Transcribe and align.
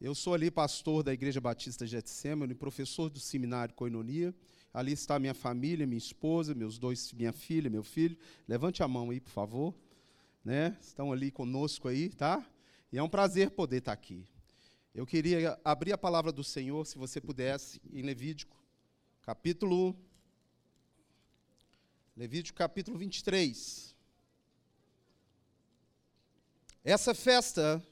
Eu 0.00 0.14
sou 0.14 0.32
ali 0.32 0.50
pastor 0.50 1.02
da 1.02 1.12
Igreja 1.12 1.42
Batista 1.42 1.86
Getsemane, 1.86 2.54
professor 2.54 3.10
do 3.10 3.20
seminário 3.20 3.74
Coinonia. 3.74 4.34
Ali 4.72 4.92
está 4.92 5.18
minha 5.18 5.34
família, 5.34 5.86
minha 5.86 5.98
esposa, 5.98 6.54
meus 6.54 6.78
dois, 6.78 7.12
minha 7.12 7.34
filha, 7.34 7.68
meu 7.68 7.82
filho. 7.82 8.16
Levante 8.48 8.82
a 8.82 8.88
mão 8.88 9.10
aí, 9.10 9.20
por 9.20 9.28
favor. 9.28 9.74
Né? 10.42 10.74
Estão 10.80 11.12
ali 11.12 11.30
conosco 11.30 11.86
aí, 11.86 12.08
tá? 12.08 12.42
E 12.90 12.96
é 12.96 13.02
um 13.02 13.10
prazer 13.10 13.50
poder 13.50 13.76
estar 13.76 13.92
aqui. 13.92 14.26
Eu 14.94 15.04
queria 15.04 15.60
abrir 15.62 15.92
a 15.92 15.98
palavra 15.98 16.32
do 16.32 16.42
Senhor, 16.42 16.86
se 16.86 16.96
você 16.96 17.20
pudesse, 17.20 17.78
em 17.92 18.00
Levítico, 18.00 18.56
capítulo 19.20 19.94
Levítico 22.16 22.56
capítulo 22.56 22.96
23. 22.96 23.94
Essa 26.82 27.14
festa 27.14 27.86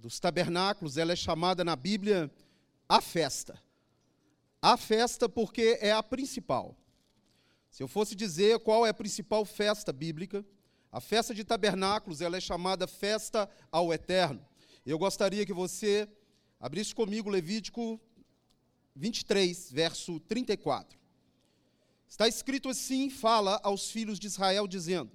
dos 0.00 0.18
tabernáculos, 0.18 0.96
ela 0.96 1.12
é 1.12 1.16
chamada 1.16 1.62
na 1.62 1.76
Bíblia 1.76 2.30
a 2.88 3.00
festa. 3.00 3.60
A 4.60 4.76
festa 4.76 5.28
porque 5.28 5.78
é 5.80 5.92
a 5.92 6.02
principal. 6.02 6.76
Se 7.70 7.82
eu 7.82 7.88
fosse 7.88 8.14
dizer 8.14 8.58
qual 8.60 8.86
é 8.86 8.90
a 8.90 8.94
principal 8.94 9.44
festa 9.44 9.92
bíblica, 9.92 10.44
a 10.90 11.00
festa 11.00 11.34
de 11.34 11.44
tabernáculos, 11.44 12.20
ela 12.20 12.36
é 12.36 12.40
chamada 12.40 12.86
festa 12.86 13.48
ao 13.70 13.92
eterno. 13.92 14.44
Eu 14.84 14.98
gostaria 14.98 15.46
que 15.46 15.52
você 15.52 16.08
abrisse 16.58 16.94
comigo 16.94 17.30
Levítico 17.30 18.00
23, 18.96 19.70
verso 19.70 20.18
34. 20.20 20.98
Está 22.08 22.26
escrito 22.26 22.68
assim: 22.68 23.08
fala 23.08 23.60
aos 23.62 23.90
filhos 23.90 24.18
de 24.18 24.26
Israel, 24.26 24.66
dizendo: 24.66 25.12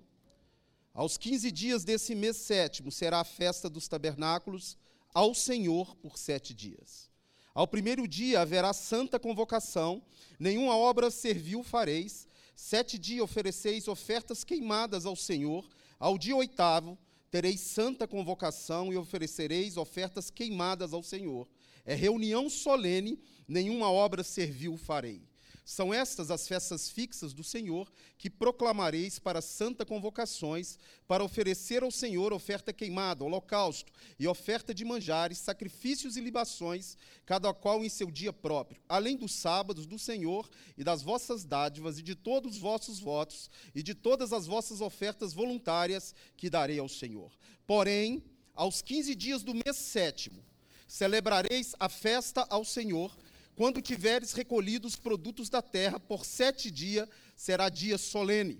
aos 0.95 1.17
15 1.17 1.52
dias 1.52 1.84
desse 1.84 2.16
mês 2.16 2.38
sétimo 2.38 2.90
será 2.90 3.20
a 3.20 3.26
festa 3.26 3.70
dos 3.70 3.85
tabernáculos 3.85 4.77
ao 5.13 5.35
Senhor 5.35 5.94
por 5.98 6.18
sete 6.18 6.54
dias. 6.54 7.12
Ao 7.54 7.68
primeiro 7.68 8.08
dia 8.08 8.40
haverá 8.40 8.71
santa 8.71 9.20
convocação, 9.20 10.02
nenhuma 10.40 10.77
obra 10.77 11.12
servil 11.12 11.63
fareis. 11.63 12.27
Sete 12.55 12.98
dias 12.98 13.21
ofereceis 13.21 13.90
ofertas 13.90 14.46
queimadas 14.46 15.05
ao 15.05 15.18
Senhor. 15.18 15.68
Ao 15.99 16.18
dia 16.18 16.35
oitavo 16.35 16.98
tereis 17.30 17.59
santa 17.59 18.07
convocação 18.07 18.93
e 18.93 18.96
oferecereis 18.96 19.76
ofertas 19.76 20.30
queimadas 20.30 20.93
ao 20.93 21.04
Senhor. 21.04 21.49
É 21.85 21.93
reunião 21.93 22.49
solene, 22.49 23.20
nenhuma 23.46 23.91
obra 23.91 24.24
servil 24.24 24.77
farei. 24.77 25.27
São 25.66 25.91
estas 25.91 26.30
as 26.30 26.48
festas 26.48 26.91
fixas 26.91 27.34
do 27.34 27.44
Senhor 27.44 27.91
que 28.20 28.30
proclamareis 28.30 29.18
para 29.18 29.41
santa 29.41 29.84
convocações, 29.84 30.77
para 31.08 31.24
oferecer 31.24 31.82
ao 31.82 31.90
Senhor 31.90 32.32
oferta 32.32 32.71
queimada, 32.71 33.24
holocausto 33.24 33.91
e 34.20 34.27
oferta 34.27 34.76
de 34.76 34.86
manjares, 34.86 35.40
sacrifícios 35.40 36.18
e 36.18 36.21
libações, 36.21 36.96
cada 37.26 37.52
qual 37.52 37.84
em 37.84 37.90
seu 37.90 38.12
dia 38.12 38.32
próprio, 38.32 38.80
além 38.88 39.18
dos 39.18 39.34
sábados 39.34 39.88
do 39.88 39.98
Senhor 39.98 40.48
e 40.77 40.84
das 40.84 41.02
vossas 41.02 41.43
dádivas 41.43 41.98
e 41.98 42.04
de 42.04 42.13
todos 42.13 42.58
os 42.58 42.62
vossos 42.62 42.99
votos 42.99 43.49
e 43.74 43.82
de 43.82 43.96
todas 43.96 44.32
as 44.32 44.46
vossas 44.46 44.82
ofertas 44.82 45.34
voluntárias 45.34 46.13
que 46.38 46.48
darei 46.48 46.77
ao 46.77 46.88
Senhor. 46.88 47.32
Porém, 47.66 48.24
aos 48.54 48.84
quinze 48.84 49.16
dias 49.16 49.41
do 49.41 49.55
mês 49.55 49.77
sétimo, 49.77 50.46
celebrareis 50.88 51.74
a 51.80 51.90
festa 51.90 52.46
ao 52.52 52.63
Senhor, 52.63 53.18
quando 53.56 53.82
tiveres 53.82 54.34
recolhido 54.34 54.88
os 54.88 54.96
produtos 54.96 55.50
da 55.50 55.62
terra, 55.62 56.00
por 56.00 56.26
sete 56.26 56.70
dias 56.70 57.08
será 57.36 57.70
dia 57.70 57.98
solene, 57.98 58.60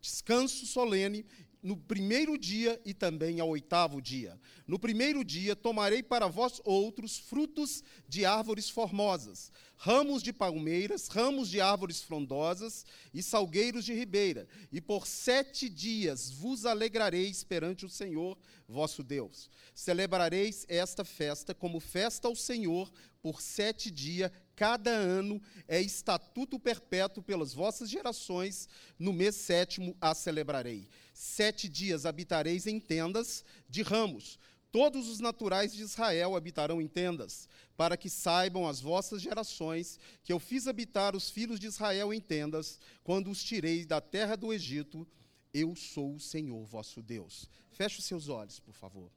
descanso 0.00 0.66
solene, 0.66 1.26
no 1.66 1.76
primeiro 1.76 2.38
dia 2.38 2.80
e 2.84 2.94
também 2.94 3.40
ao 3.40 3.48
oitavo 3.48 4.00
dia. 4.00 4.40
No 4.68 4.78
primeiro 4.78 5.24
dia 5.24 5.56
tomarei 5.56 6.00
para 6.00 6.28
vós 6.28 6.60
outros 6.64 7.18
frutos 7.18 7.82
de 8.08 8.24
árvores 8.24 8.70
formosas, 8.70 9.50
ramos 9.76 10.22
de 10.22 10.32
palmeiras, 10.32 11.08
ramos 11.08 11.48
de 11.48 11.60
árvores 11.60 12.00
frondosas 12.00 12.86
e 13.12 13.20
salgueiros 13.20 13.84
de 13.84 13.92
ribeira, 13.92 14.46
e 14.70 14.80
por 14.80 15.08
sete 15.08 15.68
dias 15.68 16.30
vos 16.30 16.64
alegrareis 16.64 17.42
perante 17.42 17.84
o 17.84 17.90
Senhor 17.90 18.38
vosso 18.68 19.02
Deus. 19.02 19.50
Celebrareis 19.74 20.64
esta 20.68 21.04
festa 21.04 21.52
como 21.52 21.80
festa 21.80 22.28
ao 22.28 22.36
Senhor 22.36 22.92
por 23.20 23.42
sete 23.42 23.90
dias, 23.90 24.30
cada 24.56 24.90
ano 24.90 25.40
é 25.68 25.80
estatuto 25.80 26.58
perpétuo 26.58 27.22
pelas 27.22 27.52
vossas 27.52 27.90
gerações, 27.90 28.68
no 28.98 29.12
mês 29.12 29.36
sétimo 29.36 29.94
a 30.00 30.14
celebrarei. 30.14 30.88
Sete 31.12 31.68
dias 31.68 32.06
habitareis 32.06 32.66
em 32.66 32.80
tendas 32.80 33.44
de 33.68 33.82
ramos. 33.82 34.38
Todos 34.72 35.08
os 35.08 35.20
naturais 35.20 35.72
de 35.72 35.82
Israel 35.82 36.34
habitarão 36.34 36.80
em 36.80 36.88
tendas, 36.88 37.48
para 37.76 37.96
que 37.96 38.10
saibam 38.10 38.66
as 38.66 38.80
vossas 38.80 39.22
gerações 39.22 39.98
que 40.24 40.32
eu 40.32 40.40
fiz 40.40 40.66
habitar 40.66 41.14
os 41.14 41.30
filhos 41.30 41.60
de 41.60 41.66
Israel 41.66 42.12
em 42.12 42.20
tendas, 42.20 42.80
quando 43.04 43.30
os 43.30 43.44
tirei 43.44 43.84
da 43.84 44.00
terra 44.00 44.36
do 44.36 44.52
Egito. 44.52 45.06
Eu 45.52 45.74
sou 45.74 46.14
o 46.14 46.20
Senhor 46.20 46.64
vosso 46.64 47.02
Deus. 47.02 47.48
Feche 47.70 47.98
os 47.98 48.04
seus 48.04 48.28
olhos, 48.28 48.58
por 48.58 48.74
favor. 48.74 49.10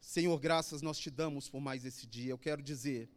Senhor, 0.00 0.38
graças 0.38 0.82
nós 0.82 0.98
te 0.98 1.10
damos 1.10 1.48
por 1.48 1.60
mais 1.60 1.84
esse 1.84 2.06
dia. 2.06 2.32
Eu 2.32 2.38
quero 2.38 2.62
dizer 2.62 3.08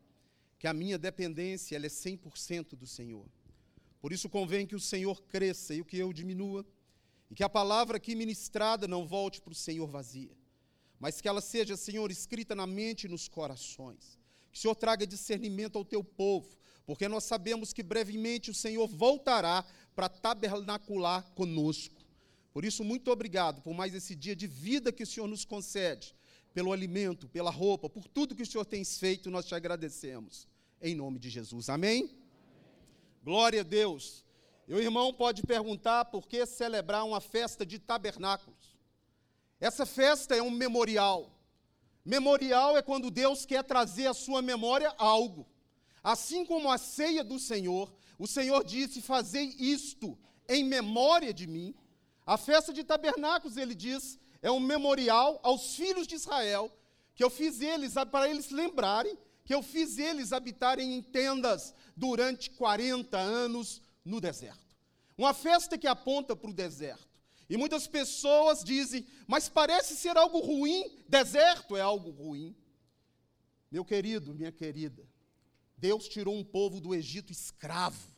que 0.59 0.67
a 0.67 0.73
minha 0.73 0.97
dependência 0.97 1.75
ela 1.75 1.85
é 1.85 1.89
100% 1.89 2.75
do 2.75 2.87
Senhor. 2.87 3.25
Por 4.01 4.11
isso 4.11 4.29
convém 4.29 4.65
que 4.65 4.75
o 4.75 4.79
Senhor 4.79 5.21
cresça 5.23 5.73
e 5.73 5.81
o 5.81 5.85
que 5.85 5.97
eu 5.97 6.11
diminua, 6.11 6.65
e 7.29 7.35
que 7.35 7.43
a 7.43 7.49
palavra 7.49 7.97
aqui 7.97 8.15
ministrada 8.15 8.87
não 8.87 9.05
volte 9.05 9.41
para 9.41 9.51
o 9.51 9.55
Senhor 9.55 9.87
vazia, 9.87 10.35
mas 10.99 11.21
que 11.21 11.27
ela 11.27 11.41
seja, 11.41 11.75
Senhor, 11.75 12.09
escrita 12.09 12.55
na 12.55 12.65
mente 12.65 13.03
e 13.03 13.09
nos 13.09 13.27
corações. 13.27 14.17
Que 14.51 14.57
o 14.57 14.61
Senhor 14.61 14.75
traga 14.75 15.05
discernimento 15.05 15.77
ao 15.77 15.85
teu 15.85 16.03
povo, 16.03 16.57
porque 16.85 17.07
nós 17.07 17.25
sabemos 17.25 17.73
que 17.73 17.83
brevemente 17.83 18.49
o 18.49 18.55
Senhor 18.55 18.87
voltará 18.87 19.65
para 19.93 20.09
tabernacular 20.09 21.29
conosco. 21.31 22.01
Por 22.53 22.65
isso, 22.65 22.83
muito 22.83 23.11
obrigado 23.11 23.61
por 23.61 23.73
mais 23.73 23.93
esse 23.93 24.15
dia 24.15 24.35
de 24.35 24.47
vida 24.47 24.91
que 24.91 25.03
o 25.03 25.07
Senhor 25.07 25.27
nos 25.27 25.45
concede 25.45 26.16
pelo 26.57 26.73
alimento, 26.73 27.29
pela 27.29 27.51
roupa, 27.51 27.87
por 27.87 28.07
tudo 28.07 28.33
que 28.33 28.41
o 28.41 28.45
Senhor 28.45 28.65
tem 28.65 28.83
feito, 28.83 29.29
nós 29.29 29.45
te 29.45 29.53
agradecemos. 29.53 30.47
Em 30.81 30.95
nome 30.95 31.19
de 31.19 31.29
Jesus. 31.29 31.69
Amém? 31.69 32.05
Amém. 32.05 32.17
Glória 33.23 33.61
a 33.61 33.63
Deus. 33.63 34.25
E 34.67 34.73
o 34.73 34.79
irmão 34.79 35.13
pode 35.13 35.43
perguntar 35.43 36.05
por 36.05 36.27
que 36.27 36.43
celebrar 36.47 37.05
uma 37.05 37.21
festa 37.21 37.63
de 37.63 37.77
tabernáculos. 37.77 38.75
Essa 39.59 39.85
festa 39.85 40.35
é 40.35 40.41
um 40.41 40.49
memorial. 40.49 41.31
Memorial 42.03 42.75
é 42.75 42.81
quando 42.81 43.11
Deus 43.11 43.45
quer 43.45 43.63
trazer 43.63 44.07
à 44.07 44.13
sua 44.15 44.41
memória 44.41 44.91
algo. 44.97 45.45
Assim 46.03 46.43
como 46.43 46.71
a 46.71 46.79
ceia 46.79 47.23
do 47.23 47.37
Senhor, 47.37 47.93
o 48.17 48.25
Senhor 48.25 48.63
disse: 48.63 48.99
Fazei 48.99 49.55
isto 49.59 50.17
em 50.49 50.63
memória 50.63 51.31
de 51.31 51.45
mim. 51.45 51.75
A 52.25 52.35
festa 52.35 52.73
de 52.73 52.83
tabernáculos, 52.83 53.57
ele 53.57 53.75
diz, 53.75 54.17
é 54.41 54.51
um 54.51 54.59
memorial 54.59 55.39
aos 55.43 55.75
filhos 55.75 56.07
de 56.07 56.15
Israel, 56.15 56.71
que 57.15 57.23
eu 57.23 57.29
fiz 57.29 57.61
eles, 57.61 57.93
para 58.11 58.29
eles 58.29 58.49
lembrarem, 58.51 59.17
que 59.43 59.53
eu 59.53 59.63
fiz 59.63 59.97
eles 59.97 60.33
habitarem 60.33 60.93
em 60.93 61.01
tendas 61.01 61.73
durante 61.95 62.49
40 62.51 63.17
anos 63.17 63.81
no 64.03 64.19
deserto. 64.21 64.75
Uma 65.17 65.33
festa 65.33 65.77
que 65.77 65.87
aponta 65.87 66.35
para 66.35 66.49
o 66.49 66.53
deserto. 66.53 67.07
E 67.49 67.55
muitas 67.55 67.87
pessoas 67.87 68.63
dizem, 68.63 69.05
mas 69.25 69.47
parece 69.47 69.95
ser 69.95 70.17
algo 70.17 70.39
ruim, 70.39 70.83
deserto 71.07 71.77
é 71.77 71.81
algo 71.81 72.11
ruim. 72.11 72.55
Meu 73.71 73.85
querido, 73.85 74.33
minha 74.33 74.51
querida, 74.51 75.07
Deus 75.77 76.07
tirou 76.07 76.35
um 76.35 76.43
povo 76.43 76.81
do 76.81 76.93
Egito 76.93 77.31
escravo. 77.31 78.15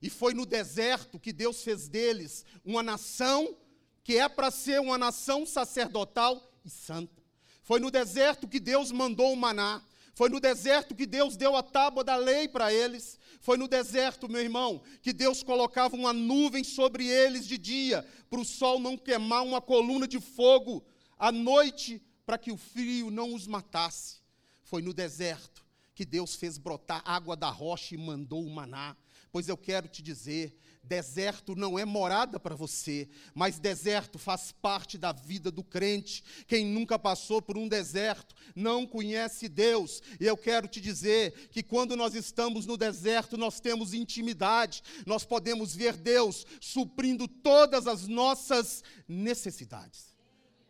E 0.00 0.08
foi 0.08 0.32
no 0.32 0.46
deserto 0.46 1.20
que 1.20 1.32
Deus 1.32 1.62
fez 1.62 1.88
deles 1.88 2.44
uma 2.64 2.82
nação 2.82 3.54
que 4.02 4.16
é 4.16 4.28
para 4.28 4.50
ser 4.50 4.80
uma 4.80 4.98
nação 4.98 5.44
sacerdotal 5.46 6.52
e 6.64 6.70
santa. 6.70 7.22
Foi 7.62 7.78
no 7.78 7.90
deserto 7.90 8.48
que 8.48 8.58
Deus 8.58 8.90
mandou 8.90 9.32
o 9.32 9.36
maná. 9.36 9.82
Foi 10.14 10.28
no 10.28 10.40
deserto 10.40 10.94
que 10.94 11.06
Deus 11.06 11.36
deu 11.36 11.54
a 11.56 11.62
tábua 11.62 12.02
da 12.02 12.16
lei 12.16 12.48
para 12.48 12.72
eles. 12.72 13.18
Foi 13.40 13.56
no 13.56 13.68
deserto, 13.68 14.28
meu 14.28 14.42
irmão, 14.42 14.82
que 15.00 15.12
Deus 15.12 15.42
colocava 15.42 15.96
uma 15.96 16.12
nuvem 16.12 16.62
sobre 16.62 17.06
eles 17.06 17.46
de 17.46 17.56
dia, 17.56 18.06
para 18.28 18.40
o 18.40 18.44
sol 18.44 18.78
não 18.78 18.98
queimar 18.98 19.42
uma 19.42 19.60
coluna 19.60 20.06
de 20.06 20.20
fogo 20.20 20.84
à 21.18 21.32
noite, 21.32 22.02
para 22.26 22.36
que 22.36 22.52
o 22.52 22.56
frio 22.56 23.10
não 23.10 23.34
os 23.34 23.46
matasse. 23.46 24.16
Foi 24.62 24.82
no 24.82 24.92
deserto 24.92 25.64
que 25.94 26.04
Deus 26.04 26.34
fez 26.34 26.58
brotar 26.58 27.02
água 27.04 27.36
da 27.36 27.48
rocha 27.48 27.94
e 27.94 27.98
mandou 27.98 28.44
o 28.44 28.50
maná. 28.50 28.96
Pois 29.32 29.48
eu 29.48 29.56
quero 29.56 29.88
te 29.88 30.02
dizer 30.02 30.58
Deserto 30.90 31.54
não 31.54 31.78
é 31.78 31.84
morada 31.84 32.40
para 32.40 32.56
você, 32.56 33.08
mas 33.32 33.60
deserto 33.60 34.18
faz 34.18 34.50
parte 34.50 34.98
da 34.98 35.12
vida 35.12 35.48
do 35.48 35.62
crente. 35.62 36.24
Quem 36.48 36.66
nunca 36.66 36.98
passou 36.98 37.40
por 37.40 37.56
um 37.56 37.68
deserto 37.68 38.34
não 38.56 38.84
conhece 38.84 39.48
Deus. 39.48 40.02
E 40.18 40.26
eu 40.26 40.36
quero 40.36 40.66
te 40.66 40.80
dizer 40.80 41.48
que 41.52 41.62
quando 41.62 41.94
nós 41.94 42.16
estamos 42.16 42.66
no 42.66 42.76
deserto, 42.76 43.36
nós 43.36 43.60
temos 43.60 43.94
intimidade, 43.94 44.82
nós 45.06 45.24
podemos 45.24 45.76
ver 45.76 45.96
Deus 45.96 46.44
suprindo 46.60 47.28
todas 47.28 47.86
as 47.86 48.08
nossas 48.08 48.82
necessidades. 49.06 50.12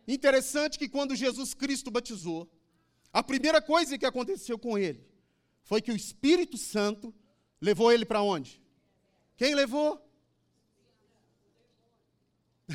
Interessante 0.07 0.77
que 0.77 0.87
quando 0.87 1.15
Jesus 1.15 1.55
Cristo 1.55 1.89
batizou, 1.89 2.47
A 3.13 3.21
primeira 3.21 3.61
coisa 3.61 3.97
que 3.97 4.05
aconteceu 4.05 4.57
com 4.57 4.77
ele 4.77 5.05
foi 5.63 5.81
que 5.81 5.91
o 5.91 5.95
Espírito 5.95 6.57
Santo 6.57 7.13
levou 7.59 7.91
ele 7.91 8.05
para 8.05 8.21
onde? 8.21 8.61
Quem 9.35 9.53
levou? 9.53 10.10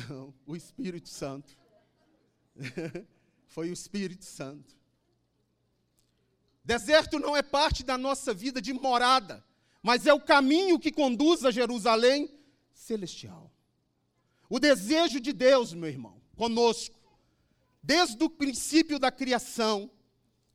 Não, 0.09 0.33
o 0.45 0.55
Espírito 0.55 1.09
Santo. 1.09 1.57
foi 3.47 3.69
o 3.69 3.73
Espírito 3.73 4.25
Santo. 4.25 4.75
Deserto 6.63 7.17
não 7.17 7.35
é 7.35 7.41
parte 7.41 7.83
da 7.83 7.97
nossa 7.97 8.33
vida 8.33 8.61
de 8.61 8.73
morada, 8.73 9.43
mas 9.81 10.05
é 10.05 10.13
o 10.13 10.19
caminho 10.19 10.77
que 10.77 10.91
conduz 10.91 11.45
a 11.45 11.51
Jerusalém 11.51 12.29
celestial. 12.73 13.51
O 14.49 14.59
desejo 14.59 15.19
de 15.19 15.31
Deus, 15.31 15.73
meu 15.73 15.89
irmão, 15.89 16.21
conosco, 16.35 16.99
desde 17.81 18.21
o 18.23 18.29
princípio 18.29 18.99
da 18.99 19.11
criação, 19.11 19.89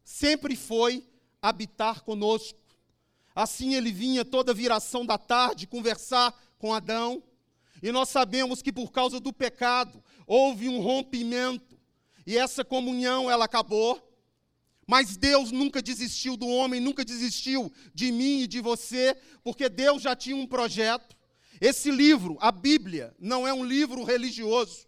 sempre 0.05 0.55
foi 0.55 1.07
habitar 1.41 2.03
conosco. 2.03 2.61
Assim 3.35 3.75
ele 3.75 3.91
vinha 3.91 4.25
toda 4.25 4.53
viração 4.53 5.07
da 5.07 5.17
tarde 5.17 5.67
conversar 5.67 6.39
com 6.59 6.75
Adão, 6.75 7.23
e 7.83 7.91
nós 7.91 8.09
sabemos 8.09 8.63
que 8.63 8.73
por 8.73 8.93
causa 8.93 9.19
do 9.19 9.33
pecado 9.33 10.03
houve 10.27 10.69
um 10.69 10.81
rompimento, 10.81 11.79
e 12.25 12.39
essa 12.39 12.65
comunhão 12.65 13.31
ela 13.31 13.47
acabou. 13.47 14.01
Mas 14.87 15.17
Deus 15.17 15.51
nunca 15.51 15.81
desistiu 15.81 16.37
do 16.37 16.47
homem, 16.47 16.81
nunca 16.81 17.05
desistiu 17.05 17.73
de 17.95 18.13
mim 18.13 18.43
e 18.43 18.47
de 18.47 18.61
você, 18.61 19.17
porque 19.43 19.69
Deus 19.69 20.03
já 20.03 20.15
tinha 20.15 20.37
um 20.37 20.47
projeto. 20.47 21.17
Esse 21.61 21.91
livro, 21.91 22.37
a 22.41 22.51
Bíblia, 22.51 23.15
não 23.19 23.47
é 23.47 23.53
um 23.53 23.65
livro 23.65 24.05
religioso. 24.05 24.87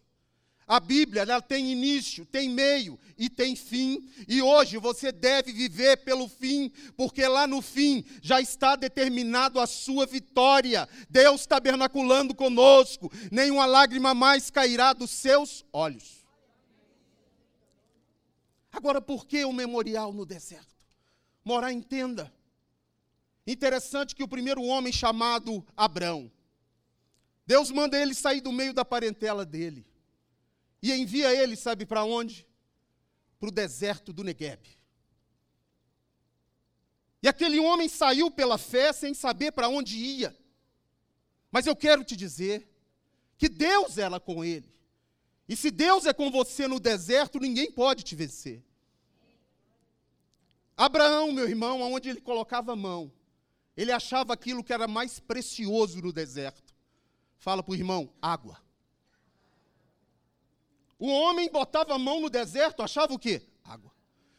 A 0.66 0.80
Bíblia 0.80 1.22
ela 1.22 1.42
tem 1.42 1.70
início, 1.70 2.24
tem 2.24 2.48
meio 2.48 2.98
e 3.18 3.28
tem 3.28 3.54
fim, 3.54 4.08
e 4.26 4.40
hoje 4.40 4.78
você 4.78 5.12
deve 5.12 5.52
viver 5.52 5.98
pelo 5.98 6.26
fim, 6.26 6.70
porque 6.96 7.26
lá 7.26 7.46
no 7.46 7.60
fim 7.60 8.02
já 8.22 8.40
está 8.40 8.74
determinado 8.74 9.60
a 9.60 9.66
sua 9.66 10.06
vitória. 10.06 10.88
Deus 11.10 11.44
tabernaculando 11.44 12.34
conosco, 12.34 13.12
nenhuma 13.30 13.66
lágrima 13.66 14.14
mais 14.14 14.50
cairá 14.50 14.94
dos 14.94 15.10
seus 15.10 15.64
olhos. 15.70 16.24
Agora, 18.72 19.02
por 19.02 19.26
que 19.26 19.44
o 19.44 19.52
memorial 19.52 20.12
no 20.12 20.24
deserto? 20.24 20.74
Morar 21.44 21.72
em 21.72 21.82
tenda. 21.82 22.32
Interessante 23.46 24.14
que 24.14 24.22
o 24.22 24.28
primeiro 24.28 24.62
homem 24.62 24.92
chamado 24.92 25.64
Abrão, 25.76 26.32
Deus 27.46 27.70
manda 27.70 28.00
ele 28.00 28.14
sair 28.14 28.40
do 28.40 28.50
meio 28.50 28.72
da 28.72 28.86
parentela 28.86 29.44
dele 29.44 29.86
e 30.90 30.92
envia 30.92 31.34
ele, 31.34 31.56
sabe 31.56 31.86
para 31.86 32.04
onde? 32.04 32.46
Para 33.38 33.48
o 33.48 33.52
deserto 33.52 34.12
do 34.12 34.22
Negueb. 34.22 34.60
E 37.22 37.28
aquele 37.28 37.58
homem 37.58 37.88
saiu 37.88 38.30
pela 38.30 38.58
fé 38.58 38.92
sem 38.92 39.14
saber 39.14 39.52
para 39.52 39.68
onde 39.68 39.96
ia. 39.96 40.36
Mas 41.50 41.66
eu 41.66 41.74
quero 41.74 42.04
te 42.04 42.14
dizer 42.14 42.68
que 43.38 43.48
Deus 43.48 43.96
era 43.96 44.20
com 44.20 44.44
ele. 44.44 44.70
E 45.48 45.56
se 45.56 45.70
Deus 45.70 46.04
é 46.04 46.12
com 46.12 46.30
você 46.30 46.68
no 46.68 46.78
deserto, 46.78 47.38
ninguém 47.38 47.70
pode 47.70 48.02
te 48.02 48.14
vencer. 48.14 48.62
Abraão, 50.76 51.32
meu 51.32 51.48
irmão, 51.48 51.82
aonde 51.82 52.08
ele 52.10 52.20
colocava 52.20 52.72
a 52.72 52.76
mão, 52.76 53.12
ele 53.76 53.92
achava 53.92 54.32
aquilo 54.32 54.64
que 54.64 54.72
era 54.72 54.88
mais 54.88 55.18
precioso 55.18 56.02
no 56.02 56.12
deserto. 56.12 56.74
Fala 57.38 57.62
para 57.62 57.72
o 57.72 57.76
irmão: 57.76 58.12
água. 58.20 58.63
O 61.04 61.08
homem 61.08 61.50
botava 61.50 61.94
a 61.94 61.98
mão 61.98 62.18
no 62.18 62.30
deserto, 62.30 62.82
achava 62.82 63.12
o 63.12 63.18
quê? 63.18 63.42
Água. 63.62 63.92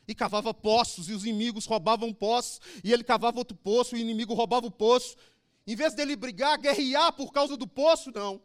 E 0.08 0.16
cavava 0.16 0.52
poços, 0.52 1.08
e 1.08 1.14
os 1.14 1.24
inimigos 1.24 1.68
roubavam 1.68 2.12
poços, 2.12 2.60
e 2.84 2.92
ele 2.92 3.04
cavava 3.04 3.38
outro 3.38 3.56
poço, 3.56 3.96
e 3.96 4.00
o 4.00 4.02
inimigo 4.02 4.34
roubava 4.34 4.66
o 4.66 4.72
poço. 4.72 5.16
Em 5.68 5.76
vez 5.76 5.94
dele 5.94 6.16
brigar, 6.16 6.58
guerrear 6.58 7.14
por 7.14 7.32
causa 7.32 7.56
do 7.56 7.68
poço, 7.68 8.12
não. 8.12 8.42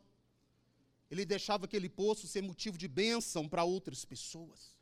Ele 1.11 1.25
deixava 1.25 1.65
aquele 1.65 1.89
poço 1.89 2.27
ser 2.27 2.43
motivo 2.43 2.77
de 2.77 2.87
bênção 2.87 3.49
para 3.49 3.65
outras 3.65 4.05
pessoas. 4.05 4.77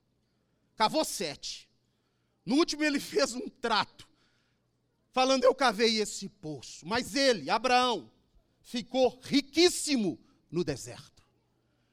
Cavou 0.74 1.04
sete. 1.04 1.68
No 2.44 2.56
último, 2.56 2.82
ele 2.82 2.98
fez 2.98 3.36
um 3.36 3.48
trato, 3.48 4.08
falando: 5.12 5.44
Eu 5.44 5.54
cavei 5.54 6.00
esse 6.00 6.28
poço. 6.28 6.84
Mas 6.84 7.14
ele, 7.14 7.48
Abraão, 7.50 8.10
ficou 8.62 9.16
riquíssimo 9.22 10.18
no 10.50 10.64
deserto. 10.64 11.17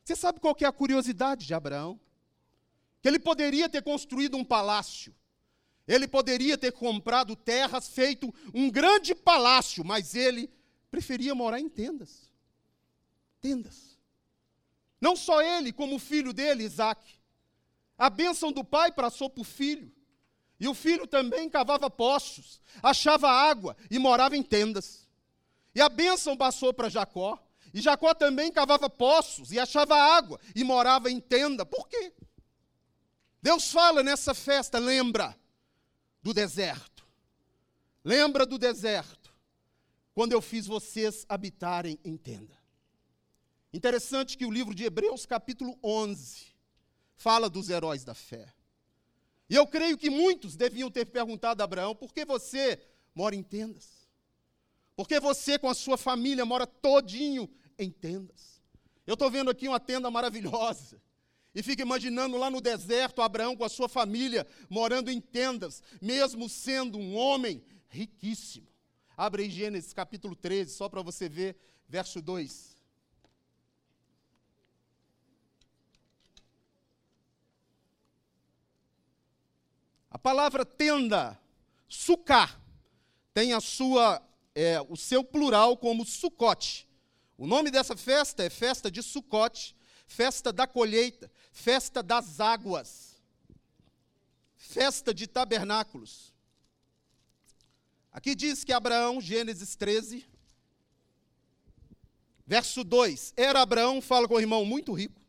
Você 0.05 0.15
sabe 0.15 0.39
qual 0.39 0.55
é 0.61 0.65
a 0.65 0.71
curiosidade 0.71 1.47
de 1.47 1.53
Abraão? 1.55 1.99
Que 3.01 3.07
ele 3.07 3.17
poderia 3.17 3.67
ter 3.67 3.81
construído 3.81 4.37
um 4.37 4.45
palácio, 4.45 5.15
ele 5.87 6.07
poderia 6.07 6.57
ter 6.57 6.71
comprado 6.71 7.35
terras, 7.35 7.89
feito 7.89 8.33
um 8.53 8.69
grande 8.69 9.13
palácio, 9.15 9.83
mas 9.83 10.15
ele 10.15 10.49
preferia 10.91 11.33
morar 11.35 11.59
em 11.59 11.67
tendas. 11.67 12.31
Tendas. 13.41 13.97
Não 15.01 15.15
só 15.15 15.41
ele, 15.41 15.73
como 15.73 15.95
o 15.95 15.99
filho 15.99 16.33
dele, 16.33 16.63
Isaac. 16.63 17.19
A 17.97 18.09
bênção 18.09 18.51
do 18.51 18.63
pai 18.63 18.91
passou 18.91 19.29
para 19.29 19.41
o 19.41 19.43
filho. 19.43 19.91
E 20.59 20.67
o 20.67 20.73
filho 20.73 21.05
também 21.05 21.49
cavava 21.49 21.89
poços, 21.89 22.61
achava 22.81 23.29
água 23.29 23.75
e 23.91 23.99
morava 23.99 24.37
em 24.37 24.41
tendas. 24.41 25.07
E 25.73 25.81
a 25.81 25.89
bênção 25.89 26.37
passou 26.37 26.73
para 26.73 26.89
Jacó. 26.89 27.44
E 27.75 27.81
Jacó 27.81 28.13
também 28.13 28.53
cavava 28.53 28.89
poços 28.89 29.51
e 29.51 29.59
achava 29.59 29.97
água 29.97 30.39
e 30.55 30.63
morava 30.63 31.11
em 31.11 31.19
tenda. 31.19 31.65
Por 31.65 31.89
quê? 31.89 32.13
Deus 33.41 33.69
fala 33.69 34.01
nessa 34.01 34.33
festa, 34.33 34.79
lembra 34.79 35.37
do 36.23 36.33
deserto. 36.33 37.05
Lembra 38.01 38.45
do 38.45 38.57
deserto, 38.57 39.33
quando 40.13 40.31
eu 40.31 40.41
fiz 40.41 40.65
vocês 40.65 41.25
habitarem 41.27 41.99
em 42.05 42.15
tenda. 42.15 42.57
Interessante 43.73 44.37
que 44.37 44.45
o 44.45 44.51
livro 44.51 44.73
de 44.73 44.85
Hebreus, 44.85 45.25
capítulo 45.25 45.77
11, 45.83 46.45
fala 47.17 47.49
dos 47.49 47.69
heróis 47.69 48.05
da 48.05 48.13
fé. 48.13 48.53
E 49.49 49.55
eu 49.55 49.67
creio 49.67 49.97
que 49.97 50.09
muitos 50.09 50.55
deviam 50.55 50.89
ter 50.89 51.07
perguntado 51.07 51.61
a 51.61 51.65
Abraão: 51.65 51.93
por 51.93 52.13
que 52.13 52.23
você 52.23 52.81
mora 53.13 53.35
em 53.35 53.43
tendas? 53.43 54.07
Por 54.95 55.09
que 55.09 55.19
você, 55.19 55.59
com 55.59 55.67
a 55.67 55.73
sua 55.73 55.97
família, 55.97 56.45
mora 56.45 56.65
todinho 56.65 57.49
em 57.77 57.91
tendas? 57.91 58.61
Eu 59.05 59.13
estou 59.13 59.29
vendo 59.29 59.49
aqui 59.49 59.67
uma 59.67 59.79
tenda 59.79 60.09
maravilhosa. 60.09 61.01
E 61.53 61.63
fico 61.63 61.81
imaginando 61.81 62.37
lá 62.37 62.49
no 62.49 62.59
deserto 62.59 63.21
Abraão 63.21 63.55
com 63.55 63.63
a 63.63 63.69
sua 63.69 63.87
família 63.87 64.45
morando 64.69 65.09
em 65.09 65.21
tendas, 65.21 65.81
mesmo 66.01 66.49
sendo 66.49 66.97
um 66.97 67.15
homem 67.15 67.63
riquíssimo. 67.87 68.67
Abre 69.15 69.43
aí 69.43 69.49
Gênesis 69.49 69.93
capítulo 69.93 70.35
13, 70.35 70.73
só 70.73 70.89
para 70.89 71.01
você 71.01 71.29
ver, 71.29 71.55
verso 71.87 72.21
2. 72.21 72.75
A 80.11 80.19
palavra 80.19 80.65
tenda, 80.65 81.39
sucar, 81.87 82.59
tem 83.33 83.53
a 83.53 83.61
sua, 83.61 84.21
é, 84.53 84.81
o 84.89 84.97
seu 84.97 85.23
plural 85.23 85.77
como 85.77 86.05
sucote. 86.05 86.84
O 87.37 87.45
nome 87.45 87.69
dessa 87.69 87.97
festa 87.97 88.43
é 88.43 88.49
festa 88.49 88.89
de 88.89 89.03
sucote, 89.03 89.75
festa 90.07 90.53
da 90.53 90.65
colheita, 90.65 91.29
festa 91.51 92.01
das 92.01 92.39
águas, 92.39 93.15
festa 94.55 95.13
de 95.13 95.27
tabernáculos. 95.27 96.33
Aqui 98.11 98.33
diz 98.33 98.63
que 98.63 98.71
Abraão, 98.71 99.19
Gênesis 99.19 99.75
13, 99.75 100.25
verso 102.47 102.83
2: 102.83 103.33
Era 103.35 103.61
Abraão, 103.61 104.01
fala 104.01 104.27
com 104.27 104.35
o 104.35 104.39
irmão, 104.39 104.63
muito 104.63 104.93
rico. 104.93 105.21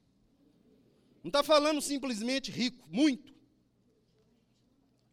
Não 1.25 1.29
está 1.29 1.43
falando 1.43 1.83
simplesmente 1.83 2.53
rico, 2.53 2.89
muito. 2.89 3.35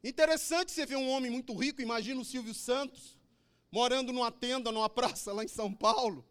Interessante 0.04 0.72
você 0.72 0.86
ver 0.86 0.98
um 0.98 1.10
homem 1.10 1.32
muito 1.32 1.56
rico, 1.56 1.82
imagina 1.82 2.22
o 2.22 2.26
Silvio 2.26 2.54
Santos, 2.54 3.18
morando 3.72 4.14
numa 4.14 4.32
tenda, 4.32 4.72
numa 4.72 4.90
praça 4.90 5.34
lá 5.34 5.44
em 5.44 5.48
São 5.48 5.74
Paulo. 5.74 6.24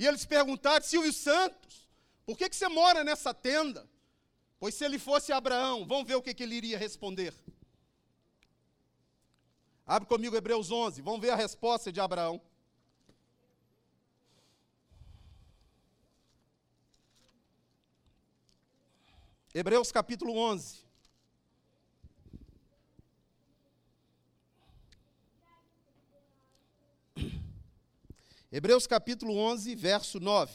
E 0.00 0.06
eles 0.06 0.24
perguntaram, 0.24 0.82
Silvio 0.82 1.12
Santos, 1.12 1.86
por 2.24 2.34
que, 2.34 2.48
que 2.48 2.56
você 2.56 2.66
mora 2.68 3.04
nessa 3.04 3.34
tenda? 3.34 3.86
Pois 4.58 4.74
se 4.74 4.82
ele 4.82 4.98
fosse 4.98 5.30
Abraão, 5.30 5.86
vamos 5.86 6.08
ver 6.08 6.14
o 6.14 6.22
que, 6.22 6.32
que 6.32 6.42
ele 6.42 6.54
iria 6.54 6.78
responder. 6.78 7.34
Abre 9.86 10.08
comigo 10.08 10.34
Hebreus 10.34 10.70
11, 10.70 11.02
vamos 11.02 11.20
ver 11.20 11.28
a 11.28 11.36
resposta 11.36 11.92
de 11.92 12.00
Abraão. 12.00 12.40
Hebreus 19.52 19.92
capítulo 19.92 20.34
11. 20.34 20.89
Hebreus 28.52 28.84
capítulo 28.84 29.36
11, 29.36 29.76
verso 29.76 30.18
9. 30.18 30.52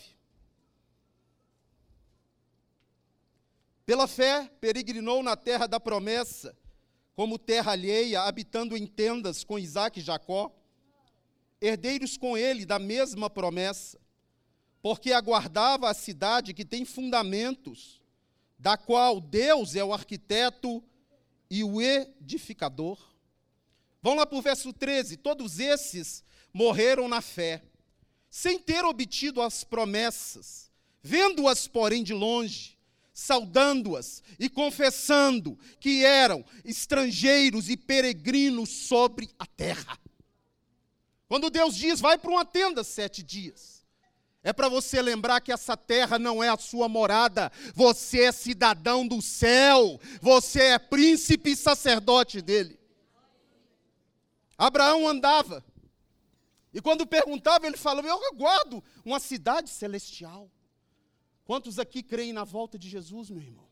Pela 3.86 4.06
fé, 4.06 4.52
peregrinou 4.60 5.24
na 5.24 5.38
terra 5.38 5.66
da 5.66 5.80
promessa, 5.80 6.58
como 7.16 7.40
terra 7.40 7.72
alheia, 7.72 8.24
habitando 8.24 8.76
em 8.76 8.86
tendas 8.86 9.46
com 9.46 9.58
Isaac 9.58 9.98
e 9.98 10.04
Jacó, 10.04 10.54
herdeiros 11.62 12.18
com 12.18 12.38
ele 12.38 12.66
da 12.66 12.78
mesma 12.78 13.30
promessa, 13.30 13.98
porque 14.82 15.14
aguardava 15.14 15.90
a 15.90 15.94
cidade 15.94 16.54
que 16.54 16.66
tem 16.66 16.84
fundamentos, 16.84 18.02
da 18.60 18.76
qual 18.76 19.22
Deus 19.22 19.74
é 19.74 19.86
o 19.86 19.94
arquiteto 19.94 20.84
e 21.50 21.64
o 21.64 21.82
edificador. 21.82 23.00
Vamos 24.02 24.20
lá 24.20 24.26
para 24.26 24.38
o 24.38 24.42
verso 24.42 24.74
13. 24.74 25.16
Todos 25.16 25.60
esses 25.60 26.26
morreram 26.52 27.08
na 27.08 27.22
fé, 27.22 27.64
sem 28.36 28.60
ter 28.60 28.84
obtido 28.84 29.42
as 29.42 29.64
promessas, 29.64 30.70
vendo-as, 31.02 31.70
porém, 31.70 32.04
de 32.04 32.14
longe, 32.14 32.78
saudando-as 33.14 34.22
e 34.38 34.50
confessando 34.50 35.58
que 35.80 36.04
eram 36.04 36.44
estrangeiros 36.66 37.70
e 37.70 37.78
peregrinos 37.78 38.68
sobre 38.70 39.30
a 39.40 39.46
terra. 39.46 39.98
Quando 41.30 41.50
Deus 41.50 41.78
diz, 41.78 42.02
vai 42.02 42.18
para 42.18 42.30
uma 42.30 42.44
tenda 42.44 42.84
sete 42.84 43.24
dias, 43.24 43.86
é 44.44 44.52
para 44.52 44.68
você 44.68 45.02
lembrar 45.02 45.40
que 45.40 45.54
essa 45.54 45.78
terra 45.78 46.20
não 46.20 46.44
é 46.44 46.50
a 46.50 46.58
sua 46.58 46.90
morada, 46.90 47.50
você 47.74 48.24
é 48.24 48.34
cidadão 48.34 49.08
do 49.08 49.22
céu, 49.22 49.98
você 50.20 50.62
é 50.62 50.78
príncipe 50.78 51.52
e 51.52 51.56
sacerdote 51.56 52.42
dele. 52.42 52.78
Abraão 54.58 55.08
andava, 55.08 55.64
e 56.76 56.82
quando 56.82 57.08
perguntava, 57.08 57.66
ele 57.66 57.78
falava: 57.78 58.06
Eu 58.06 58.22
aguardo 58.28 58.84
uma 59.06 59.18
cidade 59.18 59.70
celestial. 59.70 60.52
Quantos 61.46 61.80
aqui 61.80 62.04
creem 62.04 62.34
na 62.34 62.44
volta 62.44 62.78
de 62.78 62.90
Jesus, 62.90 63.30
meu 63.30 63.42
irmão? 63.42 63.66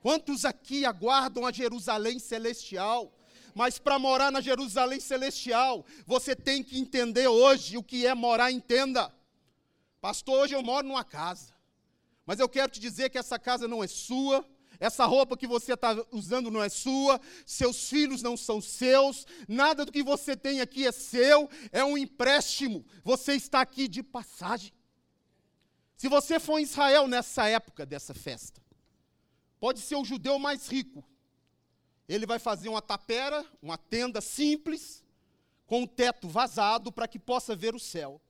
Quantos 0.00 0.46
aqui 0.46 0.86
aguardam 0.86 1.44
a 1.44 1.52
Jerusalém 1.52 2.18
celestial? 2.18 3.12
Mas 3.54 3.78
para 3.78 3.98
morar 3.98 4.32
na 4.32 4.40
Jerusalém 4.40 4.98
celestial, 4.98 5.84
você 6.06 6.34
tem 6.34 6.62
que 6.62 6.78
entender 6.78 7.28
hoje 7.28 7.76
o 7.76 7.82
que 7.82 8.06
é 8.06 8.14
morar 8.14 8.50
em 8.50 8.60
tenda. 8.60 9.14
Pastor, 10.00 10.40
hoje 10.40 10.54
eu 10.54 10.62
moro 10.62 10.88
numa 10.88 11.04
casa. 11.04 11.54
Mas 12.24 12.40
eu 12.40 12.48
quero 12.48 12.72
te 12.72 12.80
dizer 12.80 13.10
que 13.10 13.18
essa 13.18 13.38
casa 13.38 13.68
não 13.68 13.84
é 13.84 13.86
sua, 13.86 14.42
essa 14.78 15.04
roupa 15.06 15.36
que 15.36 15.46
você 15.46 15.74
está 15.74 15.96
usando 16.10 16.50
não 16.50 16.62
é 16.62 16.68
sua, 16.68 17.20
seus 17.44 17.88
filhos 17.88 18.22
não 18.22 18.36
são 18.36 18.60
seus, 18.60 19.26
nada 19.48 19.84
do 19.84 19.92
que 19.92 20.02
você 20.02 20.36
tem 20.36 20.60
aqui 20.60 20.86
é 20.86 20.92
seu, 20.92 21.48
é 21.72 21.84
um 21.84 21.96
empréstimo. 21.96 22.84
Você 23.04 23.34
está 23.34 23.60
aqui 23.60 23.88
de 23.88 24.02
passagem. 24.02 24.72
Se 25.96 26.08
você 26.08 26.38
for 26.38 26.58
em 26.58 26.62
Israel 26.62 27.08
nessa 27.08 27.48
época 27.48 27.86
dessa 27.86 28.12
festa, 28.12 28.62
pode 29.58 29.80
ser 29.80 29.96
o 29.96 30.04
judeu 30.04 30.38
mais 30.38 30.68
rico. 30.68 31.04
Ele 32.08 32.26
vai 32.26 32.38
fazer 32.38 32.68
uma 32.68 32.82
tapera, 32.82 33.44
uma 33.60 33.78
tenda 33.78 34.20
simples, 34.20 35.02
com 35.66 35.82
o 35.82 35.88
teto 35.88 36.28
vazado 36.28 36.92
para 36.92 37.08
que 37.08 37.18
possa 37.18 37.56
ver 37.56 37.74
o 37.74 37.80
céu. 37.80 38.20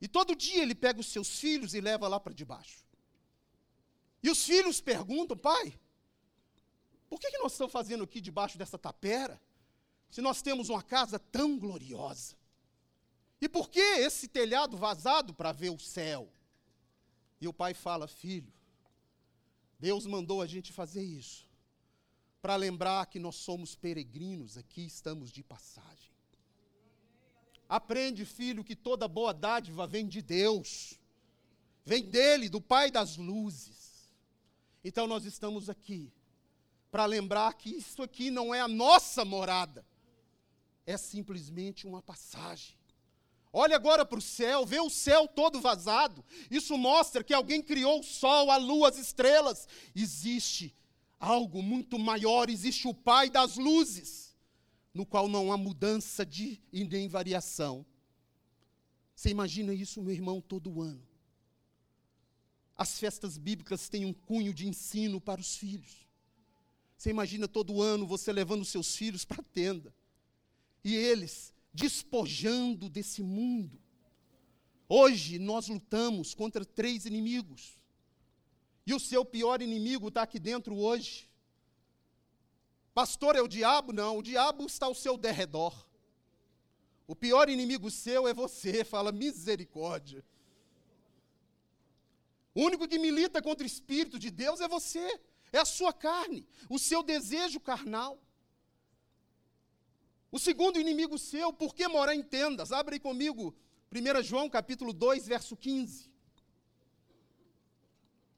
E 0.00 0.06
todo 0.06 0.36
dia 0.36 0.62
ele 0.62 0.74
pega 0.74 1.00
os 1.00 1.06
seus 1.06 1.40
filhos 1.40 1.74
e 1.74 1.80
leva 1.80 2.06
lá 2.08 2.20
para 2.20 2.32
debaixo. 2.32 2.84
E 4.22 4.30
os 4.30 4.44
filhos 4.44 4.80
perguntam, 4.80 5.36
pai, 5.36 5.78
por 7.08 7.18
que, 7.18 7.30
que 7.30 7.38
nós 7.38 7.52
estamos 7.52 7.72
fazendo 7.72 8.04
aqui 8.04 8.20
debaixo 8.20 8.58
dessa 8.58 8.78
tapera, 8.78 9.40
se 10.10 10.20
nós 10.20 10.42
temos 10.42 10.68
uma 10.68 10.82
casa 10.82 11.18
tão 11.18 11.58
gloriosa? 11.58 12.36
E 13.40 13.48
por 13.48 13.70
que 13.70 13.80
esse 13.80 14.28
telhado 14.28 14.76
vazado 14.76 15.32
para 15.32 15.52
ver 15.52 15.70
o 15.70 15.78
céu? 15.78 16.30
E 17.40 17.48
o 17.48 17.52
pai 17.52 17.72
fala: 17.72 18.06
Filho, 18.06 18.52
Deus 19.78 20.04
mandou 20.04 20.42
a 20.42 20.46
gente 20.46 20.72
fazer 20.72 21.02
isso, 21.02 21.48
para 22.42 22.54
lembrar 22.54 23.06
que 23.06 23.18
nós 23.18 23.36
somos 23.36 23.74
peregrinos, 23.74 24.58
aqui 24.58 24.84
estamos 24.84 25.32
de 25.32 25.42
passagem. 25.42 26.10
Aprende, 27.66 28.24
filho, 28.26 28.64
que 28.64 28.76
toda 28.76 29.08
boa 29.08 29.32
dádiva 29.32 29.86
vem 29.86 30.06
de 30.06 30.20
Deus, 30.20 30.98
vem 31.84 32.04
dele, 32.04 32.48
do 32.48 32.60
Pai 32.60 32.90
das 32.90 33.16
luzes. 33.16 33.79
Então 34.82 35.06
nós 35.06 35.24
estamos 35.24 35.68
aqui 35.68 36.12
para 36.90 37.06
lembrar 37.06 37.52
que 37.54 37.70
isso 37.70 38.02
aqui 38.02 38.30
não 38.30 38.54
é 38.54 38.60
a 38.60 38.68
nossa 38.68 39.24
morada, 39.24 39.86
é 40.86 40.96
simplesmente 40.96 41.86
uma 41.86 42.02
passagem. 42.02 42.76
Olha 43.52 43.74
agora 43.74 44.04
para 44.04 44.18
o 44.18 44.22
céu, 44.22 44.64
vê 44.64 44.78
o 44.80 44.88
céu 44.88 45.26
todo 45.26 45.60
vazado. 45.60 46.24
Isso 46.50 46.78
mostra 46.78 47.24
que 47.24 47.34
alguém 47.34 47.60
criou 47.60 48.00
o 48.00 48.04
sol, 48.04 48.50
a 48.50 48.56
lua, 48.56 48.88
as 48.88 48.96
estrelas. 48.96 49.66
Existe 49.94 50.74
algo 51.18 51.60
muito 51.60 51.98
maior, 51.98 52.48
existe 52.48 52.86
o 52.86 52.94
Pai 52.94 53.28
das 53.28 53.56
luzes, 53.56 54.36
no 54.94 55.04
qual 55.04 55.28
não 55.28 55.52
há 55.52 55.56
mudança 55.56 56.24
de 56.24 56.60
e 56.72 56.84
nem 56.84 57.08
variação. 57.08 57.84
Você 59.16 59.30
imagina 59.30 59.74
isso, 59.74 60.00
meu 60.00 60.14
irmão, 60.14 60.40
todo 60.40 60.80
ano. 60.80 61.09
As 62.80 62.98
festas 62.98 63.36
bíblicas 63.36 63.90
têm 63.90 64.06
um 64.06 64.12
cunho 64.14 64.54
de 64.54 64.66
ensino 64.66 65.20
para 65.20 65.38
os 65.38 65.54
filhos. 65.54 66.08
Você 66.96 67.10
imagina 67.10 67.46
todo 67.46 67.82
ano 67.82 68.06
você 68.06 68.32
levando 68.32 68.64
seus 68.64 68.96
filhos 68.96 69.22
para 69.22 69.42
a 69.42 69.44
tenda. 69.44 69.94
E 70.82 70.96
eles 70.96 71.52
despojando 71.74 72.88
desse 72.88 73.22
mundo. 73.22 73.78
Hoje 74.88 75.38
nós 75.38 75.68
lutamos 75.68 76.32
contra 76.32 76.64
três 76.64 77.04
inimigos. 77.04 77.78
E 78.86 78.94
o 78.94 78.98
seu 78.98 79.26
pior 79.26 79.60
inimigo 79.60 80.08
está 80.08 80.22
aqui 80.22 80.38
dentro 80.38 80.74
hoje. 80.74 81.28
Pastor, 82.94 83.36
é 83.36 83.42
o 83.42 83.46
diabo? 83.46 83.92
Não, 83.92 84.16
o 84.16 84.22
diabo 84.22 84.64
está 84.64 84.86
ao 84.86 84.94
seu 84.94 85.18
derredor. 85.18 85.86
O 87.06 87.14
pior 87.14 87.50
inimigo 87.50 87.90
seu 87.90 88.26
é 88.26 88.32
você, 88.32 88.84
fala 88.84 89.12
misericórdia. 89.12 90.24
O 92.54 92.62
único 92.62 92.88
que 92.88 92.98
milita 92.98 93.40
contra 93.40 93.64
o 93.64 93.66
Espírito 93.66 94.18
de 94.18 94.30
Deus 94.30 94.60
é 94.60 94.68
você, 94.68 95.20
é 95.52 95.58
a 95.58 95.64
sua 95.64 95.92
carne, 95.92 96.46
o 96.68 96.78
seu 96.78 97.02
desejo 97.02 97.60
carnal. 97.60 98.20
O 100.32 100.38
segundo 100.38 100.80
inimigo 100.80 101.18
seu, 101.18 101.52
por 101.52 101.74
que 101.74 101.86
morar 101.88 102.14
em 102.14 102.22
tendas? 102.22 102.72
Abre 102.72 102.94
aí 102.94 103.00
comigo, 103.00 103.54
1 103.92 104.22
João 104.22 104.48
capítulo 104.48 104.92
2, 104.92 105.26
verso 105.26 105.56
15. 105.56 106.10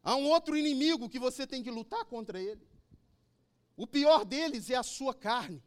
Há 0.02 0.16
um 0.16 0.28
outro 0.28 0.56
inimigo 0.56 1.08
que 1.08 1.18
você 1.18 1.46
tem 1.46 1.62
que 1.62 1.70
lutar 1.70 2.04
contra 2.06 2.40
ele. 2.40 2.66
O 3.76 3.86
pior 3.86 4.24
deles 4.24 4.68
é 4.68 4.74
a 4.74 4.82
sua 4.82 5.14
carne. 5.14 5.62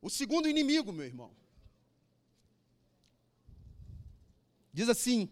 O 0.00 0.08
segundo 0.08 0.48
inimigo, 0.48 0.92
meu 0.92 1.04
irmão. 1.04 1.34
Diz 4.72 4.88
assim: 4.88 5.30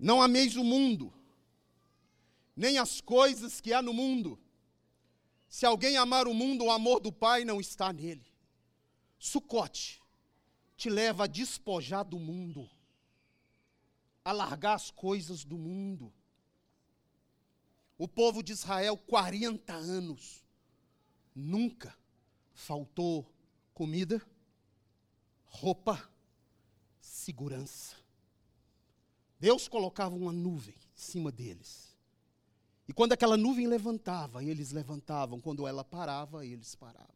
Não 0.00 0.22
ameis 0.22 0.56
o 0.56 0.64
mundo, 0.64 1.12
nem 2.56 2.78
as 2.78 3.00
coisas 3.00 3.60
que 3.60 3.72
há 3.72 3.82
no 3.82 3.92
mundo. 3.92 4.40
Se 5.48 5.66
alguém 5.66 5.96
amar 5.96 6.26
o 6.26 6.32
mundo, 6.32 6.64
o 6.64 6.70
amor 6.70 7.00
do 7.00 7.12
Pai 7.12 7.44
não 7.44 7.60
está 7.60 7.92
nele. 7.92 8.24
Sucote 9.18 10.00
te 10.80 10.88
leva 10.88 11.24
a 11.24 11.26
despojar 11.26 12.02
do 12.06 12.18
mundo, 12.18 12.66
a 14.24 14.32
largar 14.32 14.76
as 14.76 14.90
coisas 14.90 15.44
do 15.44 15.58
mundo. 15.58 16.10
O 17.98 18.08
povo 18.08 18.42
de 18.42 18.52
Israel, 18.52 18.96
40 18.96 19.74
anos, 19.74 20.42
nunca 21.34 21.94
faltou 22.54 23.30
comida, 23.74 24.26
roupa, 25.44 26.02
segurança. 26.98 27.99
Deus 29.40 29.66
colocava 29.66 30.14
uma 30.14 30.32
nuvem 30.32 30.76
em 30.76 31.00
cima 31.00 31.32
deles 31.32 31.90
e 32.90 32.92
quando 32.92 33.12
aquela 33.12 33.36
nuvem 33.36 33.68
levantava, 33.68 34.42
eles 34.42 34.72
levantavam. 34.72 35.40
Quando 35.40 35.64
ela 35.64 35.84
parava, 35.84 36.44
eles 36.44 36.74
paravam. 36.74 37.14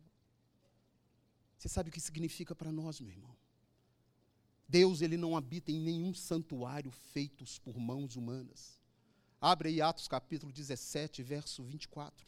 Você 1.59 1.69
sabe 1.69 1.88
o 1.88 1.93
que 1.93 2.00
significa 2.00 2.54
para 2.54 2.71
nós, 2.71 3.00
meu 3.00 3.11
irmão? 3.11 3.37
Deus, 4.69 5.02
ele 5.02 5.16
não 5.16 5.37
habita 5.37 5.73
em 5.73 5.81
nenhum 5.81 6.14
santuário 6.14 6.93
feitos 6.93 7.59
por 7.59 7.76
mãos 7.76 8.14
humanas. 8.14 8.78
Abre 9.40 9.69
aí 9.69 9.81
Atos 9.81 10.07
capítulo 10.07 10.52
17, 10.52 11.25
verso 11.25 11.64
24. 11.64 12.25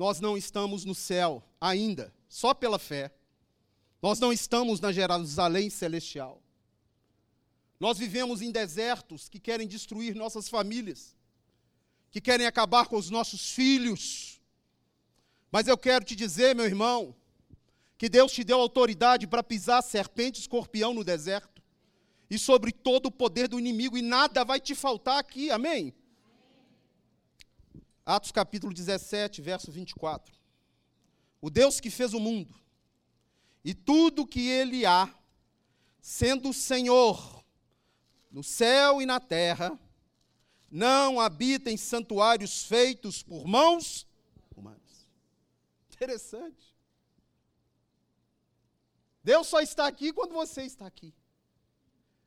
Nós 0.00 0.18
não 0.18 0.34
estamos 0.34 0.86
no 0.86 0.94
céu 0.94 1.42
ainda, 1.60 2.10
só 2.26 2.54
pela 2.54 2.78
fé. 2.78 3.12
Nós 4.00 4.18
não 4.18 4.32
estamos 4.32 4.80
na 4.80 4.90
Jerusalém 4.92 5.68
celestial. 5.68 6.42
Nós 7.78 7.98
vivemos 7.98 8.40
em 8.40 8.50
desertos 8.50 9.28
que 9.28 9.38
querem 9.38 9.68
destruir 9.68 10.14
nossas 10.14 10.48
famílias, 10.48 11.14
que 12.10 12.18
querem 12.18 12.46
acabar 12.46 12.86
com 12.86 12.96
os 12.96 13.10
nossos 13.10 13.52
filhos. 13.52 14.40
Mas 15.52 15.68
eu 15.68 15.76
quero 15.76 16.02
te 16.02 16.16
dizer, 16.16 16.56
meu 16.56 16.64
irmão, 16.64 17.14
que 17.98 18.08
Deus 18.08 18.32
te 18.32 18.42
deu 18.42 18.58
autoridade 18.58 19.26
para 19.26 19.42
pisar 19.42 19.82
serpente 19.82 20.38
e 20.38 20.40
escorpião 20.40 20.94
no 20.94 21.04
deserto, 21.04 21.62
e 22.30 22.38
sobre 22.38 22.72
todo 22.72 23.08
o 23.08 23.12
poder 23.12 23.48
do 23.48 23.58
inimigo, 23.58 23.98
e 23.98 24.02
nada 24.02 24.46
vai 24.46 24.60
te 24.60 24.74
faltar 24.74 25.18
aqui, 25.18 25.50
amém? 25.50 25.92
Atos 28.04 28.32
capítulo 28.32 28.72
17, 28.72 29.42
verso 29.42 29.70
24. 29.70 30.34
O 31.40 31.50
Deus 31.50 31.80
que 31.80 31.90
fez 31.90 32.12
o 32.12 32.20
mundo 32.20 32.54
e 33.64 33.74
tudo 33.74 34.26
que 34.26 34.48
ele 34.48 34.86
há, 34.86 35.12
sendo 36.00 36.52
Senhor 36.52 37.44
no 38.30 38.42
céu 38.42 39.02
e 39.02 39.06
na 39.06 39.20
terra, 39.20 39.78
não 40.70 41.20
habita 41.20 41.70
em 41.70 41.76
santuários 41.76 42.64
feitos 42.64 43.22
por 43.22 43.46
mãos 43.46 44.06
humanas. 44.54 45.08
Interessante. 45.92 46.74
Deus 49.22 49.46
só 49.48 49.60
está 49.60 49.86
aqui 49.86 50.12
quando 50.12 50.32
você 50.32 50.62
está 50.62 50.86
aqui. 50.86 51.14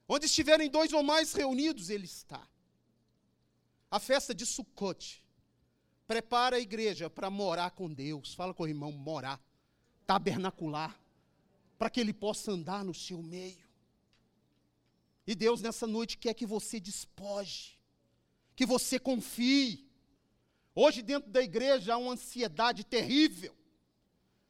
Onde 0.08 0.25
estiverem 0.25 0.70
dois 0.70 0.92
ou 0.92 1.01
mais 1.01 1.34
reunidos, 1.34 1.89
Ele 1.89 2.06
está. 2.06 2.46
A 3.89 4.00
festa 4.00 4.36
de 4.36 4.46
Sukkot 4.46 5.23
prepara 6.07 6.57
a 6.57 6.60
igreja 6.60 7.10
para 7.10 7.29
morar 7.29 7.72
com 7.72 7.91
Deus. 7.91 8.33
Fala 8.33 8.53
com 8.53 8.63
o 8.63 8.67
irmão, 8.67 8.91
morar, 8.91 9.39
tabernacular, 10.05 11.00
para 11.77 11.89
que 11.89 12.00
Ele 12.00 12.13
possa 12.13 12.51
andar 12.51 12.83
no 12.83 12.93
seu 12.93 13.22
meio. 13.22 13.63
E 15.25 15.33
Deus 15.36 15.62
nessa 15.62 15.88
noite 15.88 16.17
quer 16.17 16.33
que 16.33 16.45
você 16.45 16.79
despoje, 16.79 17.79
que 18.55 18.65
você 18.65 19.00
confie. 19.00 19.88
Hoje, 20.75 21.01
dentro 21.01 21.31
da 21.31 21.41
igreja, 21.41 21.93
há 21.93 21.98
uma 21.98 22.13
ansiedade 22.13 22.83
terrível, 22.83 23.55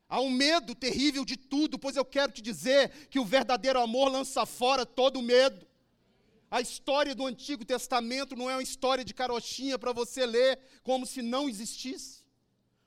há 0.09 0.19
um 0.19 0.31
medo 0.31 0.73
terrível 0.73 1.23
de 1.23 1.37
tudo, 1.37 1.77
pois 1.77 1.95
eu 1.95 2.05
quero 2.05 2.31
te 2.31 2.41
dizer 2.41 3.07
que 3.07 3.19
o 3.19 3.25
verdadeiro 3.25 3.79
amor 3.79 4.09
lança 4.09 4.45
fora 4.45 4.85
todo 4.85 5.21
medo. 5.21 5.67
A 6.53 6.61
história 6.61 7.15
do 7.15 7.25
Antigo 7.25 7.65
Testamento 7.65 8.35
não 8.35 8.47
é 8.47 8.53
uma 8.53 8.61
história 8.61 9.03
de 9.03 9.11
carochinha 9.11 9.79
para 9.79 9.91
você 9.91 10.23
ler 10.23 10.59
como 10.83 11.03
se 11.03 11.19
não 11.19 11.49
existisse. 11.49 12.23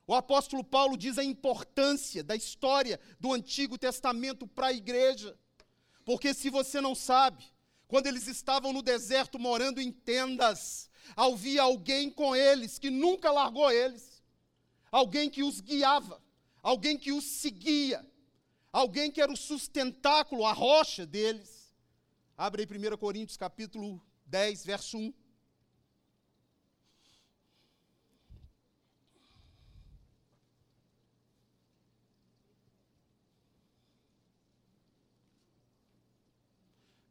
O 0.07 0.15
apóstolo 0.15 0.63
Paulo 0.63 0.97
diz 0.97 1.19
a 1.19 1.25
importância 1.25 2.23
da 2.23 2.37
história 2.37 3.01
do 3.19 3.33
Antigo 3.33 3.77
Testamento 3.77 4.47
para 4.47 4.69
a 4.69 4.73
igreja. 4.73 5.37
Porque 6.05 6.33
se 6.33 6.49
você 6.49 6.81
não 6.81 6.95
sabe, 6.95 7.45
quando 7.89 8.07
eles 8.07 8.29
estavam 8.29 8.73
no 8.73 8.83
deserto 8.83 9.37
morando 9.37 9.81
em 9.81 9.91
tendas, 9.91 10.89
havia 11.17 11.63
alguém 11.63 12.09
com 12.09 12.37
eles 12.37 12.79
que 12.79 12.89
nunca 12.89 13.33
largou 13.33 13.69
eles, 13.73 14.23
alguém 14.93 15.29
que 15.29 15.43
os 15.43 15.61
guiava, 15.61 16.23
alguém 16.63 16.97
que 16.97 17.11
os 17.11 17.25
seguia, 17.25 18.07
alguém 18.73 19.11
que 19.11 19.21
era 19.21 19.33
o 19.33 19.37
sustentáculo, 19.37 20.47
a 20.47 20.53
rocha 20.53 21.05
deles. 21.05 21.66
Abre 22.39 22.67
aí 22.71 22.93
1 22.93 22.99
Coríntios 22.99 23.39
capítulo 23.39 23.99
10, 24.27 24.67
verso 24.67 24.99
1. 24.99 25.15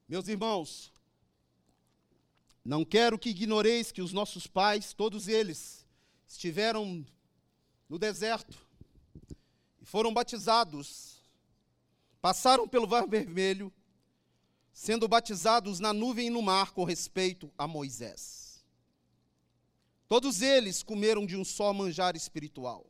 Meus 0.08 0.27
irmãos, 0.27 0.94
não 2.63 2.86
quero 2.86 3.17
que 3.17 3.32
ignoreis 3.32 3.91
que 3.91 4.03
os 4.03 4.13
nossos 4.13 4.46
pais, 4.46 4.94
todos 4.94 5.27
eles, 5.27 5.88
estiveram 6.27 7.03
no 7.89 7.98
deserto 7.98 8.55
e 9.82 9.86
foram 9.86 10.13
batizados, 10.13 11.20
passaram 12.22 12.67
pelo 12.67 12.88
Mar 12.88 13.08
Vermelho, 13.08 13.74
sendo 14.75 15.08
batizados 15.08 15.79
na 15.79 15.91
nuvem 15.91 16.27
e 16.27 16.29
no 16.29 16.44
mar 16.44 16.70
com 16.72 16.84
respeito 16.84 17.51
a 17.58 17.67
Moisés. 17.67 18.63
Todos 20.07 20.44
eles 20.44 20.83
comeram 20.83 21.25
de 21.25 21.35
um 21.35 21.44
só 21.44 21.74
manjar 21.74 22.16
espiritual 22.16 22.85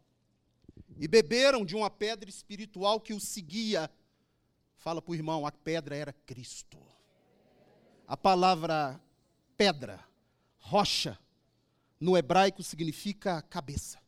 e 0.99 1.07
beberam 1.07 1.63
de 1.63 1.77
uma 1.77 1.89
pedra 1.89 2.29
espiritual 2.29 2.99
que 2.99 3.13
os 3.13 3.23
seguia. 3.23 3.89
Fala 4.75 5.01
para 5.01 5.11
o 5.13 5.15
irmão, 5.15 5.47
a 5.47 5.51
pedra 5.53 5.95
era 5.95 6.11
Cristo 6.11 6.77
a 8.07 8.15
palavra 8.15 9.01
pedra, 9.57 10.03
rocha, 10.57 11.17
no 11.99 12.17
hebraico 12.17 12.61
significa 12.61 13.41
cabeça. 13.43 13.99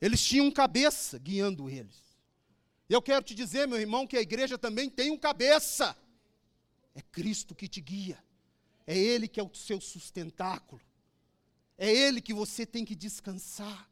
Eles 0.00 0.22
tinham 0.22 0.50
cabeça 0.50 1.18
guiando 1.18 1.68
eles. 1.68 1.96
Eu 2.88 3.02
quero 3.02 3.24
te 3.24 3.34
dizer, 3.34 3.66
meu 3.66 3.78
irmão, 3.78 4.06
que 4.06 4.16
a 4.16 4.20
igreja 4.20 4.56
também 4.56 4.88
tem 4.88 5.10
um 5.10 5.18
cabeça. 5.18 5.96
É 6.96 7.02
Cristo 7.02 7.54
que 7.54 7.68
te 7.68 7.80
guia. 7.80 8.18
É 8.84 8.98
Ele 8.98 9.28
que 9.28 9.38
é 9.38 9.42
o 9.44 9.54
seu 9.54 9.80
sustentáculo. 9.80 10.80
É 11.78 11.92
Ele 11.92 12.20
que 12.20 12.34
você 12.34 12.66
tem 12.66 12.84
que 12.84 12.96
descansar. 12.96 13.88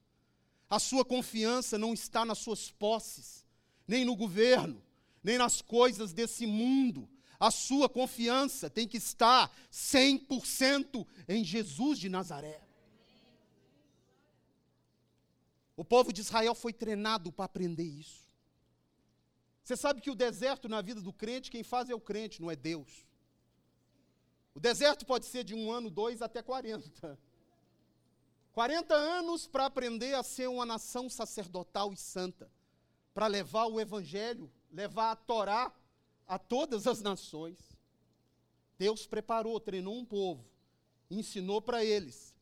A 0.69 0.81
sua 0.81 1.05
confiança 1.05 1.79
não 1.79 1.95
está 1.95 2.25
nas 2.25 2.39
suas 2.39 2.71
posses, 2.73 3.45
nem 3.87 4.05
no 4.05 4.17
governo, 4.17 4.83
nem 5.23 5.39
nas 5.39 5.61
coisas 5.61 6.13
desse 6.13 6.47
mundo, 6.47 7.09
a 7.39 7.51
sua 7.51 7.91
confiança 7.91 8.71
tem 8.71 8.89
que 8.89 8.97
estar 8.97 9.55
100% 9.71 11.07
em 11.29 11.45
Jesus 11.45 11.99
de 11.99 12.09
Nazaré. 12.09 12.61
O 15.77 15.85
povo 15.85 16.11
de 16.13 16.23
Israel 16.23 16.55
foi 16.55 16.73
treinado 16.73 17.31
para 17.31 17.45
aprender 17.45 17.83
isso. 17.83 18.24
Você 19.65 19.79
sabe 19.79 20.03
que 20.03 20.11
o 20.11 20.15
deserto 20.15 20.69
na 20.69 20.83
vida 20.83 21.01
do 21.01 21.11
crente, 21.11 21.51
quem 21.51 21.63
faz 21.63 21.89
é 21.89 21.95
o 21.95 22.01
crente, 22.01 22.43
não 22.43 22.51
é 22.51 22.57
Deus. 22.57 23.07
O 24.55 24.61
deserto 24.61 25.07
pode 25.07 25.25
ser 25.25 25.43
de 25.43 25.55
um 25.55 25.73
ano, 25.73 25.89
dois 25.91 26.21
até 26.21 26.43
40. 26.43 27.19
40 28.53 28.95
anos 28.95 29.47
para 29.47 29.65
aprender 29.65 30.15
a 30.15 30.23
ser 30.23 30.49
uma 30.49 30.67
nação 30.67 31.09
sacerdotal 31.09 31.95
e 31.95 31.97
santa, 31.97 32.53
para 33.15 33.27
levar 33.27 33.65
o 33.65 33.81
evangelho, 33.81 34.53
levar 34.71 35.13
a 35.13 35.17
Torá 35.17 35.75
a 36.27 36.39
todas 36.39 36.87
as 36.87 37.01
nações. 37.01 37.59
Deus 38.79 39.07
preparou, 39.07 39.59
treinou 39.59 39.97
um 39.97 40.05
povo, 40.05 40.45
ensinou 41.11 41.63
para 41.63 41.83
eles: 41.83 42.35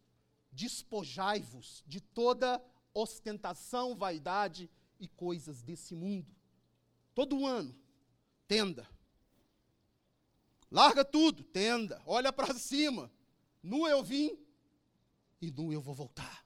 despojai-vos 0.50 1.84
de 1.86 2.00
toda 2.00 2.60
ostentação, 2.92 3.94
vaidade 3.94 4.68
e 4.98 5.06
coisas 5.06 5.62
desse 5.62 5.94
mundo. 5.94 6.41
Todo 7.14 7.46
ano, 7.46 7.74
tenda. 8.46 8.88
Larga 10.70 11.04
tudo, 11.04 11.42
tenda. 11.42 12.00
Olha 12.06 12.32
para 12.32 12.54
cima. 12.54 13.10
Nu 13.62 13.86
eu 13.86 14.02
vim 14.02 14.38
e 15.40 15.50
nu 15.50 15.72
eu 15.72 15.80
vou 15.80 15.94
voltar. 15.94 16.44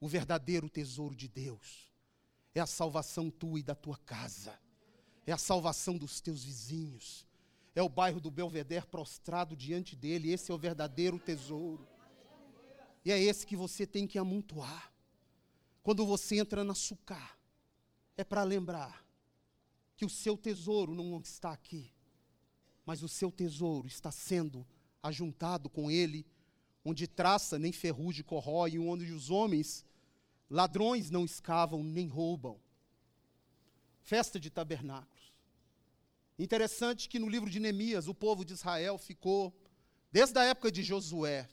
O 0.00 0.08
verdadeiro 0.08 0.68
tesouro 0.68 1.14
de 1.14 1.28
Deus 1.28 1.90
é 2.54 2.60
a 2.60 2.66
salvação 2.66 3.30
tua 3.30 3.60
e 3.60 3.62
da 3.62 3.74
tua 3.74 3.96
casa 3.98 4.58
é 5.26 5.32
a 5.32 5.38
salvação 5.38 5.96
dos 5.96 6.20
teus 6.20 6.44
vizinhos, 6.44 7.26
é 7.74 7.82
o 7.82 7.88
bairro 7.88 8.20
do 8.20 8.30
Belvedere 8.30 8.86
prostrado 8.86 9.56
diante 9.56 9.94
dele, 9.94 10.32
esse 10.32 10.50
é 10.50 10.54
o 10.54 10.58
verdadeiro 10.58 11.18
tesouro. 11.18 11.86
E 13.04 13.10
é 13.10 13.18
esse 13.20 13.46
que 13.46 13.56
você 13.56 13.86
tem 13.86 14.06
que 14.06 14.18
amontoar. 14.18 14.92
Quando 15.82 16.06
você 16.06 16.36
entra 16.36 16.62
na 16.62 16.74
sucar, 16.74 17.38
é 18.16 18.22
para 18.22 18.42
lembrar 18.42 19.04
que 20.02 20.06
o 20.06 20.10
seu 20.10 20.36
tesouro 20.36 20.96
não 20.96 21.20
está 21.20 21.52
aqui, 21.52 21.92
mas 22.84 23.04
o 23.04 23.08
seu 23.08 23.30
tesouro 23.30 23.86
está 23.86 24.10
sendo 24.10 24.66
ajuntado 25.00 25.70
com 25.70 25.92
ele, 25.92 26.26
onde 26.84 27.06
traça 27.06 27.56
nem 27.56 27.70
ferrugem 27.70 28.24
corrói, 28.24 28.80
onde 28.80 29.12
os 29.12 29.30
homens, 29.30 29.84
ladrões 30.50 31.08
não 31.08 31.24
escavam 31.24 31.84
nem 31.84 32.08
roubam. 32.08 32.60
Festa 34.00 34.40
de 34.40 34.50
tabernáculo. 34.50 35.22
Interessante 36.36 37.08
que 37.08 37.20
no 37.20 37.28
livro 37.28 37.48
de 37.48 37.60
Neemias, 37.60 38.08
o 38.08 38.14
povo 38.14 38.44
de 38.44 38.54
Israel 38.54 38.98
ficou, 38.98 39.56
desde 40.10 40.36
a 40.36 40.42
época 40.42 40.72
de 40.72 40.82
Josué 40.82 41.48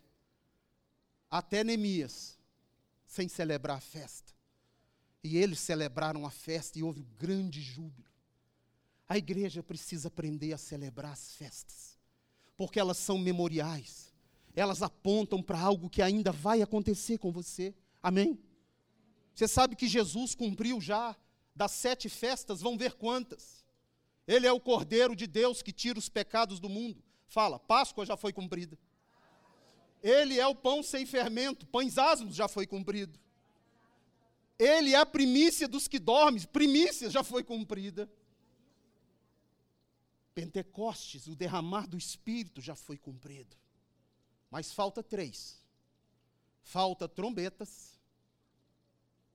até 1.30 1.64
Neemias, 1.64 2.40
sem 3.06 3.28
celebrar 3.28 3.78
a 3.78 3.80
festa. 3.80 4.34
E 5.24 5.38
eles 5.38 5.60
celebraram 5.60 6.26
a 6.26 6.32
festa 6.32 6.80
e 6.80 6.82
houve 6.82 7.02
um 7.02 7.08
grande 7.16 7.62
júbilo. 7.62 8.09
A 9.10 9.17
igreja 9.17 9.63
precisa 9.63 10.08
aprender 10.08 10.54
a 10.54 10.58
celebrar 10.58 11.13
as 11.13 11.34
festas, 11.34 12.00
porque 12.56 12.80
elas 12.80 12.98
são 12.98 13.17
memoriais, 13.17 14.13
elas 14.56 14.84
apontam 14.84 15.41
para 15.41 15.60
algo 15.60 15.89
que 15.89 16.04
ainda 16.04 16.32
vai 16.32 16.62
acontecer 16.62 17.17
com 17.17 17.32
você. 17.32 17.74
Amém? 18.04 18.39
Você 19.34 19.48
sabe 19.48 19.76
que 19.76 19.88
Jesus 19.88 20.36
cumpriu 20.36 20.80
já 20.80 21.17
das 21.56 21.72
sete 21.72 22.08
festas, 22.08 22.62
vão 22.62 22.78
ver 22.78 22.93
quantas. 22.93 23.65
Ele 24.28 24.45
é 24.45 24.52
o 24.52 24.60
Cordeiro 24.60 25.15
de 25.15 25.26
Deus 25.26 25.63
que 25.63 25.72
tira 25.72 25.98
os 25.98 26.08
pecados 26.08 26.60
do 26.60 26.69
mundo. 26.69 27.04
Fala, 27.28 27.58
Páscoa 27.58 28.06
já 28.06 28.15
foi 28.15 28.32
cumprida. 28.32 28.78
Ele 30.04 30.39
é 30.39 30.45
o 30.45 30.54
pão 30.54 30.84
sem 30.84 31.06
fermento, 31.06 31.65
pães 31.65 31.98
asmos 31.98 32.36
já 32.36 32.48
foi 32.48 32.67
cumprido. 32.67 33.19
Ele 34.60 34.93
é 34.93 34.98
a 34.98 35.06
primícia 35.06 35.67
dos 35.67 35.88
que 35.88 35.98
dormem. 35.98 36.43
Primícia 36.43 37.10
já 37.10 37.24
foi 37.24 37.43
cumprida. 37.43 38.10
Pentecostes, 40.34 41.28
o 41.28 41.36
derramar 41.36 41.88
do 41.88 41.98
Espírito 41.98 42.62
já 42.62 42.76
foi 42.76 42.98
cumprido. 42.98 43.56
Mas 44.50 44.72
falta 44.72 45.04
três. 45.04 45.62
Falta 46.62 47.08
trombetas. 47.08 48.00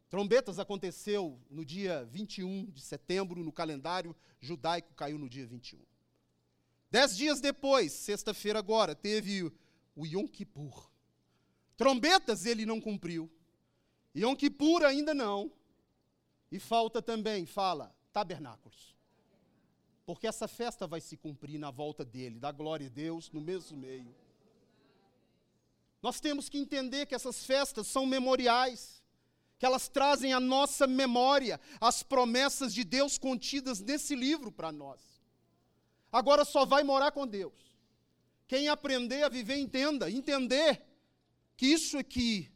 Trombetas 0.08 0.58
aconteceu 0.58 1.40
no 1.50 1.64
dia 1.64 2.04
21 2.04 2.70
de 2.70 2.80
setembro, 2.80 3.42
no 3.42 3.52
calendário 3.52 4.14
judaico, 4.40 4.94
caiu 4.94 5.18
no 5.18 5.28
dia 5.28 5.46
21. 5.46 5.84
Dez 6.90 7.16
dias 7.16 7.40
depois, 7.40 7.92
sexta-feira 7.92 8.58
agora, 8.58 8.94
teve 8.94 9.52
o 9.96 10.06
Yom 10.06 10.28
Kippur. 10.28 10.88
Trombetas 11.76 12.46
ele 12.46 12.64
não 12.64 12.80
cumpriu. 12.80 13.28
Yom 14.14 14.36
Kippur 14.36 14.84
ainda 14.84 15.12
não. 15.12 15.52
E 16.52 16.60
falta 16.60 17.02
também, 17.02 17.46
fala, 17.46 17.92
tabernáculos. 18.12 18.93
Porque 20.04 20.26
essa 20.26 20.46
festa 20.46 20.86
vai 20.86 21.00
se 21.00 21.16
cumprir 21.16 21.58
na 21.58 21.70
volta 21.70 22.04
dele, 22.04 22.38
da 22.38 22.52
glória 22.52 22.86
a 22.86 22.90
Deus, 22.90 23.30
no 23.30 23.40
mesmo 23.40 23.76
meio. 23.76 24.14
Nós 26.02 26.20
temos 26.20 26.48
que 26.48 26.58
entender 26.58 27.06
que 27.06 27.14
essas 27.14 27.46
festas 27.46 27.86
são 27.86 28.04
memoriais, 28.04 29.02
que 29.58 29.64
elas 29.64 29.88
trazem 29.88 30.32
à 30.34 30.40
nossa 30.40 30.86
memória 30.86 31.58
as 31.80 32.02
promessas 32.02 32.74
de 32.74 32.84
Deus 32.84 33.16
contidas 33.16 33.80
nesse 33.80 34.14
livro 34.14 34.52
para 34.52 34.70
nós 34.70 35.14
agora 36.14 36.44
só 36.44 36.64
vai 36.64 36.84
morar 36.84 37.10
com 37.10 37.26
Deus. 37.26 37.52
Quem 38.46 38.68
aprender 38.68 39.24
a 39.24 39.28
viver, 39.28 39.56
entenda, 39.56 40.08
entender 40.08 40.80
que 41.56 41.66
isso 41.66 41.98
aqui, 41.98 42.52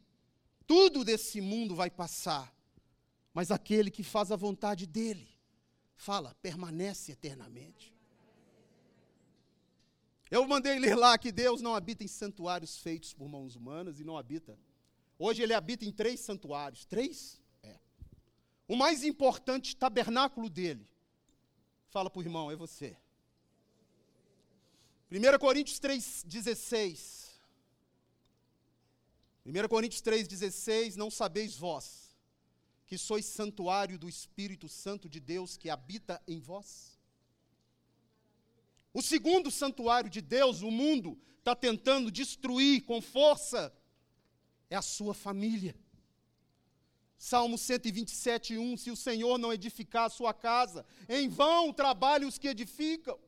tudo 0.65 1.03
desse 1.03 1.41
mundo 1.41 1.75
vai 1.75 1.89
passar, 1.89 2.55
mas 3.33 3.51
aquele 3.51 3.91
que 3.91 4.01
faz 4.01 4.31
a 4.31 4.37
vontade 4.37 4.87
dele, 4.87 5.27
fala, 5.99 6.33
permanece 6.41 7.11
eternamente. 7.11 7.93
Eu 10.31 10.47
mandei 10.47 10.79
ler 10.79 10.95
lá 10.95 11.17
que 11.17 11.29
Deus 11.31 11.61
não 11.61 11.75
habita 11.75 12.03
em 12.03 12.07
santuários 12.07 12.77
feitos 12.77 13.13
por 13.13 13.27
mãos 13.27 13.55
humanas 13.55 13.99
e 13.99 14.05
não 14.05 14.17
habita. 14.17 14.57
Hoje 15.17 15.41
ele 15.43 15.53
habita 15.53 15.83
em 15.83 15.91
três 15.91 16.21
santuários. 16.21 16.85
Três? 16.85 17.41
É. 17.61 17.75
O 18.65 18.77
mais 18.77 19.03
importante 19.03 19.75
tabernáculo 19.75 20.49
dele. 20.49 20.87
Fala 21.89 22.09
para 22.09 22.19
o 22.19 22.23
irmão, 22.23 22.49
é 22.49 22.55
você. 22.55 22.95
1 25.11 25.37
Coríntios 25.37 25.79
3,16. 25.81 27.29
1 29.45 29.67
Coríntios 29.67 30.01
3,16, 30.01 30.95
não 30.95 31.11
sabeis 31.11 31.57
vós 31.57 32.08
que 32.89 32.97
sois 32.97 33.23
santuário 33.23 33.99
do 33.99 34.09
Espírito 34.09 34.67
Santo 34.67 35.07
de 35.07 35.19
Deus 35.19 35.55
que 35.55 35.69
habita 35.69 36.19
em 36.27 36.39
vós? 36.39 36.99
O 38.91 38.99
segundo 39.03 39.51
santuário 39.51 40.09
de 40.09 40.21
Deus, 40.21 40.63
o 40.63 40.71
mundo 40.71 41.15
está 41.37 41.55
tentando 41.55 42.09
destruir 42.09 42.81
com 42.85 42.99
força, 42.99 43.71
é 44.71 44.75
a 44.75 44.81
sua 44.81 45.13
família. 45.13 45.75
Salmo 47.15 47.59
127, 47.59 48.57
1: 48.57 48.77
Se 48.77 48.89
o 48.89 48.95
Senhor 48.95 49.37
não 49.37 49.53
edificar 49.53 50.05
a 50.05 50.09
sua 50.09 50.33
casa, 50.33 50.83
em 51.07 51.29
vão 51.29 51.71
trabalham 51.71 52.27
os 52.27 52.39
que 52.39 52.47
edificam. 52.47 53.19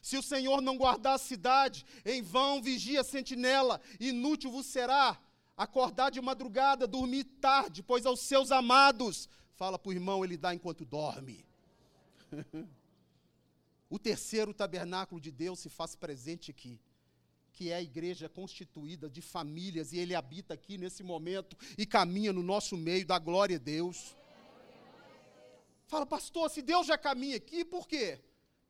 Se 0.00 0.16
o 0.16 0.22
Senhor 0.22 0.62
não 0.62 0.78
guardar 0.78 1.14
a 1.16 1.18
cidade, 1.18 1.84
em 2.04 2.22
vão 2.22 2.62
vigia 2.62 3.00
a 3.00 3.04
sentinela, 3.04 3.80
inútil 3.98 4.52
vos 4.52 4.66
será 4.66 5.20
acordar 5.60 6.10
de 6.10 6.22
madrugada, 6.22 6.86
dormir 6.86 7.24
tarde, 7.24 7.82
pois 7.82 8.06
aos 8.06 8.20
seus 8.20 8.50
amados, 8.50 9.28
fala 9.56 9.78
para 9.78 9.90
o 9.90 9.92
irmão, 9.92 10.24
ele 10.24 10.38
dá 10.38 10.54
enquanto 10.54 10.86
dorme. 10.86 11.44
o 13.90 13.98
terceiro 13.98 14.54
tabernáculo 14.54 15.20
de 15.20 15.30
Deus 15.30 15.58
se 15.58 15.68
faz 15.68 15.94
presente 15.94 16.50
aqui, 16.50 16.80
que 17.52 17.68
é 17.68 17.74
a 17.74 17.82
igreja 17.82 18.26
constituída 18.26 19.10
de 19.10 19.20
famílias, 19.20 19.92
e 19.92 19.98
ele 19.98 20.14
habita 20.14 20.54
aqui 20.54 20.78
nesse 20.78 21.02
momento 21.02 21.54
e 21.76 21.84
caminha 21.84 22.32
no 22.32 22.42
nosso 22.42 22.74
meio, 22.74 23.04
da 23.04 23.18
glória 23.18 23.56
a 23.56 23.60
Deus. 23.60 24.16
Fala, 25.86 26.06
pastor, 26.06 26.48
se 26.48 26.62
Deus 26.62 26.86
já 26.86 26.96
caminha 26.96 27.36
aqui, 27.36 27.66
por 27.66 27.86
quê? 27.86 28.18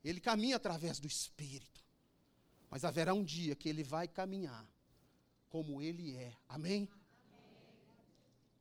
Ele 0.02 0.20
caminha 0.20 0.56
através 0.56 0.98
do 0.98 1.06
Espírito. 1.06 1.84
Mas 2.68 2.84
haverá 2.84 3.14
um 3.14 3.22
dia 3.22 3.54
que 3.54 3.68
ele 3.68 3.84
vai 3.84 4.08
caminhar 4.08 4.66
como 5.50 5.82
ele 5.82 6.16
é. 6.16 6.32
Amém? 6.48 6.88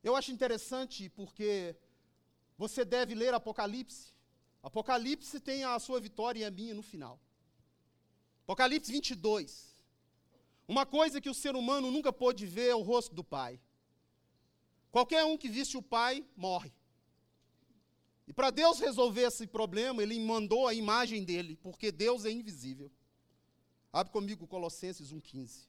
Eu 0.03 0.15
acho 0.15 0.31
interessante 0.31 1.09
porque 1.09 1.75
você 2.57 2.83
deve 2.83 3.15
ler 3.15 3.33
Apocalipse. 3.33 4.13
Apocalipse 4.61 5.39
tem 5.39 5.63
a 5.63 5.79
sua 5.79 5.99
vitória 6.01 6.41
e 6.41 6.45
a 6.45 6.51
minha 6.51 6.73
no 6.73 6.81
final. 6.81 7.19
Apocalipse 8.43 8.91
22. 8.91 9.69
Uma 10.67 10.85
coisa 10.85 11.21
que 11.21 11.29
o 11.29 11.33
ser 11.33 11.55
humano 11.55 11.91
nunca 11.91 12.11
pôde 12.11 12.45
ver 12.45 12.69
é 12.69 12.75
o 12.75 12.81
rosto 12.81 13.15
do 13.15 13.23
Pai. 13.23 13.59
Qualquer 14.91 15.23
um 15.23 15.37
que 15.37 15.47
visse 15.47 15.77
o 15.77 15.81
Pai 15.81 16.25
morre. 16.35 16.73
E 18.27 18.33
para 18.33 18.51
Deus 18.51 18.79
resolver 18.79 19.23
esse 19.23 19.47
problema, 19.47 20.03
ele 20.03 20.19
mandou 20.19 20.67
a 20.67 20.73
imagem 20.73 21.23
dele, 21.23 21.55
porque 21.55 21.91
Deus 21.91 22.25
é 22.25 22.31
invisível. 22.31 22.91
Abre 23.91 24.11
comigo 24.11 24.47
Colossenses 24.47 25.11
1,15. 25.11 25.67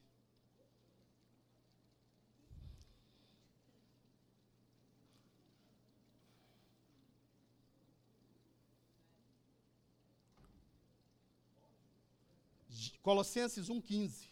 Colossenses 13.02 13.68
1,15. 13.68 14.30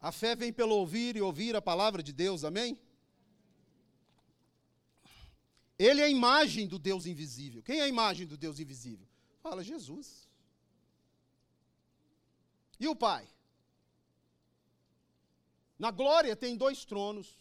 A 0.00 0.10
fé 0.10 0.34
vem 0.34 0.52
pelo 0.52 0.74
ouvir 0.76 1.16
e 1.16 1.20
ouvir 1.20 1.54
a 1.54 1.60
palavra 1.60 2.02
de 2.02 2.12
Deus, 2.12 2.42
amém? 2.42 2.78
Ele 5.78 6.00
é 6.00 6.04
a 6.04 6.08
imagem 6.08 6.66
do 6.66 6.78
Deus 6.78 7.04
invisível. 7.06 7.62
Quem 7.62 7.80
é 7.80 7.82
a 7.82 7.88
imagem 7.88 8.26
do 8.26 8.36
Deus 8.36 8.58
invisível? 8.58 9.06
Fala 9.42 9.62
Jesus. 9.62 10.28
E 12.78 12.86
o 12.88 12.96
Pai? 12.96 13.28
Na 15.78 15.90
glória 15.90 16.36
tem 16.36 16.56
dois 16.56 16.84
tronos. 16.84 17.38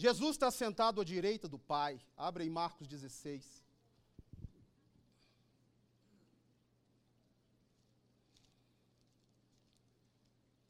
Jesus 0.00 0.30
está 0.30 0.50
sentado 0.50 0.98
à 0.98 1.04
direita 1.04 1.46
do 1.46 1.58
Pai. 1.58 2.00
Abre 2.16 2.42
em 2.42 2.48
Marcos 2.48 2.88
16. 2.88 3.62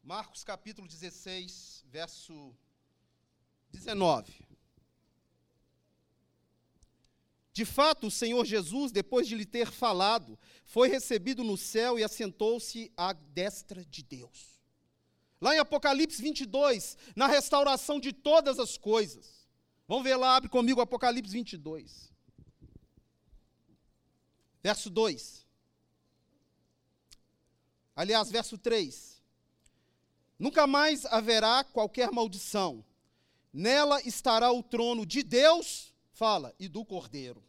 Marcos 0.03 0.43
capítulo 0.43 0.85
16, 0.85 1.85
verso 1.87 2.53
19. 3.71 4.45
De 7.53 7.63
fato, 7.63 8.07
o 8.07 8.11
Senhor 8.11 8.43
Jesus, 8.43 8.91
depois 8.91 9.29
de 9.29 9.35
lhe 9.35 9.45
ter 9.45 9.71
falado, 9.71 10.37
foi 10.65 10.89
recebido 10.89 11.41
no 11.41 11.55
céu 11.55 11.97
e 11.97 12.03
assentou-se 12.03 12.91
à 12.97 13.13
destra 13.13 13.85
de 13.85 14.03
Deus. 14.03 14.50
Lá 15.41 15.55
em 15.55 15.59
Apocalipse 15.59 16.21
22, 16.21 16.95
na 17.15 17.25
restauração 17.25 17.99
de 17.99 18.13
todas 18.13 18.59
as 18.59 18.77
coisas. 18.77 19.47
Vamos 19.87 20.03
ver 20.03 20.15
lá, 20.15 20.35
abre 20.35 20.47
comigo 20.47 20.79
Apocalipse 20.79 21.33
22. 21.33 22.13
Verso 24.61 24.89
2. 24.89 25.45
Aliás, 27.95 28.29
verso 28.29 28.57
3. 28.57 29.21
Nunca 30.37 30.65
mais 30.67 31.05
haverá 31.05 31.63
qualquer 31.63 32.11
maldição. 32.11 32.85
Nela 33.51 34.01
estará 34.01 34.51
o 34.51 34.63
trono 34.63 35.05
de 35.05 35.23
Deus, 35.23 35.93
fala, 36.13 36.53
e 36.59 36.67
do 36.67 36.85
Cordeiro. 36.85 37.43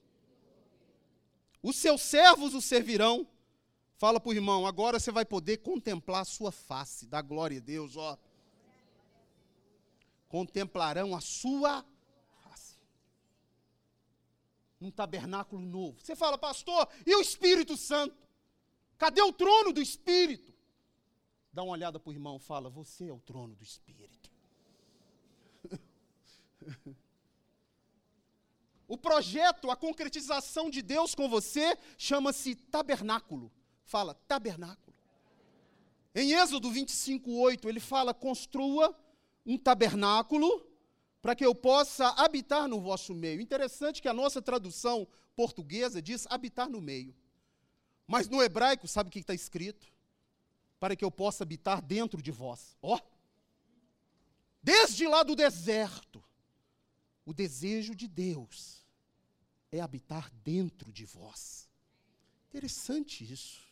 Os 1.63 1.77
seus 1.77 2.01
servos 2.03 2.55
o 2.55 2.61
servirão. 2.61 3.27
Fala 4.03 4.19
para 4.19 4.31
o 4.31 4.35
irmão, 4.35 4.67
agora 4.67 4.99
você 4.99 5.13
vai 5.13 5.25
poder 5.25 5.59
contemplar 5.59 6.23
a 6.23 6.25
sua 6.25 6.51
face, 6.51 7.07
da 7.07 7.23
glória 7.23 7.59
a 7.59 7.61
Deus, 7.61 7.97
ó. 7.97 8.19
Contemplarão 10.27 11.15
a 11.15 11.21
sua 11.21 11.87
face. 12.43 12.81
Num 14.81 14.91
tabernáculo 14.91 15.63
novo. 15.63 16.01
Você 16.01 16.17
fala, 16.17 16.37
pastor, 16.37 16.89
e 17.07 17.15
o 17.15 17.21
Espírito 17.21 17.77
Santo? 17.77 18.17
Cadê 18.99 19.23
o 19.23 19.33
trono 19.33 19.73
do 19.73 19.81
Espírito? 19.81 20.53
Dá 21.53 21.63
uma 21.63 21.75
olhada 21.75 22.01
para 22.01 22.11
o 22.11 22.13
irmão, 22.13 22.41
fala: 22.41 22.69
Você 22.71 23.07
é 23.07 23.13
o 23.13 23.21
trono 23.21 23.55
do 23.55 23.63
Espírito. 23.63 24.33
o 28.89 28.99
projeto, 28.99 29.71
a 29.71 29.77
concretização 29.77 30.69
de 30.69 30.83
Deus 30.83 31.15
com 31.15 31.29
você 31.29 31.79
chama-se 31.97 32.57
tabernáculo. 32.57 33.49
Fala, 33.93 34.15
tabernáculo. 34.27 34.97
Em 36.15 36.33
Êxodo 36.33 36.71
25, 36.71 37.31
8, 37.31 37.69
ele 37.69 37.79
fala: 37.79 38.15
construa 38.15 38.99
um 39.45 39.59
tabernáculo 39.59 40.67
para 41.21 41.37
que 41.37 41.45
eu 41.45 41.55
possa 41.55 42.09
habitar 42.13 42.67
no 42.67 42.81
vosso 42.81 43.15
meio. 43.15 43.39
Interessante 43.39 44.01
que 44.01 44.09
a 44.09 44.15
nossa 44.15 44.41
tradução 44.41 45.07
portuguesa 45.37 46.01
diz 46.01 46.27
habitar 46.31 46.71
no 46.71 46.81
meio. 46.81 47.15
Mas 48.07 48.31
no 48.31 48.43
hebraico, 48.43 48.89
sabe 48.89 49.09
o 49.09 49.13
que 49.13 49.19
está 49.19 49.35
escrito? 49.35 49.87
Para 50.81 50.97
que 50.97 51.05
eu 51.05 51.11
possa 51.11 51.45
habitar 51.45 51.83
dentro 51.83 52.23
de 52.23 52.31
vós. 52.31 52.75
Ó! 52.81 52.97
Oh, 52.97 53.01
desde 54.63 55.07
lá 55.07 55.23
do 55.23 55.37
deserto, 55.37 56.25
o 57.27 57.35
desejo 57.35 57.95
de 57.95 58.09
Deus 58.09 58.87
é 59.71 59.81
habitar 59.81 60.33
dentro 60.43 60.91
de 60.91 61.05
vós. 61.05 61.69
Interessante 62.49 63.31
isso. 63.31 63.71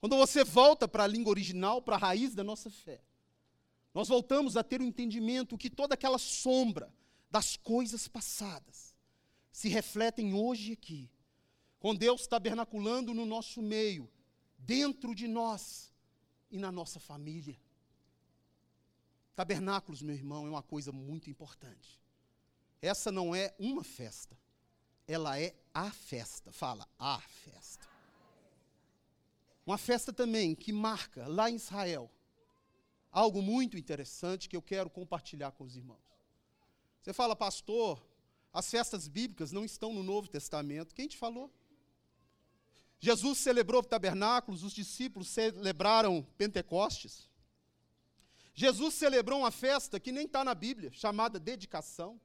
Quando 0.00 0.16
você 0.16 0.42
volta 0.42 0.88
para 0.88 1.04
a 1.04 1.06
língua 1.06 1.30
original, 1.30 1.82
para 1.82 1.96
a 1.96 1.98
raiz 1.98 2.34
da 2.34 2.42
nossa 2.42 2.70
fé, 2.70 3.02
nós 3.92 4.08
voltamos 4.08 4.56
a 4.56 4.64
ter 4.64 4.80
o 4.80 4.84
entendimento 4.84 5.58
que 5.58 5.68
toda 5.68 5.94
aquela 5.94 6.18
sombra 6.18 6.92
das 7.30 7.56
coisas 7.56 8.08
passadas 8.08 8.96
se 9.52 9.68
refletem 9.68 10.32
hoje 10.32 10.72
aqui, 10.72 11.10
com 11.78 11.94
Deus 11.94 12.26
tabernaculando 12.26 13.12
no 13.12 13.26
nosso 13.26 13.60
meio, 13.60 14.10
dentro 14.58 15.14
de 15.14 15.28
nós 15.28 15.92
e 16.50 16.58
na 16.58 16.72
nossa 16.72 16.98
família. 16.98 17.58
Tabernáculos, 19.34 20.02
meu 20.02 20.14
irmão, 20.14 20.46
é 20.46 20.50
uma 20.50 20.62
coisa 20.62 20.92
muito 20.92 21.28
importante. 21.28 22.00
Essa 22.80 23.12
não 23.12 23.34
é 23.34 23.54
uma 23.58 23.84
festa, 23.84 24.38
ela 25.06 25.38
é 25.38 25.54
a 25.74 25.90
festa. 25.90 26.52
Fala, 26.52 26.88
a 26.98 27.20
festa. 27.20 27.89
Uma 29.70 29.78
festa 29.78 30.12
também 30.12 30.52
que 30.52 30.72
marca 30.72 31.28
lá 31.28 31.48
em 31.48 31.54
Israel 31.54 32.10
algo 33.08 33.40
muito 33.40 33.78
interessante 33.78 34.48
que 34.48 34.56
eu 34.56 34.60
quero 34.60 34.90
compartilhar 34.90 35.52
com 35.52 35.62
os 35.62 35.76
irmãos. 35.76 36.02
Você 37.00 37.12
fala, 37.12 37.36
pastor, 37.36 38.04
as 38.52 38.68
festas 38.68 39.06
bíblicas 39.06 39.52
não 39.52 39.64
estão 39.64 39.94
no 39.94 40.02
Novo 40.02 40.26
Testamento. 40.26 40.92
Quem 40.92 41.06
te 41.06 41.16
falou? 41.16 41.54
Jesus 42.98 43.38
celebrou 43.38 43.80
tabernáculos, 43.84 44.64
os 44.64 44.72
discípulos 44.72 45.28
celebraram 45.28 46.26
Pentecostes. 46.36 47.30
Jesus 48.52 48.94
celebrou 48.94 49.38
uma 49.38 49.52
festa 49.52 50.00
que 50.00 50.10
nem 50.10 50.26
está 50.26 50.42
na 50.42 50.52
Bíblia, 50.52 50.90
chamada 50.92 51.38
dedicação. 51.38 52.20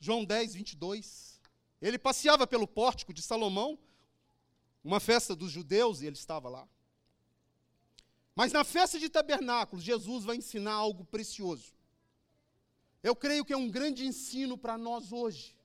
João 0.00 0.24
10, 0.24 0.54
22. 0.54 1.42
Ele 1.82 1.98
passeava 1.98 2.46
pelo 2.46 2.66
pórtico 2.66 3.12
de 3.12 3.20
Salomão, 3.20 3.78
uma 4.84 5.00
festa 5.00 5.34
dos 5.34 5.50
judeus, 5.50 6.02
e 6.02 6.06
ele 6.06 6.16
estava 6.16 6.48
lá. 6.48 6.68
Mas 8.36 8.52
na 8.52 8.62
festa 8.62 8.98
de 8.98 9.08
tabernáculos, 9.08 9.84
Jesus 9.84 10.24
vai 10.24 10.36
ensinar 10.36 10.74
algo 10.74 11.04
precioso. 11.04 11.72
Eu 13.02 13.16
creio 13.16 13.44
que 13.44 13.52
é 13.52 13.56
um 13.56 13.70
grande 13.70 14.06
ensino 14.06 14.58
para 14.58 14.76
nós 14.76 15.10
hoje, 15.10 15.56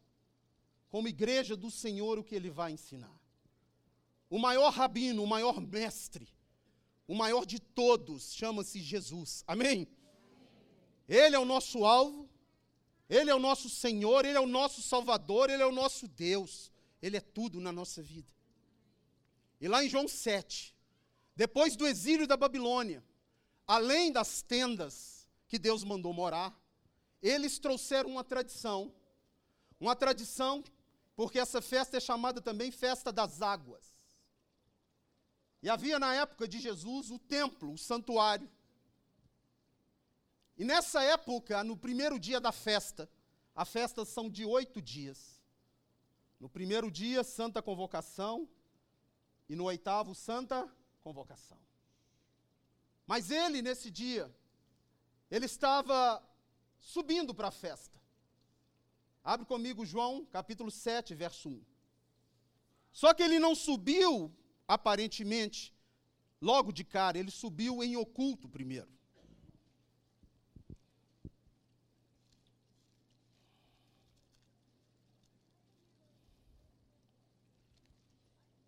como 0.89 1.07
igreja 1.07 1.55
do 1.55 1.69
Senhor, 1.69 2.17
o 2.17 2.23
que 2.23 2.35
ele 2.35 2.49
vai 2.49 2.71
ensinar. 2.71 3.19
O 4.29 4.39
maior 4.39 4.71
rabino, 4.71 5.23
o 5.23 5.27
maior 5.27 5.59
mestre, 5.59 6.27
o 7.07 7.15
maior 7.15 7.45
de 7.45 7.59
todos, 7.59 8.33
chama-se 8.33 8.79
Jesus. 8.79 9.43
Amém? 9.45 9.87
Ele 11.07 11.35
é 11.35 11.39
o 11.39 11.45
nosso 11.45 11.83
alvo, 11.83 12.29
ele 13.09 13.31
é 13.31 13.35
o 13.35 13.39
nosso 13.39 13.69
Senhor, 13.69 14.23
ele 14.23 14.37
é 14.37 14.41
o 14.41 14.45
nosso 14.45 14.81
Salvador, 14.81 15.49
ele 15.49 15.63
é 15.63 15.65
o 15.65 15.71
nosso 15.71 16.07
Deus. 16.07 16.71
Ele 17.01 17.17
é 17.17 17.21
tudo 17.21 17.59
na 17.59 17.71
nossa 17.71 18.01
vida. 18.01 18.27
E 19.59 19.67
lá 19.67 19.83
em 19.83 19.89
João 19.89 20.07
7, 20.07 20.75
depois 21.35 21.75
do 21.75 21.87
exílio 21.87 22.27
da 22.27 22.37
Babilônia, 22.37 23.03
além 23.67 24.11
das 24.11 24.41
tendas 24.41 25.27
que 25.47 25.59
Deus 25.59 25.83
mandou 25.83 26.13
morar, 26.13 26.57
eles 27.21 27.59
trouxeram 27.59 28.09
uma 28.09 28.23
tradição. 28.23 28.93
Uma 29.79 29.95
tradição, 29.95 30.63
porque 31.15 31.39
essa 31.39 31.61
festa 31.61 31.97
é 31.97 31.99
chamada 31.99 32.41
também 32.41 32.71
festa 32.71 33.11
das 33.11 33.41
águas. 33.41 33.89
E 35.61 35.69
havia 35.69 35.99
na 35.99 36.13
época 36.13 36.47
de 36.47 36.59
Jesus 36.59 37.09
o 37.11 37.19
templo, 37.19 37.73
o 37.73 37.77
santuário. 37.77 38.49
E 40.57 40.63
nessa 40.63 41.01
época, 41.03 41.63
no 41.63 41.75
primeiro 41.75 42.17
dia 42.19 42.39
da 42.39 42.51
festa, 42.51 43.09
a 43.55 43.65
festa 43.65 44.05
são 44.05 44.29
de 44.29 44.45
oito 44.45 44.81
dias. 44.81 45.41
No 46.39 46.49
primeiro 46.49 46.89
dia, 46.89 47.23
santa 47.23 47.61
convocação, 47.61 48.47
e 49.49 49.55
no 49.55 49.63
oitavo, 49.65 50.13
santa 50.13 50.71
convocação. 51.01 51.57
Mas 53.07 53.31
ele, 53.31 53.61
nesse 53.61 53.89
dia, 53.89 54.31
ele 55.31 55.45
estava 55.45 56.23
subindo 56.79 57.33
para 57.33 57.47
a 57.47 57.51
festa. 57.51 57.99
Abre 59.23 59.45
comigo 59.45 59.85
João, 59.85 60.25
capítulo 60.25 60.69
7, 60.69 61.15
verso 61.15 61.49
1. 61.49 61.65
Só 62.91 63.13
que 63.13 63.23
ele 63.23 63.39
não 63.39 63.55
subiu, 63.55 64.31
aparentemente, 64.67 65.73
logo 66.39 66.71
de 66.71 66.83
cara, 66.83 67.17
ele 67.17 67.31
subiu 67.31 67.83
em 67.83 67.97
oculto 67.97 68.47
primeiro. 68.47 68.98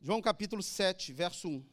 João 0.03 0.19
capítulo 0.19 0.63
7, 0.63 1.13
verso 1.13 1.47
1. 1.47 1.63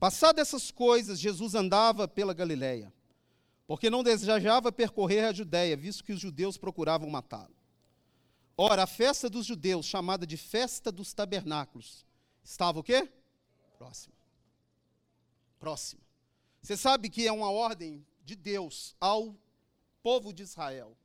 Passado 0.00 0.40
essas 0.40 0.72
coisas, 0.72 1.20
Jesus 1.20 1.54
andava 1.54 2.08
pela 2.08 2.34
Galiléia, 2.34 2.92
porque 3.64 3.88
não 3.88 4.02
desejava 4.02 4.72
percorrer 4.72 5.26
a 5.26 5.32
Judéia, 5.32 5.76
visto 5.76 6.02
que 6.02 6.12
os 6.12 6.18
judeus 6.18 6.58
procuravam 6.58 7.08
matá-lo. 7.08 7.54
Ora, 8.56 8.82
a 8.82 8.88
festa 8.88 9.30
dos 9.30 9.46
judeus, 9.46 9.86
chamada 9.86 10.26
de 10.26 10.36
festa 10.36 10.90
dos 10.90 11.14
tabernáculos, 11.14 12.04
estava 12.42 12.80
o 12.80 12.82
quê? 12.82 13.08
Próxima. 13.78 14.16
Próxima. 15.60 16.02
Você 16.60 16.76
sabe 16.76 17.08
que 17.08 17.24
é 17.24 17.30
uma 17.30 17.52
ordem 17.52 18.04
de 18.24 18.34
Deus 18.34 18.96
ao 19.00 19.36
povo 20.02 20.32
de 20.32 20.42
Israel 20.42 20.96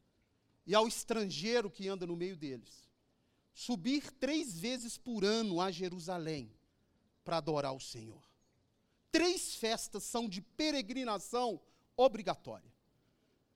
e 0.65 0.73
ao 0.73 0.87
estrangeiro 0.87 1.69
que 1.69 1.87
anda 1.87 2.07
no 2.07 2.15
meio 2.15 2.35
deles 2.35 2.86
subir 3.65 4.11
três 4.13 4.59
vezes 4.59 4.97
por 4.97 5.25
ano 5.25 5.59
a 5.59 5.71
Jerusalém 5.71 6.51
para 7.23 7.37
adorar 7.37 7.73
o 7.73 7.79
Senhor 7.79 8.27
três 9.17 9.55
festas 9.55 10.03
são 10.03 10.29
de 10.29 10.41
peregrinação 10.41 11.59
obrigatória. 11.95 12.71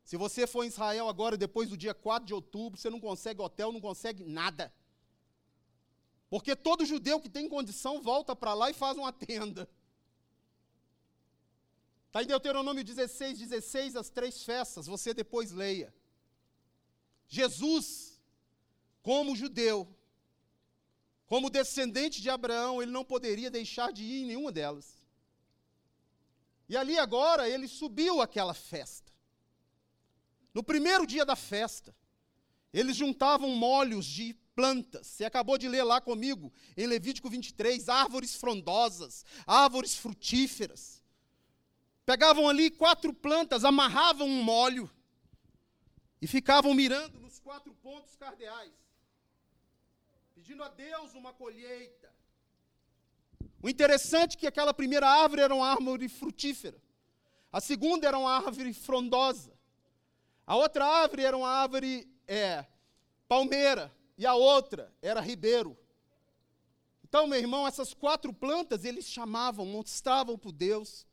Se 0.04 0.18
você 0.18 0.48
for 0.48 0.64
em 0.64 0.70
Israel 0.70 1.08
agora, 1.08 1.38
depois 1.38 1.70
do 1.70 1.78
dia 1.78 1.94
4 1.94 2.26
de 2.26 2.34
outubro, 2.34 2.80
você 2.80 2.90
não 2.90 3.00
consegue 3.00 3.40
hotel, 3.40 3.72
não 3.72 3.80
consegue 3.80 4.24
nada. 4.24 4.74
Porque 6.32 6.56
todo 6.56 6.84
judeu 6.84 7.20
que 7.20 7.30
tem 7.30 7.48
condição 7.48 8.02
volta 8.02 8.36
para 8.36 8.56
lá 8.56 8.72
e 8.72 8.74
faz 8.74 8.98
uma 8.98 9.14
tenda. 9.14 9.70
Está 12.08 12.24
em 12.24 12.26
Deuteronômio 12.26 12.84
16, 12.84 13.38
16, 13.38 13.96
as 13.96 14.10
três 14.10 14.44
festas, 14.44 14.88
você 14.88 15.14
depois 15.14 15.52
leia. 15.52 15.94
Jesus, 17.28 18.11
como 19.02 19.36
judeu, 19.36 19.88
como 21.26 21.50
descendente 21.50 22.22
de 22.22 22.30
Abraão, 22.30 22.82
ele 22.82 22.92
não 22.92 23.06
poderia 23.06 23.50
deixar 23.50 23.92
de 23.92 24.04
ir 24.04 24.24
em 24.24 24.26
nenhuma 24.28 24.52
delas. 24.52 25.02
E 26.68 26.78
ali 26.78 26.98
agora 26.98 27.50
ele 27.50 27.68
subiu 27.68 28.22
aquela 28.22 28.54
festa. 28.54 29.12
No 30.54 30.64
primeiro 30.64 31.06
dia 31.06 31.26
da 31.26 31.36
festa, 31.36 31.96
eles 32.74 32.96
juntavam 32.96 33.50
molhos 33.50 34.06
de 34.06 34.34
plantas. 34.56 35.08
Você 35.08 35.26
acabou 35.26 35.58
de 35.58 35.68
ler 35.68 35.84
lá 35.84 36.00
comigo, 36.00 36.52
em 36.76 36.86
Levítico 36.86 37.30
23, 37.30 37.90
árvores 37.90 38.36
frondosas, 38.36 39.26
árvores 39.46 39.96
frutíferas. 39.96 41.02
Pegavam 42.06 42.48
ali 42.48 42.70
quatro 42.70 43.14
plantas, 43.14 43.64
amarravam 43.64 44.28
um 44.28 44.44
molho 44.44 44.90
e 46.22 46.28
ficavam 46.28 46.74
mirando 46.74 47.20
nos 47.20 47.40
quatro 47.40 47.74
pontos 47.76 48.16
cardeais, 48.16 48.74
pedindo 50.42 50.64
a 50.64 50.70
Deus 50.70 51.14
uma 51.14 51.32
colheita. 51.32 52.12
O 53.62 53.70
interessante 53.70 54.36
é 54.36 54.40
que 54.40 54.48
aquela 54.48 54.74
primeira 54.74 55.08
árvore 55.08 55.44
era 55.44 55.54
uma 55.54 55.68
árvore 55.68 56.10
frutífera. 56.10 56.82
A 57.52 57.62
segunda 57.62 58.08
era 58.08 58.18
uma 58.18 58.38
árvore 58.38 58.74
frondosa. 58.74 59.54
A 60.48 60.56
outra 60.56 60.84
árvore 60.84 61.24
era 61.24 61.38
uma 61.38 61.48
árvore 61.48 62.12
é, 62.28 62.66
palmeira. 63.28 63.96
E 64.18 64.26
a 64.26 64.34
outra 64.34 64.92
era 65.00 65.22
ribeiro. 65.22 65.78
Então, 67.04 67.28
meu 67.28 67.38
irmão, 67.38 67.68
essas 67.68 67.94
quatro 67.94 68.34
plantas 68.34 68.84
eles 68.84 69.06
chamavam, 69.06 69.64
mostravam 69.64 70.40
por 70.40 70.52
Deus. 70.52 71.06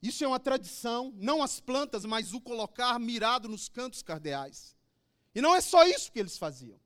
Isso 0.00 0.24
é 0.24 0.26
uma 0.26 0.40
tradição, 0.40 1.12
não 1.16 1.42
as 1.42 1.60
plantas, 1.60 2.06
mas 2.06 2.32
o 2.32 2.40
colocar 2.40 2.98
mirado 2.98 3.50
nos 3.50 3.68
cantos 3.68 4.02
cardeais. 4.02 4.74
E 5.34 5.42
não 5.42 5.54
é 5.54 5.60
só 5.60 5.84
isso 5.84 6.10
que 6.10 6.18
eles 6.18 6.38
faziam. 6.38 6.80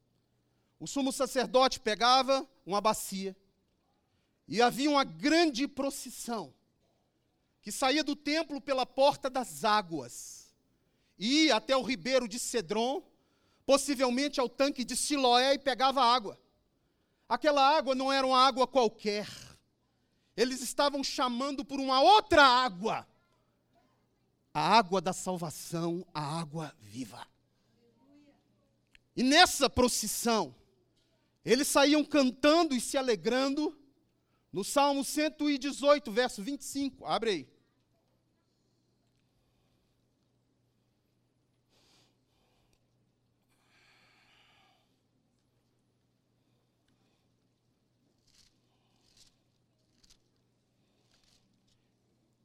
O 0.79 0.87
sumo 0.87 1.13
sacerdote 1.13 1.81
pegava 1.81 2.47
uma 2.65 2.81
bacia, 2.81 3.37
E 4.49 4.63
havia 4.63 4.91
uma 4.91 5.03
grande 5.03 5.67
procissão 5.67 6.55
que 7.61 7.73
saía 7.73 8.05
do 8.05 8.15
templo 8.15 8.61
pela 8.61 8.87
porta 8.87 9.29
das 9.29 9.65
águas 9.65 10.55
e 11.19 11.47
ia 11.47 11.57
até 11.57 11.77
o 11.77 11.83
ribeiro 11.83 12.29
de 12.29 12.39
Cedron, 12.39 13.03
possivelmente 13.65 14.39
ao 14.39 14.49
tanque 14.49 14.85
de 14.85 14.97
Siloé 14.97 15.55
e 15.55 15.59
pegava 15.59 16.03
água. 16.03 16.39
Aquela 17.29 17.77
água 17.77 17.95
não 17.95 18.13
era 18.13 18.27
uma 18.27 18.39
água 18.39 18.67
qualquer. 18.67 19.29
Eles 20.37 20.61
estavam 20.61 21.03
chamando 21.03 21.65
por 21.65 21.81
uma 21.81 22.01
outra 22.01 22.45
água. 22.45 23.05
A 24.55 24.77
água 24.77 25.01
da 25.01 25.13
salvação, 25.13 26.07
a 26.15 26.39
água 26.39 26.73
viva. 26.79 27.27
E 29.17 29.23
nessa 29.23 29.69
procissão, 29.69 30.55
eles 31.47 31.69
saíam 31.69 32.05
cantando 32.05 32.75
e 32.75 32.81
se 32.81 32.99
alegrando. 32.99 33.79
No 34.53 34.65
Salmo 34.65 35.05
118, 35.05 36.11
verso 36.11 36.43
25, 36.43 37.07
abre 37.07 37.31
aí. 37.31 37.57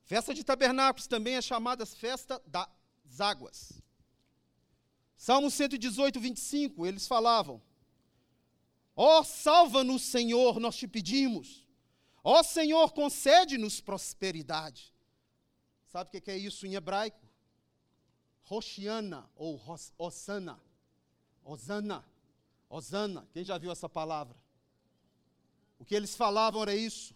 Festa 0.06 0.34
de 0.34 0.44
tabernáculos 0.44 1.08
também 1.08 1.36
é 1.38 1.42
chamada 1.42 1.86
festa 1.86 2.40
das 2.46 2.68
águas. 3.20 3.82
Salmo 5.16 5.50
118, 5.50 6.20
25, 6.20 6.86
eles 6.86 7.08
falavam: 7.08 7.62
Ó, 8.96 9.20
oh, 9.20 9.24
salva-nos, 9.24 10.02
Senhor, 10.02 10.60
nós 10.60 10.76
te 10.76 10.88
pedimos. 10.88 11.68
Ó 12.24 12.40
oh, 12.40 12.44
Senhor, 12.44 12.92
concede-nos 12.94 13.82
prosperidade. 13.82 14.94
Sabe 15.88 16.18
o 16.18 16.22
que 16.22 16.32
é 16.32 16.38
isso 16.38 16.66
em 16.66 16.76
hebraico? 16.76 17.20
Roshiana 18.44 19.30
ou 19.36 19.60
Osana. 19.98 20.60
Osana. 21.44 22.06
Osana. 22.70 23.28
Quem 23.34 23.44
já 23.44 23.58
viu 23.58 23.72
essa 23.72 23.90
palavra? 23.90 24.38
O 25.80 25.86
que 25.86 25.96
eles 25.96 26.16
falavam 26.16 26.62
era 26.62 26.76
isso. 26.76 27.16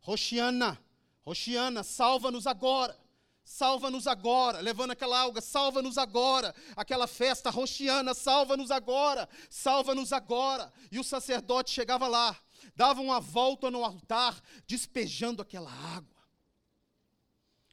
Roshiana 0.00 0.80
Oxiana, 1.24 1.82
salva-nos 1.82 2.46
agora. 2.46 2.98
Salva-nos 3.44 4.06
agora, 4.06 4.60
levando 4.60 4.92
aquela 4.92 5.18
alga, 5.18 5.40
salva-nos 5.40 5.98
agora. 5.98 6.54
Aquela 6.76 7.06
festa 7.06 7.50
roxiana, 7.50 8.14
salva-nos 8.14 8.70
agora, 8.70 9.28
salva-nos 9.48 10.12
agora. 10.12 10.72
E 10.90 10.98
o 10.98 11.04
sacerdote 11.04 11.70
chegava 11.70 12.06
lá, 12.06 12.36
dava 12.76 13.00
uma 13.00 13.20
volta 13.20 13.70
no 13.70 13.84
altar, 13.84 14.40
despejando 14.66 15.42
aquela 15.42 15.70
água. 15.70 16.20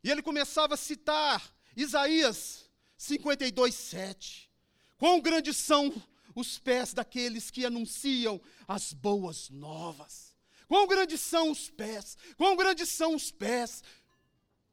E 0.04 0.10
ele 0.10 0.22
começava 0.22 0.74
a 0.74 0.78
citar 0.78 1.44
Isaías 1.76 2.66
52, 2.98 3.74
7. 3.76 4.52
Quão 4.98 5.22
grandes 5.22 5.58
são 5.58 5.94
os 6.34 6.60
pés 6.60 6.94
daqueles 6.94 7.50
que 7.50 7.66
anunciam 7.66 8.40
as 8.68 8.94
boas 8.94 9.50
novas. 9.50 10.36
Quão 10.68 10.86
grandes 10.86 11.22
são 11.22 11.50
os 11.50 11.70
pés, 11.70 12.18
quão 12.36 12.56
grandes 12.56 12.90
são 12.90 13.16
os 13.16 13.32
pés. 13.32 13.84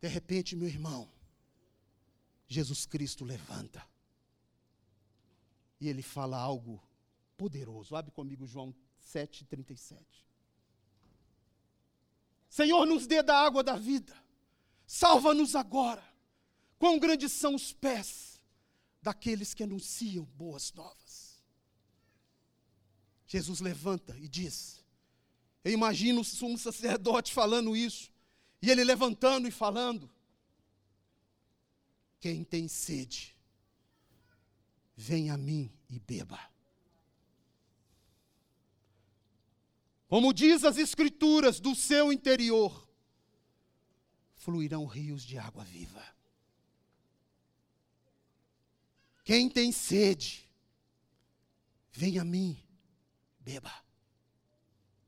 De 0.05 0.09
repente, 0.09 0.55
meu 0.55 0.69
irmão, 0.69 1.11
Jesus 2.47 2.85
Cristo 2.85 3.25
levanta. 3.25 3.83
E 5.81 5.89
ele 5.89 6.03
fala 6.03 6.37
algo 6.37 6.79
poderoso. 7.39 7.97
Abre 7.97 8.11
comigo 8.11 8.47
João 8.47 8.75
7,37. 9.01 10.05
Senhor, 12.51 12.85
nos 12.85 13.07
dê 13.07 13.23
da 13.23 13.35
água 13.35 13.65
da 13.65 13.79
vida. 13.79 14.15
Salva-nos 14.87 15.55
agora. 15.55 16.05
Quão 16.79 16.99
grandes 16.99 17.33
são 17.33 17.55
os 17.55 17.73
pés 17.73 18.39
daqueles 19.01 19.55
que 19.55 19.63
anunciam 19.63 20.27
boas 20.37 20.71
novas. 20.75 21.43
Jesus 23.27 23.59
levanta 23.61 24.15
e 24.19 24.29
diz: 24.29 24.85
eu 25.65 25.73
imagino 25.73 26.23
sumo 26.23 26.59
sacerdote 26.59 27.33
falando 27.33 27.75
isso, 27.75 28.13
e 28.65 28.71
ele 28.71 28.85
levantando 28.85 29.47
e 29.47 29.51
falando: 29.51 30.11
Quem 32.19 32.43
tem 32.43 32.67
sede, 32.67 33.37
vem 34.97 35.31
a 35.31 35.37
mim 35.37 35.71
e 35.89 35.99
beba. 35.99 36.41
Como 40.09 40.33
diz 40.33 40.65
as 40.65 40.79
Escrituras, 40.79 41.61
do 41.61 41.75
seu 41.75 42.13
interior 42.13 42.89
fluirão 44.37 44.85
rios 44.85 45.25
de 45.25 45.39
água 45.39 45.65
viva. 45.65 46.05
Quem 49.25 49.49
tem 49.49 49.73
sede, 49.73 50.49
vem 51.91 52.19
a 52.19 52.25
mim, 52.25 52.63
beba 53.41 53.85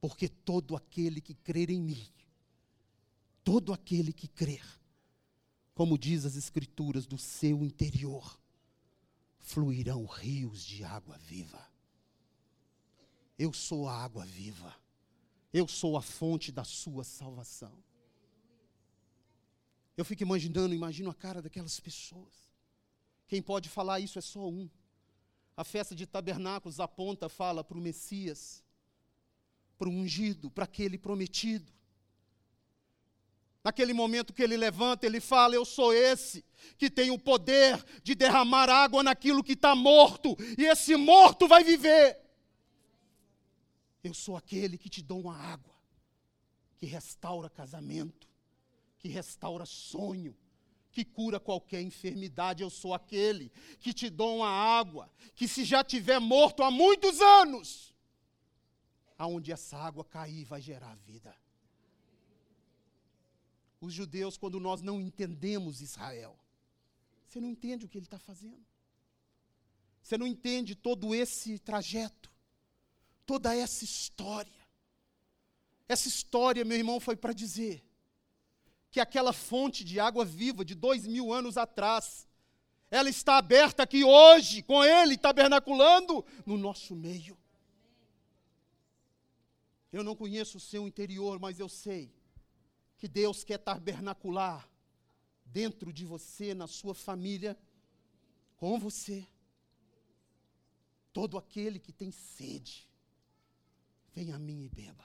porque 0.06 0.28
todo 0.28 0.76
aquele 0.76 1.20
que 1.20 1.34
crer 1.34 1.68
em 1.68 1.80
mim, 1.80 2.08
todo 3.46 3.72
aquele 3.72 4.12
que 4.12 4.26
crer, 4.26 4.66
como 5.72 5.96
diz 5.96 6.24
as 6.24 6.34
Escrituras, 6.34 7.06
do 7.06 7.16
seu 7.16 7.62
interior 7.62 8.36
fluirão 9.38 10.04
rios 10.04 10.64
de 10.64 10.82
água 10.82 11.16
viva. 11.18 11.64
Eu 13.38 13.52
sou 13.52 13.88
a 13.88 14.02
água 14.02 14.26
viva, 14.26 14.74
eu 15.52 15.68
sou 15.68 15.96
a 15.96 16.02
fonte 16.02 16.50
da 16.50 16.64
sua 16.64 17.04
salvação. 17.04 17.72
Eu 19.96 20.04
fico 20.04 20.24
imaginando, 20.24 20.74
imagino 20.74 21.08
a 21.08 21.14
cara 21.14 21.40
daquelas 21.40 21.78
pessoas. 21.78 22.34
Quem 23.28 23.40
pode 23.40 23.68
falar 23.68 24.00
isso 24.00 24.18
é 24.18 24.22
só 24.22 24.48
um. 24.48 24.68
A 25.56 25.62
festa 25.62 25.94
de 25.94 26.04
tabernáculos 26.04 26.80
aponta, 26.80 27.28
fala 27.28 27.62
para 27.62 27.78
o 27.78 27.80
Messias 27.80 28.64
para 29.78 29.88
o 29.88 29.92
ungido, 29.92 30.50
para 30.50 30.64
aquele 30.64 30.98
prometido. 30.98 31.75
Naquele 33.66 33.92
momento 33.92 34.32
que 34.32 34.44
ele 34.44 34.56
levanta, 34.56 35.06
ele 35.06 35.18
fala: 35.18 35.56
Eu 35.56 35.64
sou 35.64 35.92
esse 35.92 36.44
que 36.78 36.88
tem 36.88 37.10
o 37.10 37.18
poder 37.18 37.84
de 38.00 38.14
derramar 38.14 38.70
água 38.70 39.02
naquilo 39.02 39.42
que 39.42 39.54
está 39.54 39.74
morto, 39.74 40.36
e 40.56 40.66
esse 40.66 40.94
morto 40.94 41.48
vai 41.48 41.64
viver. 41.64 42.16
Eu 44.04 44.14
sou 44.14 44.36
aquele 44.36 44.78
que 44.78 44.88
te 44.88 45.02
dou 45.02 45.20
uma 45.20 45.36
água, 45.36 45.74
que 46.76 46.86
restaura 46.86 47.50
casamento, 47.50 48.28
que 49.00 49.08
restaura 49.08 49.66
sonho, 49.66 50.36
que 50.92 51.04
cura 51.04 51.40
qualquer 51.40 51.82
enfermidade. 51.82 52.62
Eu 52.62 52.70
sou 52.70 52.94
aquele 52.94 53.50
que 53.80 53.92
te 53.92 54.08
dou 54.08 54.36
uma 54.36 54.48
água, 54.48 55.10
que 55.34 55.48
se 55.48 55.64
já 55.64 55.82
tiver 55.82 56.20
morto 56.20 56.62
há 56.62 56.70
muitos 56.70 57.20
anos, 57.20 57.92
aonde 59.18 59.50
essa 59.50 59.76
água 59.76 60.04
cair 60.04 60.44
vai 60.44 60.60
gerar 60.60 60.94
vida. 60.98 61.34
Os 63.80 63.92
judeus, 63.92 64.36
quando 64.36 64.58
nós 64.58 64.80
não 64.80 65.00
entendemos 65.00 65.80
Israel, 65.80 66.38
você 67.26 67.40
não 67.40 67.48
entende 67.48 67.84
o 67.84 67.88
que 67.88 67.98
ele 67.98 68.06
está 68.06 68.18
fazendo. 68.18 68.64
Você 70.02 70.16
não 70.16 70.26
entende 70.26 70.74
todo 70.74 71.14
esse 71.14 71.58
trajeto, 71.58 72.30
toda 73.26 73.54
essa 73.54 73.84
história. 73.84 74.66
Essa 75.88 76.08
história, 76.08 76.64
meu 76.64 76.78
irmão, 76.78 76.98
foi 76.98 77.16
para 77.16 77.32
dizer 77.32 77.84
que 78.90 79.00
aquela 79.00 79.32
fonte 79.32 79.84
de 79.84 80.00
água 80.00 80.24
viva 80.24 80.64
de 80.64 80.74
dois 80.74 81.06
mil 81.06 81.32
anos 81.32 81.58
atrás, 81.58 82.26
ela 82.90 83.10
está 83.10 83.36
aberta 83.36 83.82
aqui 83.82 84.02
hoje, 84.02 84.62
com 84.62 84.82
Ele 84.82 85.18
tabernaculando 85.18 86.24
no 86.46 86.56
nosso 86.56 86.94
meio. 86.94 87.36
Eu 89.92 90.02
não 90.02 90.16
conheço 90.16 90.56
o 90.56 90.60
seu 90.60 90.86
interior, 90.86 91.38
mas 91.38 91.58
eu 91.58 91.68
sei 91.68 92.15
que 92.98 93.08
Deus 93.08 93.44
quer 93.44 93.58
tabernacular 93.58 94.68
dentro 95.44 95.92
de 95.92 96.04
você, 96.04 96.54
na 96.54 96.66
sua 96.66 96.94
família, 96.94 97.56
com 98.56 98.78
você. 98.78 99.26
Todo 101.12 101.38
aquele 101.38 101.78
que 101.78 101.92
tem 101.92 102.10
sede, 102.10 102.88
vem 104.12 104.32
a 104.32 104.38
mim 104.38 104.64
e 104.64 104.68
beba. 104.68 105.04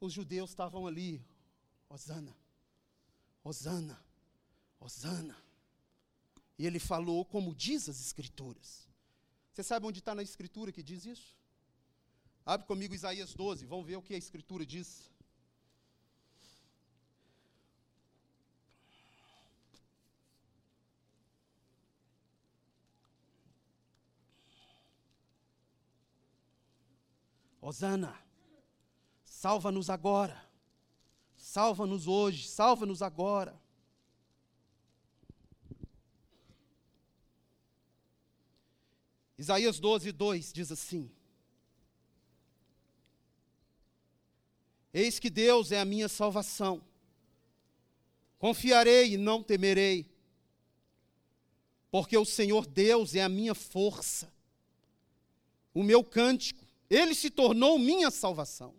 Os 0.00 0.12
judeus 0.12 0.50
estavam 0.50 0.86
ali, 0.86 1.24
Osana, 1.88 2.36
Osana, 3.44 4.04
Osana. 4.80 5.36
E 6.58 6.66
ele 6.66 6.80
falou 6.80 7.24
como 7.24 7.54
diz 7.54 7.88
as 7.88 8.00
Escrituras. 8.00 8.88
Você 9.52 9.62
sabe 9.62 9.86
onde 9.86 10.00
está 10.00 10.14
na 10.14 10.22
Escritura 10.22 10.72
que 10.72 10.82
diz 10.82 11.04
isso? 11.04 11.36
Abre 12.44 12.66
comigo 12.66 12.94
Isaías 12.94 13.34
12, 13.34 13.64
vamos 13.66 13.86
ver 13.86 13.96
o 13.96 14.02
que 14.02 14.14
a 14.14 14.18
Escritura 14.18 14.66
diz. 14.66 15.11
Osana, 27.62 28.22
Salva-nos 29.42 29.90
agora. 29.90 30.40
Salva-nos 31.34 32.06
hoje, 32.06 32.46
salva-nos 32.46 33.02
agora. 33.02 33.60
Isaías 39.36 39.80
12, 39.80 40.12
2 40.12 40.52
diz 40.52 40.70
assim: 40.70 41.10
Eis 44.94 45.18
que 45.18 45.28
Deus 45.28 45.72
é 45.72 45.80
a 45.80 45.84
minha 45.84 46.08
salvação. 46.08 46.80
Confiarei 48.38 49.14
e 49.14 49.16
não 49.16 49.42
temerei, 49.42 50.08
porque 51.90 52.16
o 52.16 52.24
Senhor 52.24 52.64
Deus 52.64 53.16
é 53.16 53.22
a 53.22 53.28
minha 53.28 53.56
força, 53.56 54.32
o 55.74 55.82
meu 55.82 56.04
cântico, 56.04 56.61
ele 56.92 57.14
se 57.14 57.30
tornou 57.30 57.78
minha 57.78 58.10
salvação. 58.10 58.74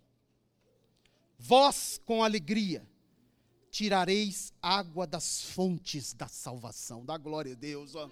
Vós, 1.39 1.99
com 2.05 2.23
alegria, 2.23 2.87
tirareis 3.71 4.53
água 4.61 5.07
das 5.07 5.41
fontes 5.41 6.13
da 6.13 6.27
salvação, 6.27 7.03
da 7.03 7.17
glória 7.17 7.53
a 7.53 7.55
Deus. 7.55 7.95
Ó. 7.95 8.07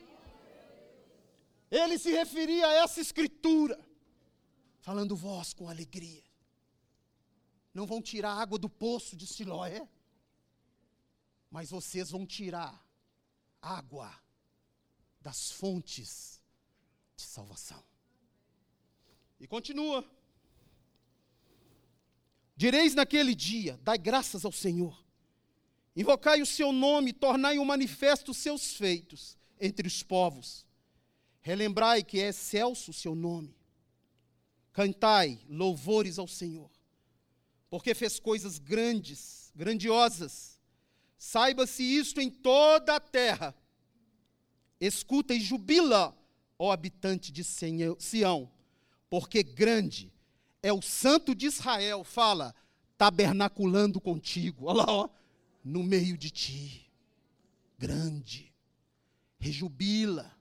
Ele 1.69 1.99
se 1.99 2.11
referia 2.11 2.65
a 2.65 2.73
essa 2.73 2.99
escritura, 2.99 3.79
falando 4.79 5.15
vós 5.15 5.53
com 5.53 5.69
alegria. 5.69 6.23
Não 7.71 7.85
vão 7.85 8.01
tirar 8.01 8.33
água 8.33 8.57
do 8.57 8.67
poço 8.67 9.15
de 9.15 9.27
Siloé, 9.27 9.87
mas 11.51 11.69
vocês 11.69 12.09
vão 12.09 12.25
tirar 12.25 12.83
água 13.61 14.11
das 15.21 15.51
fontes 15.51 16.41
de 17.15 17.21
salvação. 17.21 17.90
E 19.41 19.47
continua. 19.47 20.05
Direis 22.55 22.93
naquele 22.93 23.33
dia: 23.33 23.79
dai 23.81 23.97
graças 23.97 24.45
ao 24.45 24.51
Senhor, 24.51 25.03
invocai 25.95 26.43
o 26.43 26.45
seu 26.45 26.71
nome, 26.71 27.11
tornai 27.11 27.57
o 27.57 27.65
manifesto 27.65 28.31
os 28.31 28.37
seus 28.37 28.75
feitos 28.75 29.35
entre 29.59 29.87
os 29.87 30.03
povos. 30.03 30.63
Relembrai 31.41 32.03
que 32.03 32.19
é 32.19 32.27
excelso 32.27 32.91
o 32.91 32.93
seu 32.93 33.15
nome. 33.15 33.57
Cantai 34.71 35.39
louvores 35.49 36.19
ao 36.19 36.27
Senhor, 36.27 36.69
porque 37.67 37.95
fez 37.95 38.19
coisas 38.19 38.59
grandes, 38.59 39.51
grandiosas. 39.55 40.61
Saiba-se 41.17 41.81
isto 41.81 42.21
em 42.21 42.29
toda 42.29 42.95
a 42.95 42.99
terra. 42.99 43.55
Escuta 44.79 45.33
e 45.33 45.39
jubila, 45.39 46.15
ó 46.59 46.71
habitante 46.71 47.31
de 47.31 47.43
Sião, 47.43 48.51
porque 49.11 49.43
grande 49.43 50.11
é 50.63 50.73
o 50.73 50.81
santo 50.81 51.35
de 51.35 51.45
Israel, 51.45 52.03
fala, 52.03 52.55
tabernaculando 52.97 54.01
contigo. 54.01 54.65
Olha 54.65 54.77
lá, 54.77 54.91
ó, 54.91 55.09
no 55.63 55.83
meio 55.83 56.17
de 56.17 56.31
ti. 56.31 56.91
Grande. 57.77 58.51
Rejubila 59.39 60.35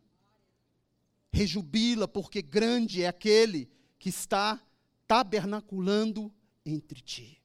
Rejubila, 1.33 2.09
porque 2.09 2.43
grande 2.43 3.03
é 3.03 3.07
aquele 3.07 3.71
que 3.99 4.09
está 4.09 4.61
tabernaculando 5.07 6.33
entre 6.64 7.01
ti. 7.01 7.41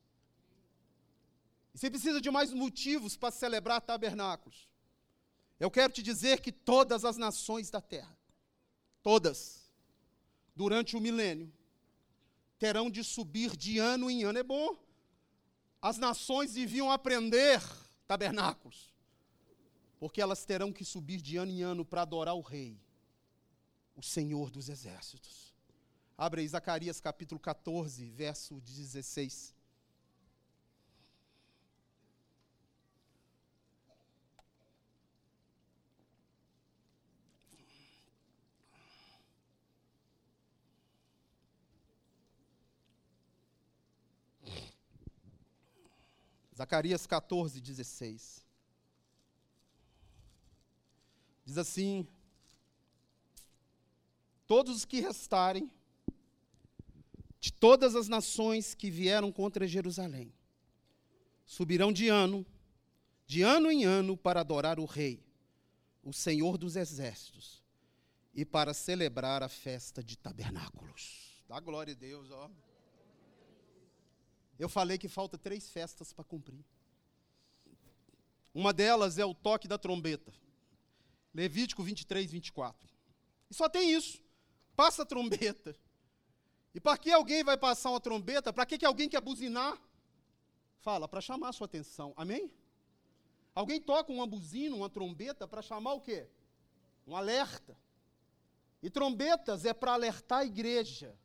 Você 1.73 1.89
precisa 1.89 2.19
de 2.19 2.31
mais 2.31 2.51
motivos 2.51 3.15
para 3.15 3.31
celebrar 3.31 3.81
tabernáculos. 3.81 4.67
Eu 5.59 5.69
quero 5.69 5.93
te 5.93 6.01
dizer 6.01 6.39
que 6.41 6.51
todas 6.51 7.05
as 7.05 7.15
nações 7.17 7.69
da 7.69 7.79
terra, 7.79 8.17
todas, 9.03 9.64
durante 10.55 10.95
o 10.95 11.01
milênio, 11.01 11.51
terão 12.57 12.89
de 12.89 13.03
subir 13.03 13.55
de 13.55 13.77
ano 13.77 14.09
em 14.09 14.23
ano. 14.23 14.39
É 14.39 14.43
bom. 14.43 14.77
As 15.81 15.97
nações 15.97 16.53
deviam 16.53 16.89
aprender 16.91 17.61
tabernáculos, 18.07 18.93
porque 19.99 20.21
elas 20.21 20.45
terão 20.45 20.71
que 20.71 20.85
subir 20.85 21.21
de 21.21 21.37
ano 21.37 21.51
em 21.51 21.61
ano 21.61 21.85
para 21.85 22.01
adorar 22.01 22.35
o 22.35 22.41
rei 22.41 22.79
o 23.95 24.03
Senhor 24.03 24.51
dos 24.51 24.69
Exércitos. 24.69 25.53
Abre 26.17 26.41
aí 26.41 26.47
Zacarias 26.47 26.99
capítulo 26.99 27.39
14, 27.39 28.09
verso 28.11 28.59
16. 28.61 29.55
Zacarias 46.55 47.05
14, 47.05 47.59
16. 47.59 48.45
Diz 51.43 51.57
assim: 51.57 52.07
todos 54.47 54.77
os 54.77 54.85
que 54.85 55.01
restarem, 55.01 55.69
de 57.39 57.51
todas 57.51 57.95
as 57.95 58.07
nações 58.07 58.73
que 58.73 58.89
vieram 58.89 59.31
contra 59.31 59.67
Jerusalém, 59.67 60.33
subirão 61.45 61.91
de 61.91 62.07
ano, 62.07 62.45
de 63.27 63.41
ano 63.41 63.69
em 63.69 63.83
ano, 63.83 64.15
para 64.15 64.39
adorar 64.39 64.79
o 64.79 64.85
Rei, 64.85 65.23
o 66.03 66.13
Senhor 66.13 66.57
dos 66.57 66.75
Exércitos, 66.75 67.61
e 68.33 68.45
para 68.45 68.73
celebrar 68.73 69.43
a 69.43 69.49
festa 69.49 70.03
de 70.03 70.17
tabernáculos. 70.17 71.43
Dá 71.47 71.59
glória 71.59 71.93
a 71.93 71.97
Deus, 71.97 72.31
ó. 72.31 72.49
Eu 74.57 74.69
falei 74.69 74.97
que 74.97 75.07
falta 75.07 75.37
três 75.37 75.69
festas 75.69 76.13
para 76.13 76.23
cumprir. 76.23 76.63
Uma 78.53 78.71
delas 78.71 79.17
é 79.17 79.25
o 79.25 79.33
toque 79.33 79.67
da 79.67 79.77
trombeta. 79.77 80.33
Levítico 81.33 81.83
23, 81.83 82.31
24. 82.31 82.89
E 83.49 83.53
só 83.53 83.67
tem 83.67 83.91
isso 83.91 84.25
passa 84.75 85.03
a 85.03 85.05
trombeta. 85.05 85.75
E 86.73 86.79
para 86.79 86.97
que 86.97 87.11
alguém 87.11 87.43
vai 87.43 87.57
passar 87.57 87.89
uma 87.89 88.01
trombeta? 88.01 88.51
Para 88.51 88.65
que, 88.65 88.77
que 88.77 88.85
alguém 88.85 89.07
quer 89.07 89.21
buzinar? 89.21 89.81
Fala, 90.81 91.07
para 91.07 91.21
chamar 91.21 91.49
a 91.49 91.53
sua 91.53 91.65
atenção. 91.65 92.13
Amém? 92.17 92.51
Alguém 93.55 93.79
toca 93.79 94.11
uma 94.11 94.27
buzina, 94.27 94.75
uma 94.75 94.89
trombeta, 94.89 95.47
para 95.47 95.61
chamar 95.61 95.93
o 95.93 96.01
quê? 96.01 96.27
Um 97.07 97.15
alerta. 97.15 97.77
E 98.83 98.89
trombetas 98.89 99.65
é 99.65 99.73
para 99.73 99.93
alertar 99.93 100.39
a 100.39 100.45
igreja 100.45 101.17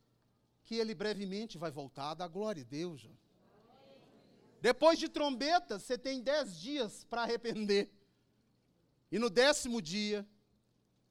que 0.63 0.75
ele 0.75 0.93
brevemente 0.93 1.57
vai 1.57 1.71
voltar. 1.71 2.13
Da 2.13 2.27
glória 2.27 2.63
a 2.63 2.65
Deus. 2.65 3.07
Depois 4.61 4.99
de 4.99 5.09
trombetas, 5.09 5.83
você 5.83 5.97
tem 5.97 6.21
dez 6.21 6.59
dias 6.59 7.03
para 7.05 7.23
arrepender. 7.23 7.91
E 9.11 9.17
no 9.17 9.29
décimo 9.29 9.81
dia, 9.81 10.27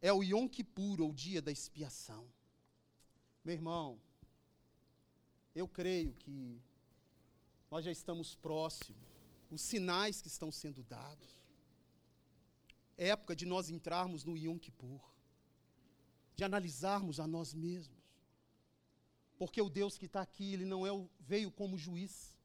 é 0.00 0.12
o 0.12 0.22
Yom 0.22 0.48
Kippur, 0.48 1.00
ou 1.00 1.12
dia 1.12 1.42
da 1.42 1.50
expiação. 1.50 2.26
Meu 3.44 3.54
irmão, 3.54 4.00
eu 5.54 5.66
creio 5.68 6.12
que 6.14 6.60
nós 7.70 7.84
já 7.84 7.90
estamos 7.90 8.34
próximos, 8.34 9.08
os 9.50 9.60
sinais 9.60 10.22
que 10.22 10.28
estão 10.28 10.50
sendo 10.50 10.82
dados. 10.82 11.40
É 12.96 13.08
época 13.08 13.34
de 13.34 13.46
nós 13.46 13.68
entrarmos 13.68 14.24
no 14.24 14.36
Yom 14.36 14.58
Kippur, 14.58 15.00
de 16.34 16.44
analisarmos 16.44 17.18
a 17.18 17.26
nós 17.26 17.52
mesmos. 17.52 17.99
Porque 19.40 19.62
o 19.62 19.70
Deus 19.70 19.96
que 19.96 20.04
está 20.04 20.20
aqui, 20.20 20.52
ele 20.52 20.66
não 20.66 20.86
é 20.86 20.92
o, 20.92 21.08
veio 21.18 21.50
como 21.50 21.78
juiz. 21.78 22.36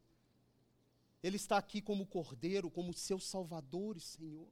Ele 1.21 1.35
está 1.35 1.57
aqui 1.57 1.81
como 1.81 2.05
cordeiro, 2.05 2.71
como 2.71 2.93
seu 2.93 3.19
salvador 3.19 3.97
e 3.97 3.99
Senhor. 3.99 4.47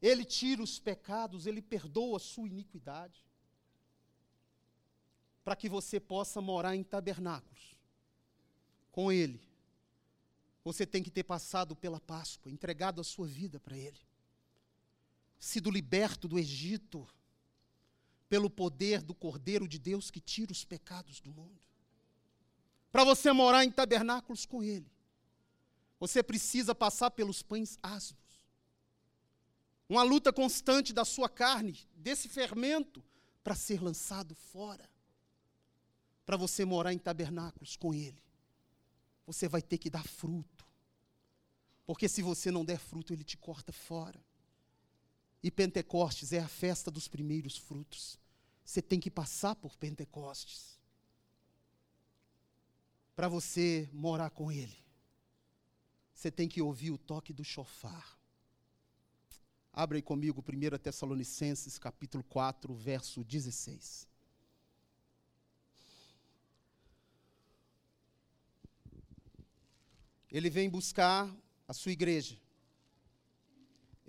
Ele 0.00 0.24
tira 0.24 0.62
os 0.62 0.78
pecados, 0.78 1.44
ele 1.44 1.60
perdoa 1.60 2.18
a 2.18 2.20
sua 2.20 2.46
iniquidade. 2.46 3.26
Para 5.42 5.56
que 5.56 5.68
você 5.68 5.98
possa 5.98 6.40
morar 6.40 6.76
em 6.76 6.84
tabernáculos 6.84 7.76
com 8.92 9.10
ele. 9.10 9.42
Você 10.62 10.86
tem 10.86 11.02
que 11.02 11.10
ter 11.10 11.24
passado 11.24 11.74
pela 11.74 11.98
Páscoa, 11.98 12.52
entregado 12.52 13.00
a 13.00 13.04
sua 13.04 13.26
vida 13.26 13.58
para 13.58 13.76
ele. 13.76 13.98
Sido 15.40 15.68
liberto 15.68 16.28
do 16.28 16.38
Egito 16.38 17.08
pelo 18.30 18.48
poder 18.48 19.02
do 19.02 19.14
Cordeiro 19.14 19.68
de 19.68 19.78
Deus 19.78 20.10
que 20.10 20.20
tira 20.20 20.50
os 20.50 20.64
pecados 20.64 21.20
do 21.20 21.30
mundo. 21.30 21.60
Para 22.90 23.04
você 23.04 23.30
morar 23.30 23.66
em 23.66 23.70
tabernáculos 23.70 24.46
com 24.46 24.62
ele, 24.62 24.90
você 25.98 26.22
precisa 26.22 26.74
passar 26.74 27.10
pelos 27.10 27.42
pães 27.42 27.78
asmos 27.82 28.30
uma 29.90 30.04
luta 30.04 30.32
constante 30.32 30.92
da 30.92 31.04
sua 31.04 31.28
carne, 31.28 31.76
desse 31.96 32.28
fermento, 32.28 33.02
para 33.42 33.56
ser 33.56 33.82
lançado 33.82 34.36
fora. 34.36 34.88
Para 36.24 36.36
você 36.36 36.64
morar 36.64 36.92
em 36.92 36.98
tabernáculos 36.98 37.74
com 37.74 37.92
Ele. 37.92 38.22
Você 39.26 39.48
vai 39.48 39.60
ter 39.60 39.78
que 39.78 39.90
dar 39.90 40.06
fruto. 40.06 40.64
Porque 41.84 42.08
se 42.08 42.22
você 42.22 42.52
não 42.52 42.64
der 42.64 42.78
fruto, 42.78 43.12
Ele 43.12 43.24
te 43.24 43.36
corta 43.36 43.72
fora. 43.72 44.24
E 45.42 45.50
Pentecostes 45.50 46.32
é 46.32 46.40
a 46.40 46.48
festa 46.48 46.90
dos 46.90 47.08
primeiros 47.08 47.56
frutos. 47.56 48.18
Você 48.64 48.82
tem 48.82 49.00
que 49.00 49.10
passar 49.10 49.54
por 49.56 49.76
Pentecostes. 49.76 50.78
para 53.16 53.28
você 53.28 53.86
morar 53.92 54.30
com 54.30 54.50
Ele, 54.50 54.82
você 56.14 56.30
tem 56.30 56.48
que 56.48 56.62
ouvir 56.62 56.90
o 56.90 56.96
toque 56.96 57.34
do 57.34 57.44
chofar. 57.44 58.18
Abre 59.72 59.98
aí 59.98 60.02
comigo 60.02 60.42
1 60.42 60.78
Tessalonicenses, 60.78 61.78
capítulo 61.78 62.24
4, 62.24 62.74
verso 62.74 63.22
16. 63.22 64.08
Ele 70.30 70.48
vem 70.48 70.70
buscar 70.70 71.30
a 71.66 71.72
sua 71.72 71.92
igreja. 71.92 72.38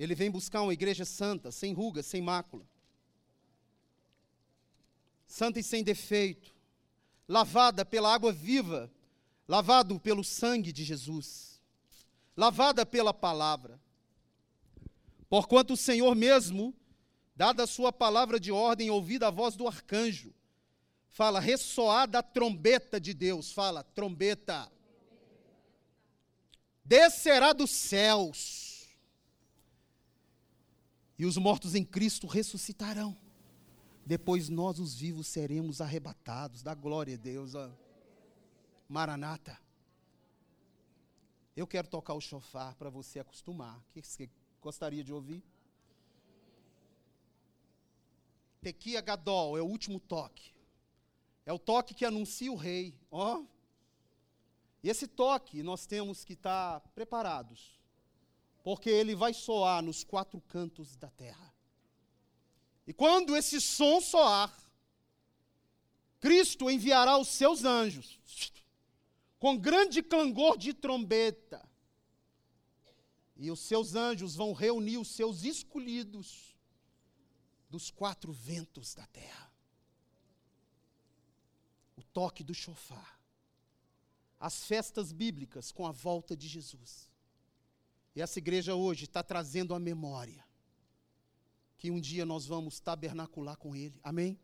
Ele 0.01 0.15
vem 0.15 0.31
buscar 0.31 0.63
uma 0.63 0.73
igreja 0.73 1.05
santa, 1.05 1.51
sem 1.51 1.73
ruga, 1.73 2.01
sem 2.01 2.23
mácula. 2.23 2.65
Santa 5.27 5.59
e 5.59 5.63
sem 5.63 5.83
defeito, 5.83 6.55
lavada 7.27 7.85
pela 7.85 8.11
água 8.11 8.31
viva, 8.31 8.91
lavado 9.47 9.99
pelo 9.99 10.23
sangue 10.23 10.71
de 10.71 10.83
Jesus, 10.83 11.61
lavada 12.35 12.83
pela 12.83 13.13
palavra. 13.13 13.79
Porquanto 15.29 15.73
o 15.73 15.77
Senhor 15.77 16.15
mesmo, 16.15 16.73
dada 17.35 17.65
a 17.65 17.67
sua 17.67 17.93
palavra 17.93 18.39
de 18.39 18.51
ordem, 18.51 18.89
ouvida 18.89 19.27
a 19.27 19.31
voz 19.31 19.55
do 19.55 19.67
arcanjo, 19.67 20.33
fala, 21.11 21.39
ressoada 21.39 22.17
a 22.17 22.23
trombeta 22.23 22.99
de 22.99 23.13
Deus, 23.13 23.51
fala, 23.51 23.83
trombeta. 23.83 24.67
Descerá 26.83 27.53
dos 27.53 27.69
céus, 27.69 28.70
e 31.21 31.25
os 31.25 31.37
mortos 31.37 31.75
em 31.75 31.85
Cristo 31.85 32.25
ressuscitarão. 32.25 33.15
Depois 34.03 34.49
nós, 34.49 34.79
os 34.79 34.95
vivos, 34.95 35.27
seremos 35.27 35.79
arrebatados. 35.79 36.63
Da 36.63 36.73
glória 36.73 37.13
a 37.13 37.17
Deus. 37.17 37.53
Ó. 37.53 37.69
Maranata. 38.89 39.55
Eu 41.55 41.67
quero 41.67 41.87
tocar 41.87 42.15
o 42.15 42.19
chofar 42.19 42.73
para 42.73 42.89
você 42.89 43.19
acostumar. 43.19 43.77
O 43.77 43.83
que 43.93 44.01
você 44.01 44.27
gostaria 44.59 45.03
de 45.03 45.13
ouvir? 45.13 45.43
Tequia 48.59 48.99
Gadol 48.99 49.59
é 49.59 49.61
o 49.61 49.67
último 49.67 49.99
toque. 49.99 50.51
É 51.45 51.53
o 51.53 51.59
toque 51.59 51.93
que 51.93 52.03
anuncia 52.03 52.51
o 52.51 52.55
rei. 52.55 52.99
Ó, 53.11 53.43
e 54.81 54.89
esse 54.89 55.05
toque 55.05 55.61
nós 55.61 55.85
temos 55.85 56.25
que 56.25 56.33
estar 56.33 56.79
preparados, 56.95 57.79
porque 58.63 58.89
ele 58.89 59.15
vai 59.15 59.33
soar 59.33 59.81
nos 59.81 60.03
quatro 60.03 60.39
cantos 60.41 60.95
da 60.95 61.09
terra. 61.09 61.53
E 62.85 62.93
quando 62.93 63.35
esse 63.35 63.59
som 63.61 63.99
soar, 64.01 64.55
Cristo 66.19 66.69
enviará 66.69 67.17
os 67.17 67.29
seus 67.29 67.63
anjos, 67.63 68.19
com 69.39 69.57
grande 69.57 70.03
clangor 70.03 70.57
de 70.57 70.73
trombeta, 70.73 71.67
e 73.35 73.49
os 73.49 73.59
seus 73.59 73.95
anjos 73.95 74.35
vão 74.35 74.53
reunir 74.53 74.97
os 74.97 75.07
seus 75.07 75.43
escolhidos 75.43 76.55
dos 77.69 77.89
quatro 77.89 78.31
ventos 78.31 78.93
da 78.93 79.07
terra. 79.07 79.51
O 81.95 82.03
toque 82.03 82.43
do 82.43 82.53
chofar 82.53 83.21
as 84.41 84.65
festas 84.65 85.11
bíblicas 85.11 85.71
com 85.71 85.85
a 85.85 85.91
volta 85.91 86.35
de 86.35 86.47
Jesus. 86.47 87.10
E 88.15 88.21
essa 88.21 88.39
igreja 88.39 88.75
hoje 88.75 89.05
está 89.05 89.23
trazendo 89.23 89.73
a 89.73 89.79
memória 89.79 90.45
que 91.77 91.89
um 91.89 91.99
dia 91.99 92.25
nós 92.25 92.45
vamos 92.45 92.79
tabernacular 92.79 93.57
com 93.57 93.75
Ele. 93.75 93.99
Amém? 94.03 94.39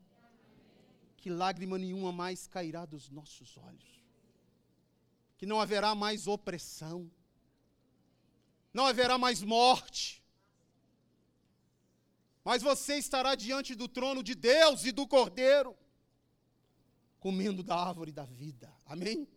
Que 1.17 1.29
lágrima 1.29 1.77
nenhuma 1.77 2.11
mais 2.11 2.47
cairá 2.47 2.83
dos 2.83 3.09
nossos 3.09 3.57
olhos. 3.57 4.03
Que 5.37 5.45
não 5.45 5.59
haverá 5.59 5.93
mais 5.93 6.25
opressão. 6.25 7.11
Não 8.73 8.87
haverá 8.87 9.19
mais 9.19 9.43
morte. 9.43 10.23
Mas 12.43 12.63
você 12.63 12.95
estará 12.97 13.35
diante 13.35 13.75
do 13.75 13.87
trono 13.87 14.23
de 14.23 14.33
Deus 14.33 14.85
e 14.85 14.91
do 14.91 15.05
Cordeiro, 15.05 15.77
comendo 17.19 17.61
da 17.61 17.75
árvore 17.75 18.11
da 18.11 18.23
vida. 18.23 18.73
Amém? 18.85 19.27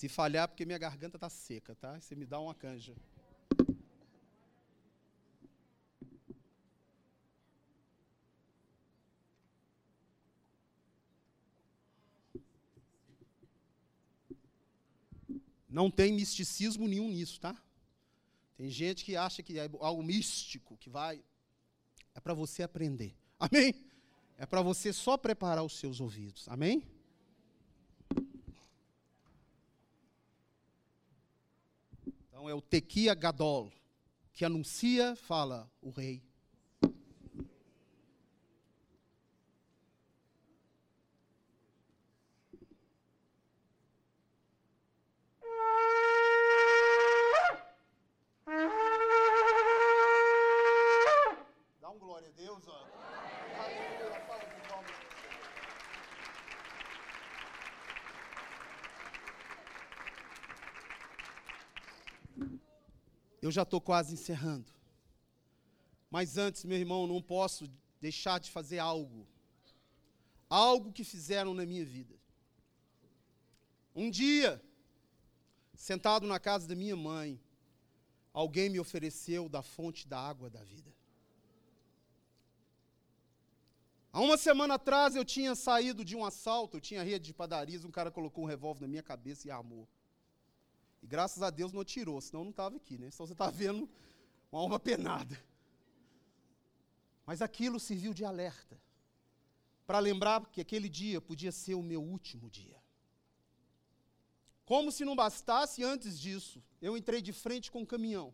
Se 0.00 0.08
falhar, 0.08 0.48
porque 0.48 0.64
minha 0.64 0.78
garganta 0.78 1.18
está 1.18 1.28
seca, 1.28 1.74
tá? 1.74 2.00
Você 2.00 2.14
me 2.14 2.24
dá 2.24 2.40
uma 2.40 2.54
canja. 2.54 2.96
Não 15.68 15.90
tem 15.90 16.14
misticismo 16.14 16.88
nenhum 16.88 17.10
nisso, 17.10 17.38
tá? 17.38 17.54
Tem 18.56 18.70
gente 18.70 19.04
que 19.04 19.16
acha 19.16 19.42
que 19.42 19.58
é 19.58 19.70
algo 19.80 20.02
místico, 20.02 20.78
que 20.78 20.88
vai. 20.88 21.22
É 22.14 22.20
para 22.20 22.32
você 22.32 22.62
aprender. 22.62 23.14
Amém? 23.38 23.74
É 24.38 24.46
para 24.46 24.62
você 24.62 24.94
só 24.94 25.18
preparar 25.18 25.62
os 25.62 25.78
seus 25.78 26.00
ouvidos. 26.00 26.48
Amém? 26.48 26.82
Então 32.40 32.48
é 32.48 32.54
o 32.54 32.62
Tequia 32.62 33.12
Gadol, 33.12 33.70
que 34.32 34.46
anuncia, 34.46 35.14
fala 35.14 35.70
o 35.82 35.90
rei. 35.90 36.22
Eu 63.50 63.52
já 63.52 63.62
estou 63.62 63.80
quase 63.80 64.14
encerrando. 64.14 64.72
Mas 66.08 66.38
antes, 66.38 66.64
meu 66.64 66.78
irmão, 66.78 67.04
não 67.04 67.20
posso 67.20 67.68
deixar 68.00 68.38
de 68.38 68.48
fazer 68.48 68.78
algo. 68.78 69.26
Algo 70.48 70.92
que 70.92 71.02
fizeram 71.02 71.52
na 71.52 71.66
minha 71.66 71.84
vida. 71.84 72.14
Um 73.92 74.08
dia, 74.08 74.62
sentado 75.74 76.28
na 76.28 76.38
casa 76.38 76.68
da 76.68 76.76
minha 76.76 76.94
mãe, 76.94 77.40
alguém 78.32 78.70
me 78.70 78.78
ofereceu 78.78 79.48
da 79.48 79.62
fonte 79.62 80.06
da 80.06 80.20
água 80.20 80.48
da 80.48 80.62
vida. 80.62 80.94
Há 84.12 84.20
uma 84.20 84.36
semana 84.36 84.74
atrás 84.74 85.16
eu 85.16 85.24
tinha 85.24 85.56
saído 85.56 86.04
de 86.04 86.14
um 86.14 86.24
assalto, 86.24 86.76
eu 86.76 86.80
tinha 86.80 87.02
rede 87.02 87.24
de 87.24 87.34
padarias, 87.34 87.84
um 87.84 87.90
cara 87.90 88.12
colocou 88.12 88.44
um 88.44 88.46
revólver 88.46 88.82
na 88.82 88.86
minha 88.86 89.02
cabeça 89.02 89.48
e 89.48 89.50
armou. 89.50 89.88
E 91.02 91.06
graças 91.06 91.42
a 91.42 91.50
Deus 91.50 91.72
não 91.72 91.80
atirou, 91.80 92.20
senão 92.20 92.44
não 92.44 92.50
estava 92.50 92.76
aqui, 92.76 92.98
né? 92.98 93.10
Senão 93.10 93.26
você 93.26 93.32
está 93.32 93.50
vendo 93.50 93.88
uma 94.50 94.60
alma 94.60 94.78
penada. 94.78 95.38
Mas 97.24 97.40
aquilo 97.40 97.78
serviu 97.78 98.12
de 98.12 98.24
alerta 98.24 98.80
para 99.86 99.98
lembrar 99.98 100.44
que 100.46 100.60
aquele 100.60 100.88
dia 100.88 101.20
podia 101.20 101.50
ser 101.50 101.74
o 101.74 101.82
meu 101.82 102.02
último 102.02 102.48
dia. 102.50 102.80
Como 104.64 104.92
se 104.92 105.04
não 105.04 105.16
bastasse, 105.16 105.82
antes 105.82 106.20
disso, 106.20 106.62
eu 106.80 106.96
entrei 106.96 107.20
de 107.20 107.32
frente 107.32 107.72
com 107.72 107.80
um 107.80 107.84
caminhão. 107.84 108.32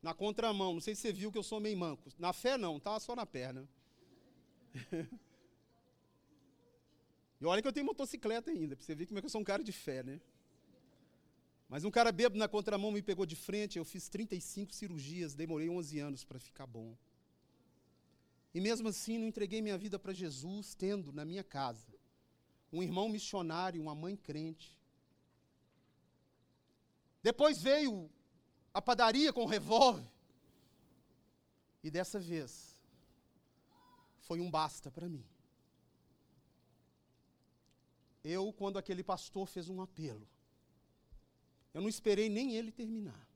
Na 0.00 0.14
contramão. 0.14 0.74
Não 0.74 0.80
sei 0.80 0.94
se 0.94 1.00
você 1.00 1.12
viu 1.12 1.32
que 1.32 1.38
eu 1.38 1.42
sou 1.42 1.58
meio 1.58 1.76
manco. 1.76 2.10
Na 2.16 2.32
fé, 2.32 2.56
não, 2.56 2.78
tá? 2.78 3.00
Só 3.00 3.16
na 3.16 3.26
perna. 3.26 3.68
e 7.40 7.44
olha 7.44 7.60
que 7.60 7.66
eu 7.66 7.72
tenho 7.72 7.86
motocicleta 7.86 8.52
ainda, 8.52 8.76
para 8.76 8.84
você 8.84 8.94
ver 8.94 9.06
como 9.06 9.18
é 9.18 9.22
que 9.22 9.26
eu 9.26 9.30
sou 9.30 9.40
um 9.40 9.44
cara 9.44 9.64
de 9.64 9.72
fé, 9.72 10.04
né? 10.04 10.20
Mas 11.74 11.82
um 11.82 11.90
cara 11.90 12.12
bêbado 12.12 12.38
na 12.38 12.46
contramão 12.46 12.92
me 12.92 13.02
pegou 13.02 13.26
de 13.26 13.34
frente, 13.34 13.78
eu 13.78 13.84
fiz 13.84 14.08
35 14.08 14.72
cirurgias, 14.72 15.34
demorei 15.34 15.68
11 15.68 15.98
anos 15.98 16.24
para 16.24 16.38
ficar 16.38 16.68
bom. 16.68 16.96
E 18.54 18.60
mesmo 18.60 18.86
assim 18.86 19.18
não 19.18 19.26
entreguei 19.26 19.60
minha 19.60 19.76
vida 19.76 19.98
para 19.98 20.12
Jesus, 20.12 20.76
tendo 20.76 21.12
na 21.12 21.24
minha 21.24 21.42
casa 21.42 21.92
um 22.72 22.80
irmão 22.80 23.08
missionário, 23.08 23.82
uma 23.82 23.92
mãe 23.92 24.16
crente. 24.16 24.78
Depois 27.20 27.60
veio 27.60 28.08
a 28.72 28.80
padaria 28.80 29.32
com 29.32 29.44
revólver. 29.44 30.08
E 31.82 31.90
dessa 31.90 32.20
vez 32.20 32.78
foi 34.20 34.38
um 34.38 34.48
basta 34.48 34.92
para 34.92 35.08
mim. 35.08 35.26
Eu, 38.22 38.52
quando 38.52 38.78
aquele 38.78 39.02
pastor 39.02 39.48
fez 39.48 39.68
um 39.68 39.82
apelo, 39.82 40.24
eu 41.74 41.82
não 41.82 41.88
esperei 41.88 42.28
nem 42.28 42.54
ele 42.54 42.72
terminar. 42.72 43.28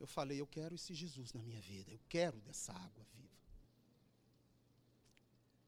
Eu 0.00 0.06
falei, 0.06 0.40
eu 0.40 0.46
quero 0.46 0.74
esse 0.74 0.92
Jesus 0.94 1.32
na 1.32 1.42
minha 1.42 1.60
vida, 1.60 1.92
eu 1.92 2.00
quero 2.08 2.40
dessa 2.40 2.72
água 2.72 3.04
viva. 3.14 3.28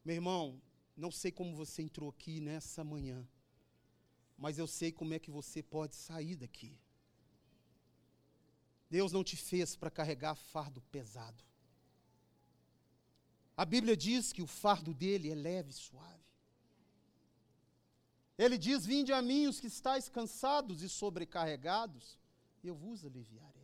Meu 0.04 0.16
irmão, 0.16 0.60
Não 0.96 1.10
sei 1.10 1.32
como 1.32 1.56
você 1.56 1.82
entrou 1.82 2.08
aqui 2.10 2.40
nessa 2.40 2.84
manhã, 2.84 3.28
mas 4.36 4.58
eu 4.58 4.66
sei 4.66 4.92
como 4.92 5.12
é 5.12 5.18
que 5.18 5.30
você 5.30 5.62
pode 5.62 5.96
sair 5.96 6.36
daqui. 6.36 6.78
Deus 8.88 9.10
não 9.10 9.24
te 9.24 9.36
fez 9.36 9.74
para 9.74 9.90
carregar 9.90 10.36
fardo 10.36 10.80
pesado. 10.82 11.42
A 13.56 13.64
Bíblia 13.64 13.96
diz 13.96 14.32
que 14.32 14.42
o 14.42 14.46
fardo 14.46 14.94
dele 14.94 15.30
é 15.30 15.34
leve 15.34 15.70
e 15.70 15.72
suave. 15.72 16.24
Ele 18.36 18.58
diz: 18.58 18.84
Vinde 18.84 19.12
a 19.12 19.22
mim 19.22 19.46
os 19.46 19.60
que 19.60 19.66
estáis 19.66 20.08
cansados 20.08 20.82
e 20.82 20.88
sobrecarregados, 20.88 22.18
eu 22.62 22.74
vos 22.74 23.04
aliviarei. 23.04 23.54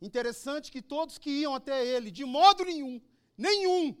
Interessante 0.00 0.70
que 0.70 0.80
todos 0.80 1.18
que 1.18 1.30
iam 1.30 1.54
até 1.54 1.84
ele, 1.84 2.10
de 2.10 2.24
modo 2.24 2.64
nenhum, 2.64 3.00
nenhum, 3.36 3.96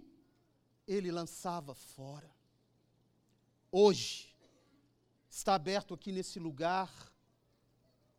ele 0.86 1.10
lançava 1.10 1.74
fora. 1.74 2.30
Hoje, 3.70 4.34
está 5.28 5.54
aberto 5.54 5.94
aqui 5.94 6.10
nesse 6.10 6.38
lugar 6.38 6.90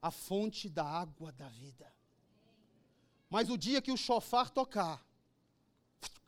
a 0.02 0.10
fonte 0.10 0.70
da 0.70 0.86
água 0.86 1.32
da 1.32 1.50
vida. 1.50 1.92
Mas 3.30 3.50
o 3.50 3.58
dia 3.58 3.82
que 3.82 3.92
o 3.92 3.98
chofar 3.98 4.50
tocar, 4.50 5.06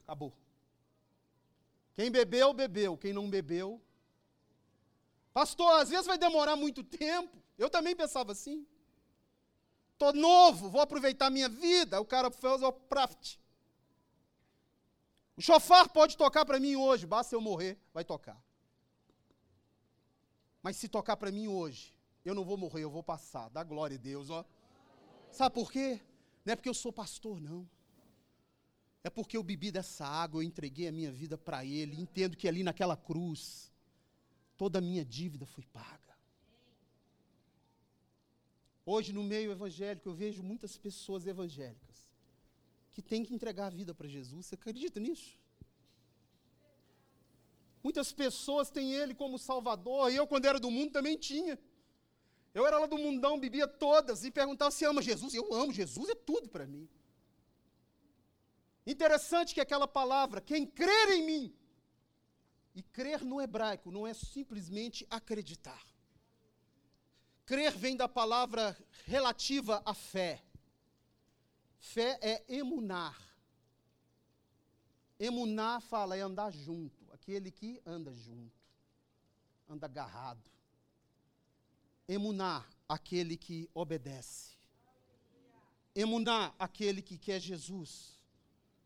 acabou. 0.03 0.33
Quem 1.93 2.11
bebeu, 2.11 2.53
bebeu. 2.53 2.97
Quem 2.97 3.13
não 3.13 3.29
bebeu. 3.29 3.81
Pastor, 5.33 5.81
às 5.81 5.89
vezes 5.89 6.05
vai 6.05 6.17
demorar 6.17 6.55
muito 6.55 6.83
tempo. 6.83 7.41
Eu 7.57 7.69
também 7.69 7.95
pensava 7.95 8.31
assim. 8.31 8.67
Estou 9.93 10.13
novo, 10.13 10.69
vou 10.69 10.81
aproveitar 10.81 11.29
minha 11.29 11.49
vida. 11.49 11.99
O 11.99 12.05
cara 12.05 12.29
fez 12.29 12.61
o 12.61 12.71
praft. 12.71 13.37
O 15.35 15.41
chofar 15.41 15.89
pode 15.89 16.15
tocar 16.15 16.45
para 16.45 16.59
mim 16.59 16.75
hoje, 16.75 17.07
basta 17.07 17.35
eu 17.35 17.41
morrer, 17.41 17.79
vai 17.91 18.03
tocar. 18.03 18.39
Mas 20.61 20.77
se 20.77 20.87
tocar 20.87 21.17
para 21.17 21.31
mim 21.31 21.47
hoje, 21.47 21.93
eu 22.23 22.35
não 22.35 22.45
vou 22.45 22.55
morrer, 22.55 22.83
eu 22.83 22.91
vou 22.91 23.03
passar. 23.03 23.49
Dá 23.49 23.63
glória 23.63 23.97
a 23.97 23.99
Deus, 23.99 24.29
ó. 24.29 24.45
Sabe 25.31 25.55
por 25.55 25.71
quê? 25.71 25.99
Não 26.45 26.53
é 26.53 26.55
porque 26.55 26.69
eu 26.69 26.73
sou 26.73 26.93
pastor, 26.93 27.41
não. 27.41 27.67
É 29.03 29.09
porque 29.09 29.35
eu 29.35 29.43
bebi 29.43 29.71
dessa 29.71 30.05
água, 30.05 30.39
eu 30.39 30.47
entreguei 30.47 30.87
a 30.87 30.91
minha 30.91 31.11
vida 31.11 31.37
para 31.37 31.65
Ele, 31.65 31.99
entendo 31.99 32.37
que 32.37 32.47
ali 32.47 32.63
naquela 32.63 32.95
cruz, 32.95 33.72
toda 34.57 34.79
a 34.79 34.81
minha 34.81 35.03
dívida 35.03 35.45
foi 35.45 35.63
paga. 35.65 36.13
Hoje, 38.85 39.13
no 39.13 39.23
meio 39.23 39.51
evangélico, 39.51 40.09
eu 40.09 40.13
vejo 40.13 40.43
muitas 40.43 40.77
pessoas 40.77 41.25
evangélicas 41.25 42.09
que 42.91 43.01
têm 43.01 43.23
que 43.23 43.33
entregar 43.33 43.67
a 43.67 43.69
vida 43.69 43.93
para 43.93 44.07
Jesus. 44.07 44.45
Você 44.45 44.55
acredita 44.55 44.99
nisso? 44.99 45.39
Muitas 47.81 48.11
pessoas 48.13 48.69
têm 48.69 48.93
Ele 48.93 49.13
como 49.13 49.37
Salvador, 49.37 50.11
e 50.11 50.15
eu, 50.15 50.27
quando 50.27 50.45
era 50.45 50.59
do 50.59 50.69
mundo, 50.69 50.91
também 50.91 51.17
tinha. 51.17 51.57
Eu 52.53 52.67
era 52.67 52.77
lá 52.77 52.85
do 52.85 52.97
mundão, 52.97 53.39
bebia 53.39 53.67
todas 53.67 54.23
e 54.23 54.31
perguntava 54.31 54.69
se 54.71 54.85
ama 54.85 55.01
Jesus. 55.01 55.33
Eu 55.33 55.53
amo, 55.53 55.73
Jesus 55.73 56.09
é 56.09 56.15
tudo 56.15 56.47
para 56.47 56.67
mim. 56.67 56.87
Interessante 58.85 59.53
que 59.53 59.61
aquela 59.61 59.87
palavra, 59.87 60.39
quem 60.39 60.65
crer 60.65 61.09
em 61.11 61.25
mim, 61.25 61.55
e 62.73 62.81
crer 62.81 63.23
no 63.23 63.41
hebraico 63.41 63.91
não 63.91 64.05
é 64.07 64.13
simplesmente 64.13 65.05
acreditar. 65.09 65.83
Crer 67.45 67.75
vem 67.77 67.95
da 67.95 68.07
palavra 68.07 68.77
relativa 69.05 69.81
à 69.85 69.93
fé. 69.93 70.43
Fé 71.77 72.17
é 72.21 72.43
emunar. 72.47 73.19
Emunar 75.19 75.81
fala 75.81 76.17
é 76.17 76.21
andar 76.21 76.51
junto, 76.51 77.05
aquele 77.11 77.51
que 77.51 77.81
anda 77.85 78.13
junto, 78.13 78.59
anda 79.69 79.85
agarrado. 79.85 80.49
Emunar, 82.07 82.67
aquele 82.89 83.37
que 83.37 83.69
obedece. 83.73 84.57
Emunar, 85.95 86.55
aquele 86.57 87.01
que 87.01 87.17
quer 87.17 87.39
Jesus. 87.39 88.19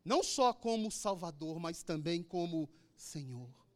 Não 0.04 0.22
só 0.22 0.52
como 0.52 0.90
Salvador, 0.90 1.58
mas 1.58 1.82
também 1.82 2.22
como 2.22 2.68
Senhor. 2.96 3.67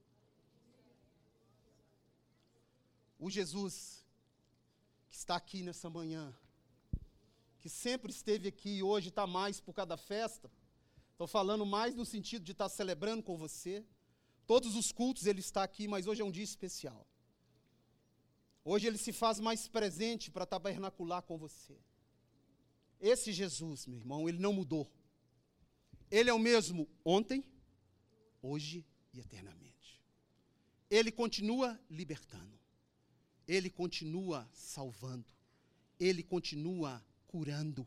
O 3.24 3.30
Jesus 3.30 4.04
que 5.08 5.14
está 5.14 5.36
aqui 5.36 5.62
nessa 5.62 5.88
manhã, 5.88 6.34
que 7.60 7.68
sempre 7.68 8.10
esteve 8.10 8.48
aqui 8.48 8.78
e 8.78 8.82
hoje 8.82 9.10
está 9.10 9.28
mais 9.28 9.60
por 9.60 9.72
causa 9.72 9.90
da 9.90 9.96
festa. 9.96 10.50
Estou 11.12 11.28
falando 11.28 11.64
mais 11.64 11.94
no 11.94 12.04
sentido 12.04 12.42
de 12.42 12.50
estar 12.50 12.68
celebrando 12.68 13.22
com 13.22 13.36
você. 13.38 13.86
Todos 14.44 14.74
os 14.74 14.90
cultos 14.90 15.26
ele 15.26 15.38
está 15.38 15.62
aqui, 15.62 15.86
mas 15.86 16.08
hoje 16.08 16.20
é 16.20 16.24
um 16.24 16.32
dia 16.32 16.42
especial. 16.42 17.06
Hoje 18.64 18.88
ele 18.88 18.98
se 18.98 19.12
faz 19.12 19.38
mais 19.38 19.68
presente 19.68 20.28
para 20.28 20.44
tabernacular 20.44 21.22
com 21.22 21.38
você. 21.38 21.78
Esse 23.00 23.32
Jesus, 23.32 23.86
meu 23.86 24.00
irmão, 24.00 24.28
ele 24.28 24.40
não 24.40 24.52
mudou. 24.52 24.90
Ele 26.10 26.28
é 26.28 26.34
o 26.34 26.40
mesmo 26.40 26.88
ontem, 27.04 27.44
hoje 28.42 28.84
e 29.12 29.20
eternamente. 29.20 30.02
Ele 30.90 31.12
continua 31.12 31.80
libertando. 31.88 32.61
Ele 33.46 33.70
continua 33.70 34.48
salvando. 34.52 35.26
Ele 35.98 36.22
continua 36.22 37.04
curando. 37.26 37.86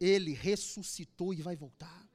Ele 0.00 0.32
ressuscitou 0.32 1.32
e 1.32 1.42
vai 1.42 1.56
voltar. 1.56 2.08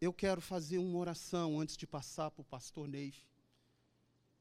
Eu 0.00 0.12
quero 0.12 0.40
fazer 0.40 0.78
uma 0.78 0.98
oração 0.98 1.60
antes 1.60 1.76
de 1.76 1.86
passar 1.86 2.30
para 2.30 2.42
o 2.42 2.44
pastor 2.44 2.88
Neif 2.88 3.22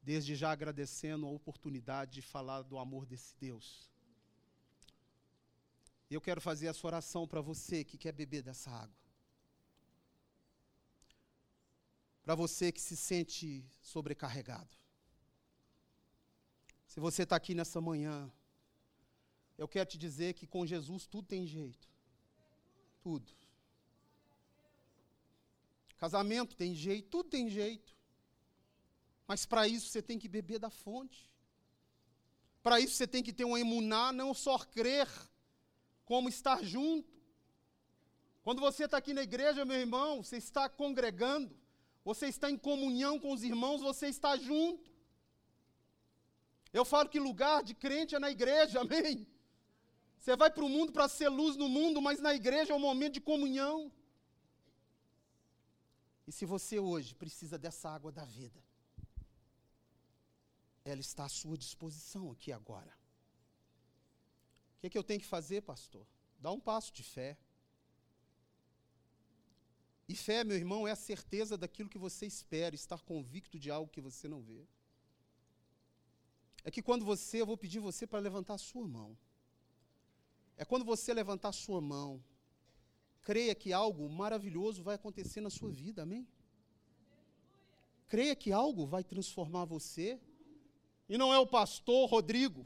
desde 0.01 0.35
já 0.35 0.51
agradecendo 0.51 1.27
a 1.27 1.29
oportunidade 1.29 2.13
de 2.13 2.21
falar 2.21 2.61
do 2.63 2.77
amor 2.77 3.05
desse 3.05 3.35
Deus. 3.37 3.89
Eu 6.09 6.19
quero 6.19 6.41
fazer 6.41 6.67
essa 6.67 6.85
oração 6.87 7.27
para 7.27 7.41
você 7.41 7.83
que 7.83 7.97
quer 7.97 8.11
beber 8.11 8.41
dessa 8.41 8.71
água. 8.71 8.97
Para 12.23 12.35
você 12.35 12.71
que 12.71 12.81
se 12.81 12.97
sente 12.97 13.63
sobrecarregado. 13.81 14.75
Se 16.89 16.99
você 16.99 17.21
está 17.21 17.35
aqui 17.35 17.53
nessa 17.53 17.79
manhã, 17.79 18.31
eu 19.55 19.67
quero 19.67 19.87
te 19.87 19.95
dizer 19.95 20.33
que 20.33 20.47
com 20.47 20.65
Jesus 20.65 21.05
tudo 21.05 21.27
tem 21.27 21.45
jeito. 21.45 21.87
Tudo. 22.99 23.31
Casamento 25.97 26.55
tem 26.55 26.73
jeito, 26.73 27.07
tudo 27.07 27.29
tem 27.29 27.47
jeito. 27.47 27.95
Mas 29.27 29.45
para 29.45 29.67
isso 29.67 29.87
você 29.87 30.01
tem 30.01 30.17
que 30.17 30.27
beber 30.27 30.57
da 30.57 30.71
fonte. 30.71 31.29
Para 32.63 32.79
isso 32.79 32.95
você 32.95 33.05
tem 33.05 33.21
que 33.21 33.31
ter 33.31 33.45
um 33.45 33.55
emuná, 33.55 34.11
não 34.11 34.33
só 34.33 34.57
crer, 34.57 35.07
como 36.05 36.27
estar 36.27 36.63
junto. 36.63 37.13
Quando 38.41 38.61
você 38.61 38.85
está 38.85 38.97
aqui 38.97 39.13
na 39.13 39.21
igreja, 39.21 39.63
meu 39.63 39.77
irmão, 39.77 40.23
você 40.23 40.37
está 40.37 40.67
congregando, 40.67 41.55
você 42.03 42.25
está 42.25 42.49
em 42.49 42.57
comunhão 42.57 43.19
com 43.19 43.31
os 43.31 43.43
irmãos, 43.43 43.79
você 43.79 44.07
está 44.07 44.35
junto. 44.37 44.88
Eu 46.71 46.85
falo 46.85 47.09
que 47.09 47.19
lugar 47.19 47.63
de 47.63 47.73
crente 47.73 48.15
é 48.15 48.19
na 48.19 48.29
igreja, 48.29 48.81
amém? 48.85 49.27
Você 50.19 50.35
vai 50.35 50.51
para 50.51 50.63
o 50.63 50.69
mundo 50.69 50.91
para 50.91 51.07
ser 51.07 51.29
luz 51.29 51.55
no 51.55 51.69
mundo, 51.69 52.01
mas 52.01 52.19
na 52.19 52.33
igreja 52.33 52.73
é 52.73 52.75
um 52.75 52.79
momento 52.79 53.13
de 53.13 53.21
comunhão. 53.21 53.91
E 56.27 56.31
se 56.31 56.45
você 56.45 56.77
hoje 56.77 57.15
precisa 57.15 57.57
dessa 57.57 57.89
água 57.89 58.11
da 58.11 58.25
vida, 58.25 58.63
ela 60.83 61.01
está 61.01 61.25
à 61.25 61.29
sua 61.29 61.57
disposição 61.57 62.31
aqui 62.31 62.51
agora. 62.51 62.93
O 64.77 64.81
que, 64.81 64.87
é 64.87 64.89
que 64.89 64.97
eu 64.97 65.03
tenho 65.03 65.19
que 65.19 65.25
fazer, 65.25 65.61
pastor? 65.61 66.05
Dá 66.39 66.51
um 66.51 66.59
passo 66.59 66.93
de 66.93 67.03
fé. 67.03 67.37
E 70.07 70.15
fé, 70.15 70.43
meu 70.43 70.57
irmão, 70.57 70.87
é 70.87 70.91
a 70.91 70.95
certeza 70.95 71.57
daquilo 71.57 71.89
que 71.89 71.97
você 71.97 72.25
espera, 72.25 72.75
estar 72.75 73.01
convicto 73.01 73.59
de 73.59 73.69
algo 73.69 73.91
que 73.91 74.01
você 74.01 74.27
não 74.27 74.41
vê. 74.41 74.67
É 76.69 76.71
que 76.71 76.83
quando 76.83 77.03
você, 77.03 77.41
eu 77.41 77.47
vou 77.47 77.57
pedir 77.57 77.79
você 77.79 78.05
para 78.05 78.19
levantar 78.19 78.53
a 78.53 78.59
sua 78.59 78.87
mão. 78.87 79.17
É 80.55 80.63
quando 80.63 80.85
você 80.85 81.11
levantar 81.11 81.49
a 81.49 81.51
sua 81.51 81.81
mão, 81.81 82.23
creia 83.23 83.55
que 83.55 83.73
algo 83.73 84.07
maravilhoso 84.07 84.83
vai 84.83 84.93
acontecer 84.93 85.41
na 85.41 85.49
sua 85.49 85.71
vida, 85.71 86.03
amém? 86.03 86.27
Creia 88.07 88.35
que 88.35 88.51
algo 88.51 88.85
vai 88.85 89.03
transformar 89.03 89.65
você 89.65 90.19
e 91.07 91.17
não 91.17 91.33
é 91.33 91.39
o 91.39 91.47
pastor 91.47 92.07
Rodrigo, 92.07 92.63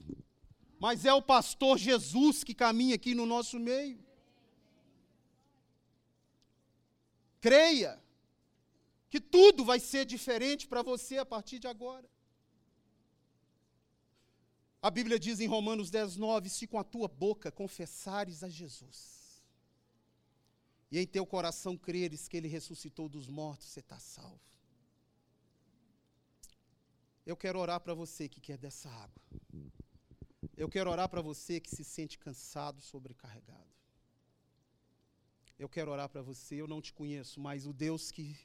mas 0.82 1.06
é 1.06 1.14
o 1.14 1.22
pastor 1.22 1.78
Jesus 1.78 2.44
que 2.44 2.54
caminha 2.54 2.96
aqui 2.96 3.16
no 3.16 3.26
nosso 3.26 3.58
meio. 3.58 4.04
Creia 7.40 8.04
que 9.10 9.22
tudo 9.22 9.64
vai 9.64 9.80
ser 9.80 10.04
diferente 10.04 10.68
para 10.68 10.82
você 10.82 11.20
a 11.20 11.26
partir 11.26 11.58
de 11.58 11.68
agora. 11.68 12.13
A 14.84 14.92
Bíblia 14.92 15.18
diz 15.18 15.40
em 15.40 15.48
Romanos 15.48 15.90
10, 15.90 16.18
9: 16.18 16.50
Se 16.50 16.68
com 16.68 16.78
a 16.78 16.84
tua 16.84 17.08
boca 17.08 17.50
confessares 17.50 18.44
a 18.44 18.50
Jesus 18.50 19.42
e 20.92 21.00
em 21.00 21.08
teu 21.08 21.26
coração 21.26 21.78
creres 21.78 22.28
que 22.28 22.36
ele 22.36 22.50
ressuscitou 22.50 23.08
dos 23.08 23.30
mortos, 23.30 23.68
você 23.68 23.80
está 23.80 23.98
salvo. 23.98 24.42
Eu 27.26 27.38
quero 27.38 27.60
orar 27.60 27.80
para 27.80 27.94
você 27.94 28.28
que 28.28 28.42
quer 28.42 28.58
dessa 28.58 28.90
água. 28.90 29.24
Eu 30.58 30.68
quero 30.68 30.92
orar 30.92 31.08
para 31.08 31.22
você 31.22 31.62
que 31.62 31.74
se 31.74 31.86
sente 31.86 32.20
cansado, 32.20 32.82
sobrecarregado. 32.82 33.72
Eu 35.58 35.70
quero 35.70 35.92
orar 35.92 36.10
para 36.10 36.22
você, 36.22 36.56
eu 36.56 36.68
não 36.68 36.82
te 36.82 36.92
conheço, 36.92 37.40
mas 37.40 37.66
o 37.66 37.72
Deus 37.72 38.12
que 38.12 38.38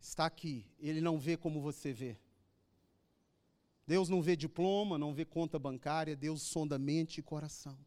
está 0.00 0.26
aqui, 0.26 0.66
ele 0.80 1.00
não 1.00 1.16
vê 1.16 1.36
como 1.36 1.60
você 1.60 1.92
vê. 1.92 2.18
Deus 3.86 4.08
não 4.08 4.22
vê 4.22 4.34
diploma, 4.34 4.98
não 4.98 5.12
vê 5.12 5.24
conta 5.24 5.58
bancária, 5.58 6.16
Deus 6.16 6.42
sonda 6.42 6.78
mente 6.78 7.18
e 7.18 7.22
coração. 7.22 7.78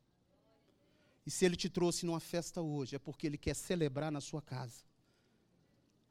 E 1.26 1.32
se 1.32 1.44
Ele 1.44 1.56
te 1.56 1.70
trouxe 1.70 2.06
numa 2.06 2.20
festa 2.20 2.62
hoje, 2.62 2.96
é 2.96 3.00
porque 3.00 3.28
Ele 3.28 3.38
quer 3.38 3.56
celebrar 3.56 4.12
na 4.12 4.22
sua 4.22 4.42
casa. 4.42 4.84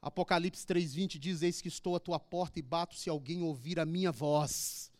Apocalipse 0.03 0.67
3,20 0.67 1.19
diz: 1.19 1.43
Eis 1.43 1.61
que 1.61 1.69
estou 1.69 1.97
à 1.97 2.01
tua 2.01 2.19
porta 2.19 2.59
e 2.59 2.63
bato, 2.63 2.95
se 2.95 3.09
alguém 3.09 3.43
ouvir 3.43 3.81
a 3.81 3.87
minha 3.87 4.13
voz 4.13 4.93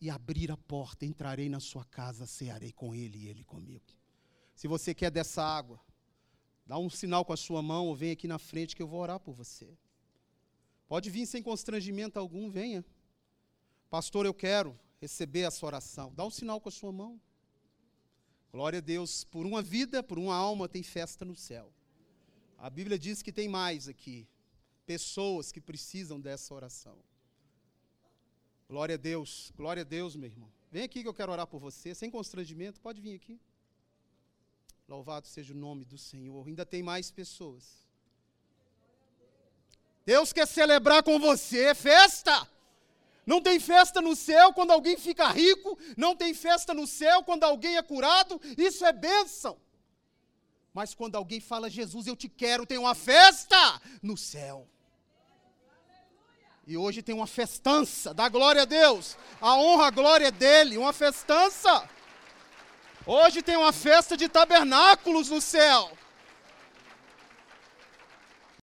e 0.00 0.08
abrir 0.08 0.50
a 0.50 0.56
porta, 0.56 1.04
entrarei 1.04 1.48
na 1.48 1.60
sua 1.60 1.84
casa, 1.84 2.26
cearei 2.26 2.72
com 2.72 2.94
ele 2.94 3.18
e 3.18 3.28
ele 3.28 3.44
comigo. 3.44 3.84
Se 4.54 4.68
você 4.68 4.94
quer 4.94 5.10
dessa 5.10 5.42
água, 5.42 5.80
dá 6.66 6.78
um 6.78 6.88
sinal 6.88 7.24
com 7.24 7.32
a 7.32 7.36
sua 7.36 7.60
mão 7.60 7.86
ou 7.88 7.94
vem 7.94 8.12
aqui 8.12 8.28
na 8.28 8.38
frente 8.38 8.76
que 8.76 8.82
eu 8.82 8.86
vou 8.86 9.00
orar 9.00 9.18
por 9.18 9.34
você. 9.34 9.76
Pode 10.86 11.10
vir 11.10 11.26
sem 11.26 11.42
constrangimento 11.42 12.18
algum, 12.18 12.50
venha. 12.50 12.84
Pastor, 13.90 14.24
eu 14.24 14.32
quero 14.32 14.78
receber 15.00 15.40
essa 15.40 15.66
oração. 15.66 16.14
Dá 16.14 16.24
um 16.24 16.30
sinal 16.30 16.60
com 16.60 16.68
a 16.68 16.72
sua 16.72 16.92
mão. 16.92 17.20
Glória 18.52 18.78
a 18.78 18.80
Deus. 18.80 19.24
Por 19.24 19.44
uma 19.44 19.60
vida, 19.60 20.00
por 20.00 20.16
uma 20.16 20.34
alma, 20.34 20.68
tem 20.68 20.82
festa 20.82 21.24
no 21.24 21.34
céu. 21.34 21.72
A 22.56 22.70
Bíblia 22.70 22.96
diz 22.96 23.20
que 23.20 23.32
tem 23.32 23.48
mais 23.48 23.88
aqui. 23.88 24.28
Pessoas 24.86 25.50
que 25.50 25.60
precisam 25.60 26.20
dessa 26.20 26.54
oração. 26.54 26.96
Glória 28.68 28.94
a 28.94 28.98
Deus. 28.98 29.52
Glória 29.56 29.80
a 29.80 29.84
Deus, 29.84 30.14
meu 30.14 30.30
irmão. 30.30 30.52
Vem 30.70 30.84
aqui 30.84 31.02
que 31.02 31.08
eu 31.08 31.14
quero 31.14 31.32
orar 31.32 31.48
por 31.48 31.58
você, 31.58 31.92
sem 31.92 32.08
constrangimento. 32.08 32.80
Pode 32.80 33.00
vir 33.00 33.16
aqui. 33.16 33.40
Louvado 34.86 35.26
seja 35.26 35.52
o 35.52 35.56
nome 35.56 35.84
do 35.84 35.98
Senhor. 35.98 36.46
Ainda 36.46 36.64
tem 36.64 36.80
mais 36.80 37.10
pessoas. 37.10 37.84
Deus 40.06 40.32
quer 40.32 40.46
celebrar 40.46 41.02
com 41.02 41.18
você 41.18 41.74
festa. 41.74 42.48
Não 43.30 43.40
tem 43.40 43.60
festa 43.60 44.00
no 44.00 44.16
céu 44.16 44.52
quando 44.52 44.72
alguém 44.72 44.96
fica 44.96 45.28
rico, 45.28 45.78
não 45.96 46.16
tem 46.16 46.34
festa 46.34 46.74
no 46.74 46.84
céu 46.84 47.22
quando 47.22 47.44
alguém 47.44 47.76
é 47.76 47.82
curado, 47.82 48.40
isso 48.58 48.84
é 48.84 48.92
bênção. 48.92 49.56
Mas 50.74 50.94
quando 50.94 51.14
alguém 51.14 51.38
fala, 51.38 51.70
Jesus, 51.70 52.08
eu 52.08 52.16
te 52.16 52.28
quero, 52.28 52.66
tem 52.66 52.76
uma 52.76 52.92
festa 52.92 53.80
no 54.02 54.16
céu. 54.16 54.66
E 56.66 56.76
hoje 56.76 57.02
tem 57.02 57.14
uma 57.14 57.28
festança, 57.28 58.12
dá 58.12 58.28
glória 58.28 58.62
a 58.62 58.64
Deus, 58.64 59.16
a 59.40 59.54
honra, 59.54 59.86
a 59.86 59.90
glória 59.90 60.26
é 60.26 60.32
dele, 60.32 60.76
uma 60.76 60.92
festança. 60.92 61.88
Hoje 63.06 63.42
tem 63.42 63.56
uma 63.56 63.72
festa 63.72 64.16
de 64.16 64.28
tabernáculos 64.28 65.30
no 65.30 65.40
céu. 65.40 65.96